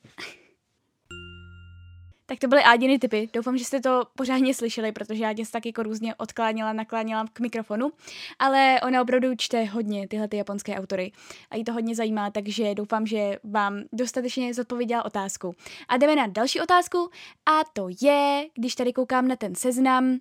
Tak 2.31 2.39
to 2.39 2.47
byly 2.47 2.63
Ádiny 2.63 2.99
typy. 2.99 3.29
Doufám, 3.33 3.57
že 3.57 3.65
jste 3.65 3.81
to 3.81 4.03
pořádně 4.15 4.53
slyšeli, 4.53 4.91
protože 4.91 5.25
Ádě 5.25 5.45
se 5.45 5.51
tak 5.51 5.65
jako 5.65 5.83
různě 5.83 6.15
odkláněla, 6.15 6.73
nakláněla 6.73 7.25
k 7.33 7.39
mikrofonu. 7.39 7.91
Ale 8.39 8.79
ona 8.87 9.01
opravdu 9.01 9.35
čte 9.37 9.63
hodně 9.63 10.07
tyhle 10.07 10.27
ty 10.27 10.37
japonské 10.37 10.75
autory 10.75 11.11
a 11.49 11.55
jí 11.55 11.63
to 11.63 11.73
hodně 11.73 11.95
zajímá, 11.95 12.31
takže 12.31 12.75
doufám, 12.75 13.07
že 13.07 13.39
vám 13.43 13.83
dostatečně 13.93 14.53
zodpověděla 14.53 15.05
otázku. 15.05 15.55
A 15.87 15.97
jdeme 15.97 16.15
na 16.15 16.27
další 16.27 16.61
otázku 16.61 17.09
a 17.45 17.59
to 17.73 17.87
je, 18.01 18.47
když 18.53 18.75
tady 18.75 18.93
koukám 18.93 19.27
na 19.27 19.35
ten 19.35 19.55
seznam, 19.55 20.19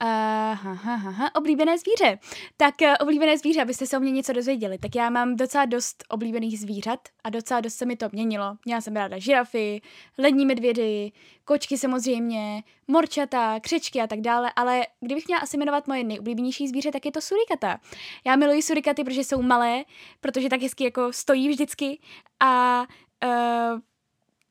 Aha, 0.00 0.70
aha, 0.70 0.94
aha, 0.94 1.34
oblíbené 1.34 1.78
zvíře. 1.78 2.18
Tak 2.56 2.74
uh, 2.82 2.94
oblíbené 3.00 3.38
zvíře, 3.38 3.62
abyste 3.62 3.86
se 3.86 3.96
o 3.96 4.00
mě 4.00 4.10
něco 4.10 4.32
dozvěděli, 4.32 4.78
tak 4.78 4.94
já 4.94 5.10
mám 5.10 5.36
docela 5.36 5.64
dost 5.64 6.04
oblíbených 6.08 6.60
zvířat 6.60 7.00
a 7.24 7.30
docela 7.30 7.60
dost 7.60 7.74
se 7.74 7.86
mi 7.86 7.96
to 7.96 8.08
měnilo. 8.12 8.56
Měla 8.64 8.80
jsem 8.80 8.96
ráda 8.96 9.18
žirafy, 9.18 9.80
lední 10.18 10.46
medvědy, 10.46 11.12
kočky 11.44 11.78
samozřejmě, 11.78 12.62
morčata, 12.88 13.60
křečky 13.60 14.00
a 14.00 14.06
tak 14.06 14.20
dále, 14.20 14.52
ale 14.56 14.86
kdybych 15.00 15.26
měla 15.26 15.40
asi 15.40 15.56
jmenovat 15.56 15.88
moje 15.88 16.04
nejoblíbenější 16.04 16.68
zvíře, 16.68 16.90
tak 16.92 17.04
je 17.04 17.12
to 17.12 17.20
surikata. 17.20 17.80
Já 18.26 18.36
miluji 18.36 18.62
surikaty, 18.62 19.04
protože 19.04 19.24
jsou 19.24 19.42
malé, 19.42 19.84
protože 20.20 20.48
tak 20.48 20.62
hezky 20.62 20.84
jako 20.84 21.12
stojí 21.12 21.48
vždycky 21.48 21.98
a 22.40 22.84
uh, 23.24 23.80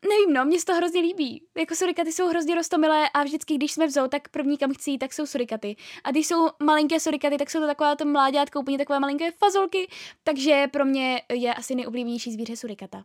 nevím, 0.10 0.34
no, 0.34 0.46
mě 0.46 0.60
se 0.60 0.66
to 0.66 0.74
hrozně 0.74 1.02
líbí. 1.02 1.44
Jako 1.58 1.76
surikaty 1.76 2.12
jsou 2.12 2.28
hrozně 2.28 2.56
rostomilé 2.56 3.10
a 3.10 3.24
vždycky, 3.24 3.56
když 3.56 3.72
jsme 3.72 3.88
v 3.88 4.08
tak 4.10 4.30
první 4.30 4.58
kam 4.58 4.74
chci 4.74 4.98
tak 4.98 5.14
jsou 5.14 5.26
surikaty. 5.26 5.76
A 6.04 6.12
když 6.12 6.28
jsou 6.28 6.50
malinké 6.64 7.00
surikaty, 7.00 7.38
tak 7.38 7.50
jsou 7.50 7.60
to 7.60 7.68
taková 7.68 7.96
to 7.96 8.06
mláďátka, 8.06 8.60
úplně 8.60 8.78
takové 8.78 9.00
malinké 9.00 9.32
fazolky, 9.32 9.88
takže 10.24 10.68
pro 10.72 10.86
mě 10.86 11.22
je 11.34 11.54
asi 11.54 11.76
nejoblíbenější 11.76 12.34
zvíře 12.34 12.56
surikata. 12.56 13.04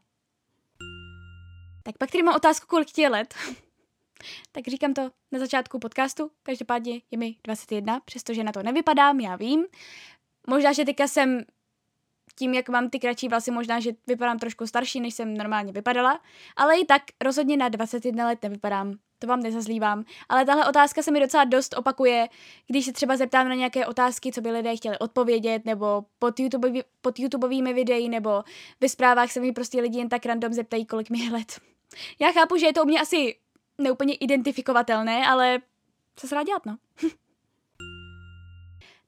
Tak 1.83 1.99
pak 1.99 2.11
tady 2.11 2.23
mám 2.23 2.37
otázku, 2.37 2.67
kolik 2.67 2.89
ti 2.89 3.03
je 3.03 3.09
let. 3.09 3.35
tak 4.53 4.69
říkám 4.69 4.95
to 4.95 5.11
na 5.33 5.39
začátku 5.39 5.79
podcastu, 5.79 6.31
každopádně 6.43 7.01
je 7.11 7.19
mi 7.19 7.37
21, 7.45 8.01
přestože 8.05 8.45
na 8.45 8.53
to 8.53 8.63
nevypadám, 8.63 9.21
já 9.21 9.37
vím. 9.37 9.67
Možná, 10.47 10.73
že 10.73 10.85
teďka 10.85 11.09
jsem 11.09 11.45
tím, 12.37 12.55
jak 12.55 12.69
mám 12.69 12.91
ty 12.91 12.99
kratší 12.99 13.29
vlasy, 13.29 13.51
možná, 13.51 13.81
že 13.81 13.93
vypadám 14.07 14.39
trošku 14.39 14.67
starší, 14.67 15.01
než 15.01 15.15
jsem 15.15 15.37
normálně 15.37 15.73
vypadala, 15.73 16.21
ale 16.57 16.79
i 16.79 16.85
tak 16.85 17.03
rozhodně 17.25 17.57
na 17.57 17.69
21 17.69 18.27
let 18.27 18.39
nevypadám. 18.43 18.95
To 19.19 19.27
vám 19.27 19.41
nezazlívám. 19.41 20.05
Ale 20.29 20.45
tahle 20.45 20.69
otázka 20.69 21.03
se 21.03 21.11
mi 21.11 21.21
docela 21.21 21.45
dost 21.45 21.75
opakuje, 21.79 22.29
když 22.67 22.85
se 22.85 22.93
třeba 22.93 23.17
zeptám 23.17 23.49
na 23.49 23.55
nějaké 23.55 23.87
otázky, 23.87 24.33
co 24.33 24.41
by 24.41 24.51
lidé 24.51 24.77
chtěli 24.77 24.99
odpovědět, 24.99 25.65
nebo 25.65 26.05
pod, 26.19 26.41
YouTube, 26.41 26.69
pod 27.01 27.19
YouTubeovými 27.19 27.75
videi, 27.75 28.09
nebo 28.09 28.45
ve 28.81 28.89
zprávách 28.89 29.33
se 29.33 29.41
mi 29.41 29.53
prostě 29.53 29.81
lidi 29.81 29.99
jen 29.99 30.09
tak 30.09 30.27
random 30.27 30.53
zeptají, 30.53 30.87
kolik 30.87 31.11
mi 31.11 31.19
je 31.19 31.31
let. 31.31 31.61
Já 32.21 32.33
chápu, 32.33 32.57
že 32.57 32.67
je 32.67 32.73
to 32.73 32.83
u 32.83 32.87
mě 32.87 33.01
asi 33.01 33.37
neúplně 33.79 34.15
identifikovatelné, 34.15 35.27
ale 35.27 35.59
co 36.17 36.29
se 36.29 36.35
dá 36.35 36.43
dělat, 36.43 36.67
no. 36.67 36.77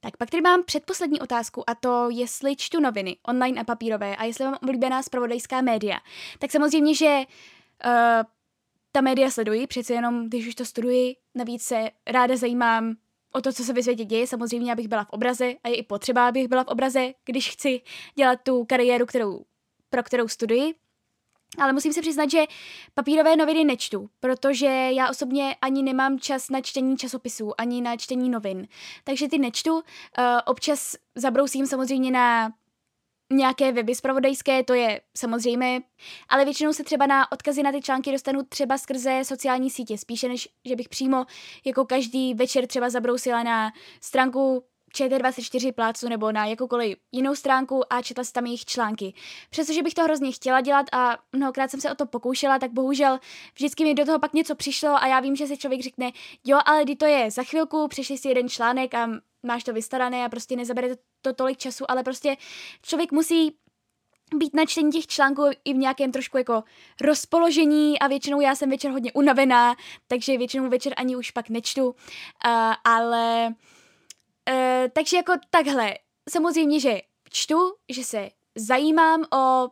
Tak 0.03 0.17
pak 0.17 0.29
tady 0.29 0.41
mám 0.41 0.63
předposlední 0.63 1.21
otázku 1.21 1.69
a 1.69 1.75
to, 1.75 2.09
jestli 2.09 2.55
čtu 2.55 2.79
noviny, 2.79 3.17
online 3.27 3.61
a 3.61 3.63
papírové 3.63 4.15
a 4.15 4.23
jestli 4.23 4.45
mám 4.45 4.57
oblíbená 4.63 5.03
spravodajská 5.03 5.61
média. 5.61 5.99
Tak 6.39 6.51
samozřejmě, 6.51 6.95
že 6.95 7.23
uh, 7.85 7.91
ta 8.91 9.01
média 9.01 9.31
sleduji, 9.31 9.67
přece 9.67 9.93
jenom 9.93 10.27
když 10.27 10.47
už 10.47 10.55
to 10.55 10.65
studuji, 10.65 11.15
navíc 11.35 11.63
se 11.63 11.89
ráda 12.07 12.37
zajímám 12.37 12.95
o 13.33 13.41
to, 13.41 13.53
co 13.53 13.63
se 13.63 13.73
ve 13.73 13.83
světě 13.83 14.05
děje, 14.05 14.27
samozřejmě, 14.27 14.71
abych 14.71 14.87
byla 14.87 15.03
v 15.03 15.09
obraze 15.09 15.53
a 15.63 15.69
je 15.69 15.75
i 15.75 15.83
potřeba, 15.83 16.27
abych 16.27 16.47
byla 16.47 16.63
v 16.63 16.67
obraze, 16.67 17.13
když 17.25 17.49
chci 17.49 17.81
dělat 18.15 18.39
tu 18.43 18.65
kariéru, 18.65 19.05
kterou, 19.05 19.45
pro 19.89 20.03
kterou 20.03 20.27
studuji. 20.27 20.73
Ale 21.57 21.73
musím 21.73 21.93
se 21.93 22.01
přiznat, 22.01 22.31
že 22.31 22.43
papírové 22.93 23.35
noviny 23.35 23.63
nečtu, 23.63 24.09
protože 24.19 24.65
já 24.67 25.09
osobně 25.09 25.55
ani 25.61 25.83
nemám 25.83 26.19
čas 26.19 26.49
na 26.49 26.61
čtení 26.61 26.97
časopisů, 26.97 27.61
ani 27.61 27.81
na 27.81 27.97
čtení 27.97 28.29
novin. 28.29 28.67
Takže 29.03 29.27
ty 29.27 29.37
nečtu. 29.37 29.73
Uh, 29.73 29.81
občas 30.45 30.95
zabrousím 31.15 31.67
samozřejmě 31.67 32.11
na 32.11 32.51
nějaké 33.33 33.71
weby 33.71 33.95
zpravodajské, 33.95 34.63
to 34.63 34.73
je 34.73 35.01
samozřejmě, 35.17 35.81
ale 36.29 36.45
většinou 36.45 36.73
se 36.73 36.83
třeba 36.83 37.05
na 37.05 37.31
odkazy 37.31 37.63
na 37.63 37.71
ty 37.71 37.81
články 37.81 38.11
dostanu 38.11 38.43
třeba 38.43 38.77
skrze 38.77 39.21
sociální 39.23 39.69
sítě, 39.69 39.97
spíše 39.97 40.27
než 40.27 40.49
že 40.65 40.75
bych 40.75 40.89
přímo 40.89 41.25
jako 41.65 41.85
každý 41.85 42.33
večer 42.33 42.67
třeba 42.67 42.89
zabrousila 42.89 43.43
na 43.43 43.71
stránku 44.01 44.63
ČT24 44.93 45.71
plácu 45.71 46.09
nebo 46.09 46.31
na 46.31 46.45
jakoukoliv 46.45 46.97
jinou 47.11 47.35
stránku 47.35 47.93
a 47.93 48.01
četla 48.01 48.23
si 48.23 48.33
tam 48.33 48.45
jejich 48.45 48.65
články. 48.65 49.13
Přestože 49.49 49.83
bych 49.83 49.93
to 49.93 50.03
hrozně 50.03 50.31
chtěla 50.31 50.61
dělat 50.61 50.85
a 50.91 51.17
mnohokrát 51.31 51.71
jsem 51.71 51.81
se 51.81 51.91
o 51.91 51.95
to 51.95 52.05
pokoušela, 52.05 52.59
tak 52.59 52.71
bohužel 52.71 53.19
vždycky 53.55 53.83
mi 53.83 53.93
do 53.93 54.05
toho 54.05 54.19
pak 54.19 54.33
něco 54.33 54.55
přišlo 54.55 54.89
a 54.89 55.07
já 55.07 55.19
vím, 55.19 55.35
že 55.35 55.47
si 55.47 55.57
člověk 55.57 55.81
řekne, 55.81 56.11
jo, 56.45 56.59
ale 56.65 56.83
kdy 56.83 56.95
to 56.95 57.05
je? 57.05 57.31
Za 57.31 57.43
chvilku, 57.43 57.87
přešli 57.87 58.17
si 58.17 58.27
jeden 58.27 58.49
článek 58.49 58.93
a 58.93 59.09
máš 59.43 59.63
to 59.63 59.73
vystarané 59.73 60.25
a 60.25 60.29
prostě 60.29 60.55
nezabere 60.55 60.95
to, 60.95 61.01
to 61.21 61.33
tolik 61.33 61.57
času, 61.57 61.91
ale 61.91 62.03
prostě 62.03 62.37
člověk 62.81 63.11
musí 63.11 63.55
být 64.35 64.53
na 64.53 64.65
čtení 64.65 64.91
těch 64.91 65.07
článků 65.07 65.43
i 65.65 65.73
v 65.73 65.77
nějakém 65.77 66.11
trošku 66.11 66.37
jako 66.37 66.63
rozpoložení 67.01 67.99
a 67.99 68.07
většinou 68.07 68.41
já 68.41 68.55
jsem 68.55 68.69
večer 68.69 68.91
hodně 68.91 69.11
unavená, 69.11 69.75
takže 70.07 70.37
většinou 70.37 70.69
večer 70.69 70.93
ani 70.97 71.15
už 71.15 71.31
pak 71.31 71.49
nečtu, 71.49 71.87
uh, 71.87 71.93
ale 72.83 73.53
uh, 74.49 74.89
takže 74.93 75.17
jako 75.17 75.33
takhle, 75.49 75.93
samozřejmě, 76.29 76.79
že 76.79 77.01
čtu, 77.29 77.73
že 77.89 78.03
se 78.03 78.29
zajímám 78.55 79.23
o 79.33 79.69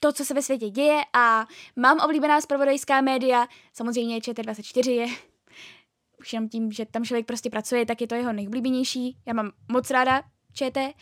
to, 0.00 0.12
co 0.12 0.24
se 0.24 0.34
ve 0.34 0.42
světě 0.42 0.70
děje 0.70 1.00
a 1.12 1.46
mám 1.76 2.00
oblíbená 2.00 2.40
zpravodajská 2.40 3.00
média, 3.00 3.46
samozřejmě 3.72 4.18
ČT24 4.18 4.90
je 4.90 5.06
už 6.20 6.32
jenom 6.32 6.48
tím, 6.48 6.72
že 6.72 6.86
tam 6.86 7.04
člověk 7.04 7.26
prostě 7.26 7.50
pracuje, 7.50 7.86
tak 7.86 8.00
je 8.00 8.06
to 8.06 8.14
jeho 8.14 8.32
nejoblíbenější. 8.32 9.16
Já 9.26 9.32
mám 9.32 9.50
moc 9.72 9.90
ráda 9.90 10.22
ČT 10.52 10.94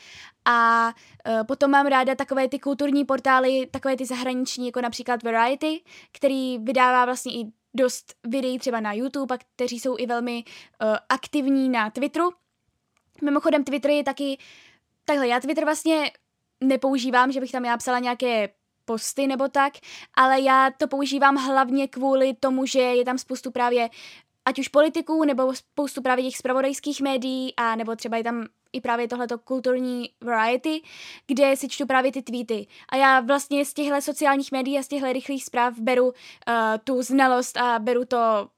a 0.45 0.89
uh, 1.29 1.47
potom 1.47 1.71
mám 1.71 1.87
ráda 1.87 2.14
takové 2.14 2.49
ty 2.49 2.59
kulturní 2.59 3.05
portály, 3.05 3.66
takové 3.71 3.97
ty 3.97 4.07
zahraniční, 4.07 4.66
jako 4.66 4.81
například 4.81 5.23
Variety, 5.23 5.83
který 6.12 6.59
vydává 6.59 7.05
vlastně 7.05 7.33
i 7.33 7.53
dost 7.75 8.14
videí 8.27 8.59
třeba 8.59 8.81
na 8.81 8.93
YouTube 8.93 9.35
a 9.35 9.39
kteří 9.39 9.81
jsou 9.81 9.97
i 9.99 10.07
velmi 10.07 10.45
uh, 10.45 10.97
aktivní 11.09 11.68
na 11.68 11.91
Twitteru. 11.91 12.31
Mimochodem 13.23 13.64
Twitter 13.64 13.91
je 13.91 14.05
taky, 14.05 14.39
takhle 15.05 15.29
já 15.29 15.41
Twitter 15.41 15.64
vlastně 15.64 16.11
nepoužívám, 16.61 17.33
že 17.33 17.41
bych 17.41 17.53
tam 17.53 17.64
já 17.64 17.77
psala 17.77 17.99
nějaké 17.99 18.49
posty 18.85 19.27
nebo 19.27 19.49
tak, 19.49 19.73
ale 20.14 20.41
já 20.41 20.71
to 20.77 20.89
používám 20.89 21.37
hlavně 21.37 21.89
kvůli 21.89 22.35
tomu, 22.35 22.66
že 22.66 22.81
je 22.81 23.05
tam 23.05 23.18
spoustu 23.18 23.51
právě 23.51 23.89
ať 24.45 24.59
už 24.59 24.68
politiků, 24.68 25.25
nebo 25.25 25.55
spoustu 25.55 26.03
právě 26.03 26.25
těch 26.25 26.37
spravodajských 26.37 27.01
médií, 27.01 27.57
a 27.57 27.77
nebo 27.77 27.97
třeba 27.97 28.16
je 28.16 28.25
tam 28.25 28.47
i 28.73 28.81
právě 28.81 29.09
tohleto 29.09 29.39
kulturní 29.39 30.11
variety, 30.21 30.83
kde 31.27 31.57
si 31.57 31.68
čtu 31.68 31.87
právě 31.87 32.12
ty 32.12 32.23
tweety. 32.23 32.66
A 32.89 32.97
já 32.97 33.21
vlastně 33.21 33.64
z 33.64 33.75
těchto 33.75 34.01
sociálních 34.01 34.53
médií 34.53 34.79
a 34.79 34.83
z 34.83 34.89
těchto 34.89 35.12
rychlých 35.12 35.45
zpráv 35.45 35.79
beru 35.79 36.07
uh, 36.07 36.12
tu 36.85 37.03
znalost 37.03 37.57
a 37.57 37.79
beru 37.79 38.05
to 38.05 38.49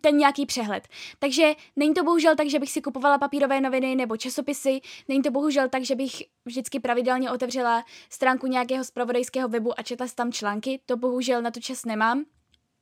ten 0.00 0.16
nějaký 0.16 0.46
přehled. 0.46 0.88
Takže 1.18 1.54
není 1.76 1.94
to 1.94 2.04
bohužel 2.04 2.36
tak, 2.36 2.48
že 2.48 2.58
bych 2.58 2.70
si 2.70 2.82
kupovala 2.82 3.18
papírové 3.18 3.60
noviny 3.60 3.94
nebo 3.94 4.16
časopisy, 4.16 4.80
není 5.08 5.22
to 5.22 5.30
bohužel 5.30 5.68
tak, 5.68 5.84
že 5.84 5.94
bych 5.94 6.22
vždycky 6.44 6.80
pravidelně 6.80 7.30
otevřela 7.30 7.84
stránku 8.10 8.46
nějakého 8.46 8.84
spravodajského 8.84 9.48
webu 9.48 9.80
a 9.80 9.82
četla 9.82 10.06
tam 10.14 10.32
články, 10.32 10.80
to 10.86 10.96
bohužel 10.96 11.42
na 11.42 11.50
to 11.50 11.60
čas 11.60 11.84
nemám 11.84 12.24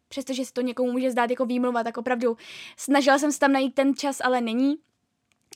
přestože 0.09 0.45
se 0.45 0.53
to 0.53 0.61
někomu 0.61 0.93
může 0.93 1.11
zdát 1.11 1.31
jako 1.31 1.47
výmluva, 1.47 1.85
tak 1.85 1.97
opravdu 1.99 2.37
snažila 2.77 3.19
jsem 3.19 3.33
se 3.33 3.39
tam 3.39 3.53
najít 3.53 3.75
ten 3.75 3.95
čas, 3.95 4.21
ale 4.21 4.41
není. 4.41 4.77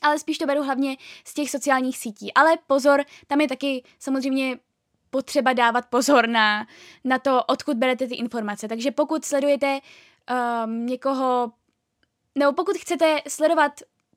Ale 0.01 0.19
spíš 0.19 0.37
to 0.37 0.45
beru 0.45 0.63
hlavně 0.63 0.97
z 1.25 1.33
těch 1.33 1.49
sociálních 1.49 1.97
sítí. 1.97 2.33
Ale 2.33 2.57
pozor, 2.67 3.03
tam 3.27 3.41
je 3.41 3.47
taky 3.47 3.83
samozřejmě 3.99 4.57
potřeba 5.09 5.53
dávat 5.53 5.85
pozor 5.89 6.29
na, 6.29 6.67
na 7.03 7.19
to, 7.19 7.43
odkud 7.43 7.77
berete 7.77 8.07
ty 8.07 8.15
informace. 8.15 8.67
Takže 8.67 8.91
pokud 8.91 9.25
sledujete 9.25 9.79
um, 10.65 10.85
někoho, 10.85 11.51
nebo 12.35 12.53
pokud 12.53 12.77
chcete 12.77 13.21
sledovat 13.27 13.71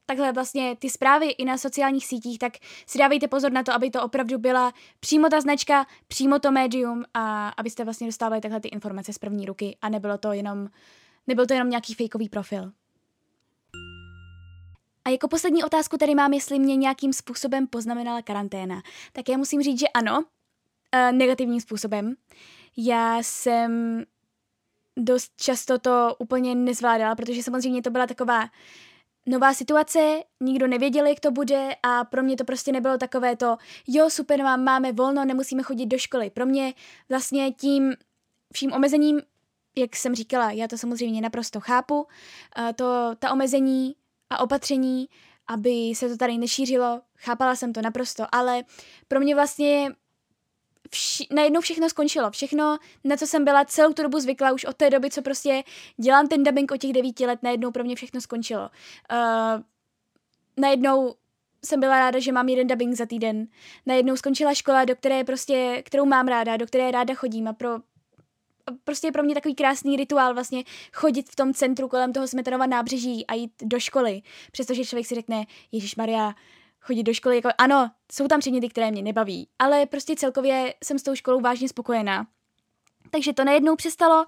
takhle 0.07 0.33
vlastně 0.33 0.77
ty 0.77 0.91
zprávy 0.91 1.27
i 1.27 1.45
na 1.45 1.59
sociálních 1.59 2.07
sítích, 2.07 2.39
tak 2.39 2.53
si 2.87 2.99
dávejte 2.99 3.29
pozor 3.29 3.53
na 3.53 3.63
to, 3.63 3.73
aby 3.73 3.91
to 3.91 4.03
opravdu 4.03 4.39
byla 4.39 4.73
přímo 5.01 5.29
ta 5.29 5.41
značka, 5.41 5.87
přímo 6.09 6.39
to 6.39 6.53
médium 6.53 7.05
a 7.15 7.49
abyste 7.49 7.85
vlastně 7.85 8.07
dostávali 8.07 8.41
takhle 8.41 8.61
ty 8.61 8.69
informace 8.69 9.13
z 9.13 9.19
první 9.19 9.47
ruky 9.47 9.77
a 9.83 9.89
nebylo 9.89 10.19
to 10.19 10.33
jenom, 10.33 10.69
nebyl 11.27 11.47
to 11.47 11.55
jenom 11.55 11.71
nějaký 11.71 11.95
fejkový 11.95 12.29
profil. 12.29 12.73
A 15.05 15.11
jako 15.11 15.29
poslední 15.29 15.65
otázku 15.65 15.97
tady 15.97 16.15
mám, 16.15 16.33
jestli 16.33 16.59
mě 16.59 16.77
nějakým 16.77 17.13
způsobem 17.13 17.67
poznamenala 17.67 18.23
karanténa. 18.23 18.83
Tak 19.13 19.29
já 19.29 19.37
musím 19.37 19.63
říct, 19.63 19.81
že 19.81 19.89
ano, 19.89 20.25
e, 20.93 21.13
negativním 21.13 21.61
způsobem. 21.61 22.15
Já 22.77 23.19
jsem 23.19 24.05
dost 24.97 25.33
často 25.37 25.79
to 25.79 26.17
úplně 26.19 26.55
nezvládala, 26.55 27.15
protože 27.15 27.43
samozřejmě 27.43 27.83
to 27.83 27.91
byla 27.91 28.07
taková 28.07 28.49
nová 29.27 29.55
situace, 29.55 30.23
nikdo 30.41 30.67
nevěděl, 30.67 31.07
jak 31.07 31.21
to 31.21 31.31
bude 31.31 31.69
a 31.83 32.05
pro 32.05 32.23
mě 32.23 32.37
to 32.37 32.45
prostě 32.45 32.73
nebylo 32.73 32.99
takové 32.99 33.37
to, 33.37 33.57
jo, 33.87 34.11
super, 34.11 34.43
mám, 34.43 34.65
máme 34.65 34.93
volno, 34.93 35.25
nemusíme 35.25 35.63
chodit 35.63 35.87
do 35.87 35.99
školy. 35.99 36.31
Pro 36.31 36.47
mě 36.47 36.75
vlastně 37.09 37.53
tím 37.53 37.95
vším 38.53 38.73
omezením, 38.73 39.21
jak 39.77 39.97
jsem 39.97 40.15
říkala, 40.15 40.51
já 40.51 40.69
to 40.69 40.79
samozřejmě 40.79 41.21
naprosto 41.21 41.61
chápu, 41.61 42.07
to, 42.75 43.11
ta 43.19 43.33
omezení 43.33 43.95
a 44.31 44.41
opatření, 44.41 45.09
aby 45.47 45.93
se 45.95 46.09
to 46.09 46.17
tady 46.17 46.39
nešířilo, 46.39 47.01
chápala 47.17 47.57
jsem 47.57 47.73
to 47.73 47.83
naprosto, 47.83 48.25
ale 48.33 48.65
pro 49.09 49.21
mě 49.21 49.35
vlastně 49.35 49.93
vši- 50.91 51.27
najednou 51.35 51.61
všechno 51.61 51.89
skončilo. 51.89 52.31
Všechno, 52.31 52.79
na 53.05 53.17
co 53.17 53.27
jsem 53.27 53.45
byla 53.45 53.65
celou 53.65 53.93
tu 53.93 54.03
dobu 54.03 54.21
zvyklá, 54.21 54.53
už 54.53 54.65
od 54.65 54.77
té 54.77 54.91
doby, 54.91 55.11
co 55.11 55.23
prostě 55.23 55.63
dělám 55.97 56.29
ten 56.29 56.43
dubbing 56.43 56.71
od 56.71 56.77
těch 56.77 56.93
devíti 56.93 57.27
let, 57.27 57.43
najednou 57.43 57.71
pro 57.71 57.85
mě 57.85 57.97
všechno 57.97 58.21
skončilo. 58.21 58.71
Uh, 59.13 59.63
najednou 60.57 61.15
jsem 61.65 61.81
byla 61.81 61.99
ráda, 61.99 62.19
že 62.19 62.33
mám 62.33 62.49
jeden 62.49 62.67
dubbing 62.67 62.95
za 62.95 63.07
týden. 63.07 63.47
Najednou 63.87 64.17
skončila 64.17 64.55
škola, 64.55 64.85
do 64.85 64.97
které 64.97 65.25
prostě, 65.25 65.83
kterou 65.85 66.05
mám 66.05 66.29
ráda, 66.29 66.57
do 66.57 66.67
které 66.67 66.91
ráda 66.91 67.15
chodím 67.15 67.49
a 67.49 67.53
pro 67.53 67.79
prostě 68.85 69.07
je 69.07 69.13
pro 69.13 69.23
mě 69.23 69.35
takový 69.35 69.55
krásný 69.55 69.97
rituál 69.97 70.35
vlastně 70.35 70.65
chodit 70.93 71.31
v 71.31 71.37
tom 71.37 71.55
centru 71.55 71.89
kolem 71.89 72.13
toho 72.13 72.29
Smetanova 72.29 72.67
nábřeží 72.67 73.27
a 73.27 73.35
jít 73.35 73.53
do 73.63 73.81
školy. 73.81 74.23
Přestože 74.53 74.85
člověk 74.85 75.07
si 75.07 75.15
řekne, 75.15 75.45
Ježíš 75.73 75.97
Maria, 75.97 76.35
chodit 76.87 77.03
do 77.03 77.15
školy, 77.15 77.37
jako 77.37 77.49
ano, 77.59 77.91
jsou 78.13 78.29
tam 78.29 78.41
předměty, 78.41 78.69
které 78.69 78.91
mě 78.91 79.03
nebaví, 79.03 79.49
ale 79.59 79.87
prostě 79.87 80.17
celkově 80.17 80.75
jsem 80.85 80.99
s 80.99 81.03
tou 81.03 81.15
školou 81.15 81.41
vážně 81.41 81.69
spokojená. 81.69 82.27
Takže 83.11 83.33
to 83.33 83.45
najednou 83.45 83.77
přestalo 83.77 84.27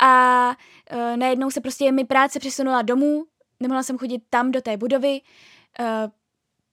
a 0.00 0.48
uh, 0.92 1.16
najednou 1.16 1.50
se 1.50 1.60
prostě 1.60 1.92
mi 1.92 2.04
práce 2.04 2.38
přesunula 2.38 2.82
domů, 2.82 3.24
nemohla 3.60 3.82
jsem 3.82 3.98
chodit 3.98 4.22
tam 4.30 4.50
do 4.50 4.60
té 4.60 4.76
budovy, 4.76 5.20
uh, 5.80 5.86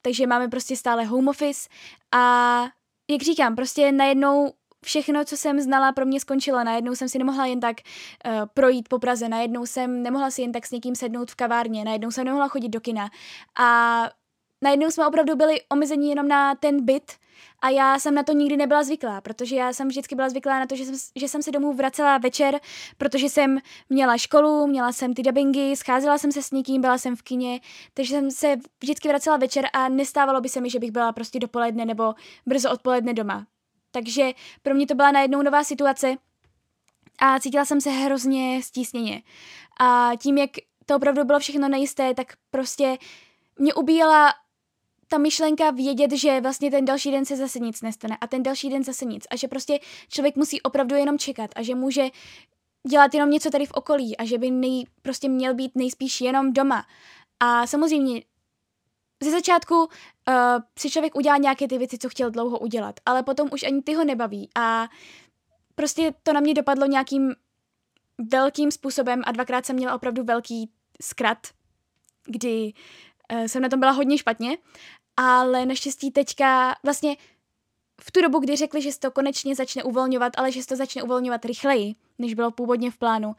takže 0.01 0.27
máme 0.27 0.47
prostě 0.47 0.77
stále 0.77 1.03
home 1.03 1.27
office 1.27 1.69
a 2.11 2.63
jak 3.09 3.21
říkám, 3.21 3.55
prostě 3.55 3.91
najednou 3.91 4.53
všechno, 4.85 5.25
co 5.25 5.37
jsem 5.37 5.59
znala, 5.59 5.91
pro 5.91 6.05
mě 6.05 6.19
skončilo. 6.19 6.63
Najednou 6.63 6.95
jsem 6.95 7.09
si 7.09 7.17
nemohla 7.17 7.45
jen 7.45 7.59
tak 7.59 7.75
uh, 7.81 8.45
projít 8.53 8.89
po 8.89 8.99
Praze, 8.99 9.29
najednou 9.29 9.65
jsem 9.65 10.03
nemohla 10.03 10.31
si 10.31 10.41
jen 10.41 10.51
tak 10.51 10.67
s 10.67 10.71
někým 10.71 10.95
sednout 10.95 11.31
v 11.31 11.35
kavárně, 11.35 11.85
najednou 11.85 12.11
jsem 12.11 12.25
nemohla 12.25 12.47
chodit 12.47 12.69
do 12.69 12.81
kina. 12.81 13.09
A 13.59 14.09
najednou 14.61 14.91
jsme 14.91 15.07
opravdu 15.07 15.35
byli 15.35 15.61
omezení 15.69 16.09
jenom 16.09 16.27
na 16.27 16.55
ten 16.55 16.85
byt 16.85 17.11
a 17.61 17.69
já 17.69 17.99
jsem 17.99 18.15
na 18.15 18.23
to 18.23 18.31
nikdy 18.31 18.57
nebyla 18.57 18.83
zvyklá, 18.83 19.21
protože 19.21 19.55
já 19.55 19.73
jsem 19.73 19.87
vždycky 19.87 20.15
byla 20.15 20.29
zvyklá 20.29 20.59
na 20.59 20.65
to, 20.65 20.75
že 20.75 20.85
jsem, 20.85 20.95
že 21.15 21.27
jsem 21.27 21.43
se 21.43 21.51
domů 21.51 21.73
vracela 21.73 22.17
večer, 22.17 22.59
protože 22.97 23.29
jsem 23.29 23.59
měla 23.89 24.17
školu, 24.17 24.67
měla 24.67 24.91
jsem 24.91 25.13
ty 25.13 25.23
dubbingy, 25.23 25.75
scházela 25.75 26.17
jsem 26.17 26.31
se 26.31 26.43
s 26.43 26.51
někým, 26.51 26.81
byla 26.81 26.97
jsem 26.97 27.15
v 27.15 27.21
kině, 27.21 27.59
takže 27.93 28.15
jsem 28.15 28.31
se 28.31 28.55
vždycky 28.81 29.07
vracela 29.07 29.37
večer 29.37 29.69
a 29.73 29.89
nestávalo 29.89 30.41
by 30.41 30.49
se 30.49 30.61
mi, 30.61 30.69
že 30.69 30.79
bych 30.79 30.91
byla 30.91 31.11
prostě 31.11 31.39
dopoledne 31.39 31.85
nebo 31.85 32.13
brzo 32.45 32.71
odpoledne 32.71 33.13
doma. 33.13 33.47
Takže 33.91 34.31
pro 34.61 34.73
mě 34.73 34.87
to 34.87 34.95
byla 34.95 35.11
najednou 35.11 35.41
nová 35.41 35.63
situace 35.63 36.15
a 37.19 37.39
cítila 37.39 37.65
jsem 37.65 37.81
se 37.81 37.89
hrozně 37.89 38.63
stísněně. 38.63 39.21
A 39.79 40.11
tím, 40.17 40.37
jak 40.37 40.49
to 40.85 40.95
opravdu 40.95 41.23
bylo 41.23 41.39
všechno 41.39 41.69
nejisté, 41.69 42.13
tak 42.13 42.33
prostě 42.51 42.97
mě 43.59 43.73
ubíjela 43.73 44.33
ta 45.07 45.17
myšlenka 45.17 45.71
vědět, 45.71 46.11
že 46.11 46.41
vlastně 46.41 46.71
ten 46.71 46.85
další 46.85 47.11
den 47.11 47.25
se 47.25 47.35
zase 47.35 47.59
nic 47.59 47.81
nestane 47.81 48.17
a 48.21 48.27
ten 48.27 48.43
další 48.43 48.69
den 48.69 48.83
zase 48.83 49.05
nic 49.05 49.27
a 49.31 49.35
že 49.35 49.47
prostě 49.47 49.79
člověk 50.09 50.35
musí 50.35 50.61
opravdu 50.61 50.95
jenom 50.95 51.17
čekat 51.17 51.51
a 51.55 51.63
že 51.63 51.75
může 51.75 52.09
dělat 52.89 53.13
jenom 53.13 53.29
něco 53.29 53.49
tady 53.49 53.65
v 53.65 53.71
okolí 53.71 54.17
a 54.17 54.25
že 54.25 54.37
by 54.37 54.51
nej, 54.51 54.83
prostě 55.01 55.29
měl 55.29 55.53
být 55.53 55.71
nejspíš 55.75 56.21
jenom 56.21 56.53
doma. 56.53 56.85
A 57.39 57.67
samozřejmě 57.67 58.21
ze 59.23 59.31
začátku 59.31 59.75
uh, 59.75 59.85
si 60.79 60.89
člověk 60.89 61.15
udělá 61.15 61.37
nějaké 61.37 61.67
ty 61.67 61.77
věci, 61.77 61.97
co 61.97 62.09
chtěl 62.09 62.31
dlouho 62.31 62.59
udělat, 62.59 62.99
ale 63.05 63.23
potom 63.23 63.49
už 63.51 63.63
ani 63.63 63.81
ty 63.81 63.93
ho 63.93 64.03
nebaví 64.03 64.49
a 64.55 64.87
prostě 65.75 66.13
to 66.23 66.33
na 66.33 66.39
mě 66.39 66.53
dopadlo 66.53 66.85
nějakým 66.85 67.35
velkým 68.31 68.71
způsobem 68.71 69.21
a 69.25 69.31
dvakrát 69.31 69.65
jsem 69.65 69.75
měla 69.75 69.95
opravdu 69.95 70.23
velký 70.23 70.71
zkrat, 71.01 71.37
kdy 72.25 72.73
uh, 73.33 73.45
jsem 73.45 73.61
na 73.61 73.69
tom 73.69 73.79
byla 73.79 73.91
hodně 73.91 74.17
špatně, 74.17 74.57
ale 75.17 75.65
naštěstí 75.65 76.11
teďka 76.11 76.75
vlastně 76.83 77.17
v 78.01 78.11
tu 78.11 78.21
dobu, 78.21 78.39
kdy 78.39 78.55
řekli, 78.55 78.81
že 78.81 78.91
se 78.91 78.99
to 78.99 79.11
konečně 79.11 79.55
začne 79.55 79.83
uvolňovat, 79.83 80.33
ale 80.37 80.51
že 80.51 80.61
se 80.61 80.67
to 80.67 80.75
začne 80.75 81.03
uvolňovat 81.03 81.45
rychleji, 81.45 81.95
než 82.19 82.33
bylo 82.33 82.51
původně 82.51 82.91
v 82.91 82.97
plánu, 82.97 83.35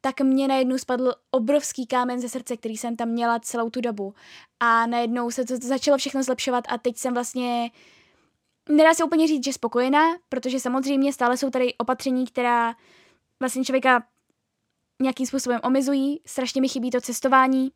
tak 0.00 0.20
mě 0.20 0.48
najednou 0.48 0.78
spadl 0.78 1.12
obrovský 1.30 1.86
kámen 1.86 2.20
ze 2.20 2.28
srdce, 2.28 2.56
který 2.56 2.76
jsem 2.76 2.96
tam 2.96 3.08
měla 3.08 3.38
celou 3.38 3.70
tu 3.70 3.80
dobu. 3.80 4.14
A 4.60 4.86
najednou 4.86 5.30
se 5.30 5.44
to 5.44 5.56
začalo 5.56 5.98
všechno 5.98 6.22
zlepšovat 6.22 6.64
a 6.68 6.78
teď 6.78 6.96
jsem 6.96 7.14
vlastně 7.14 7.70
nedá 8.68 8.94
se 8.94 9.04
úplně 9.04 9.26
říct, 9.26 9.44
že 9.44 9.52
spokojená, 9.52 10.16
protože 10.28 10.60
samozřejmě 10.60 11.12
stále 11.12 11.36
jsou 11.36 11.50
tady 11.50 11.74
opatření, 11.74 12.26
která 12.26 12.74
vlastně 13.40 13.64
člověka 13.64 14.06
nějakým 15.02 15.26
způsobem 15.26 15.60
omezují. 15.62 16.20
Strašně 16.26 16.60
mi 16.60 16.68
chybí 16.68 16.90
to 16.90 17.00
cestování, 17.00 17.72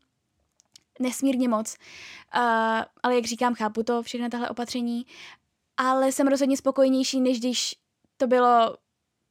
nesmírně 1.01 1.49
moc. 1.49 1.77
Uh, 2.37 2.43
ale 3.03 3.15
jak 3.15 3.25
říkám, 3.25 3.55
chápu 3.55 3.83
to, 3.83 4.03
všechny 4.03 4.29
tahle 4.29 4.49
opatření. 4.49 5.07
Ale 5.77 6.13
jsem 6.13 6.27
rozhodně 6.27 6.57
spokojnější, 6.57 7.21
než 7.21 7.39
když 7.39 7.75
to 8.17 8.27
bylo 8.27 8.77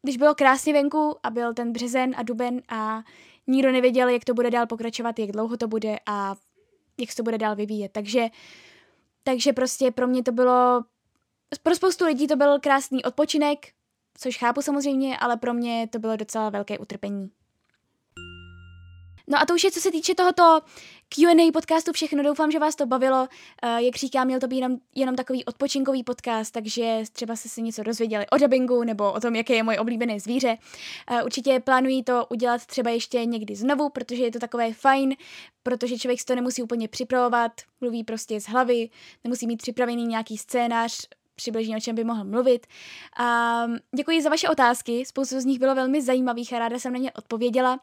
když 0.01 0.17
bylo 0.17 0.35
krásně 0.35 0.73
venku 0.73 1.17
a 1.23 1.29
byl 1.29 1.53
ten 1.53 1.73
březen 1.73 2.13
a 2.17 2.23
duben 2.23 2.61
a 2.69 3.03
nikdo 3.47 3.71
nevěděl, 3.71 4.09
jak 4.09 4.25
to 4.25 4.33
bude 4.33 4.51
dál 4.51 4.67
pokračovat, 4.67 5.19
jak 5.19 5.31
dlouho 5.31 5.57
to 5.57 5.67
bude 5.67 5.99
a 6.05 6.35
jak 6.99 7.11
se 7.11 7.17
to 7.17 7.23
bude 7.23 7.37
dál 7.37 7.55
vyvíjet. 7.55 7.91
Takže, 7.91 8.27
takže 9.23 9.53
prostě 9.53 9.91
pro 9.91 10.07
mě 10.07 10.23
to 10.23 10.31
bylo, 10.31 10.83
pro 11.63 11.75
spoustu 11.75 12.05
lidí 12.05 12.27
to 12.27 12.35
byl 12.35 12.59
krásný 12.59 13.03
odpočinek, 13.03 13.67
což 14.17 14.37
chápu 14.37 14.61
samozřejmě, 14.61 15.17
ale 15.17 15.37
pro 15.37 15.53
mě 15.53 15.87
to 15.91 15.99
bylo 15.99 16.15
docela 16.15 16.49
velké 16.49 16.77
utrpení. 16.77 17.29
No 19.27 19.41
a 19.41 19.45
to 19.45 19.53
už 19.53 19.63
je, 19.63 19.71
co 19.71 19.81
se 19.81 19.91
týče 19.91 20.15
tohoto 20.15 20.61
Q&A 21.13 21.51
podcastu 21.51 21.93
všechno. 21.93 22.23
Doufám, 22.23 22.51
že 22.51 22.59
vás 22.59 22.75
to 22.75 22.85
bavilo. 22.85 23.27
Uh, 23.63 23.77
jak 23.77 23.95
říkám, 23.95 24.27
měl 24.27 24.39
to 24.39 24.47
být 24.47 24.55
jenom, 24.55 24.77
jenom 24.95 25.15
takový 25.15 25.45
odpočinkový 25.45 26.03
podcast, 26.03 26.53
takže 26.53 27.03
třeba 27.11 27.35
se 27.35 27.49
si 27.49 27.61
něco 27.61 27.83
dozvěděli 27.83 28.25
o 28.29 28.37
dubbingu 28.37 28.83
nebo 28.83 29.13
o 29.13 29.19
tom, 29.19 29.35
jaké 29.35 29.55
je 29.55 29.63
moje 29.63 29.79
oblíbené 29.79 30.19
zvíře. 30.19 30.57
Uh, 31.11 31.25
určitě 31.25 31.59
plánuji 31.59 32.03
to 32.03 32.25
udělat 32.29 32.65
třeba 32.65 32.91
ještě 32.91 33.25
někdy 33.25 33.55
znovu, 33.55 33.89
protože 33.89 34.23
je 34.23 34.31
to 34.31 34.39
takové 34.39 34.73
fajn, 34.73 35.15
protože 35.63 35.97
člověk 35.97 36.19
si 36.19 36.25
to 36.25 36.35
nemusí 36.35 36.63
úplně 36.63 36.87
připravovat, 36.87 37.51
mluví 37.81 38.03
prostě 38.03 38.41
z 38.41 38.45
hlavy, 38.45 38.89
nemusí 39.23 39.47
mít 39.47 39.57
připravený 39.57 40.05
nějaký 40.05 40.37
scénář, 40.37 41.07
přibližně 41.39 41.77
o 41.77 41.79
čem 41.79 41.95
by 41.95 42.03
mohl 42.03 42.23
mluvit. 42.23 42.67
A 43.19 43.63
děkuji 43.95 44.21
za 44.21 44.29
vaše 44.29 44.49
otázky, 44.49 45.05
spoustu 45.05 45.39
z 45.39 45.45
nich 45.45 45.59
bylo 45.59 45.75
velmi 45.75 46.01
zajímavých 46.01 46.53
a 46.53 46.59
ráda 46.59 46.79
jsem 46.79 46.93
na 46.93 46.99
ně 46.99 47.11
odpověděla. 47.11 47.79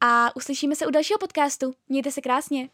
A 0.00 0.36
uslyšíme 0.36 0.76
se 0.76 0.86
u 0.86 0.90
dalšího 0.90 1.18
podcastu. 1.18 1.72
Mějte 1.88 2.10
se 2.12 2.20
krásně. 2.20 2.68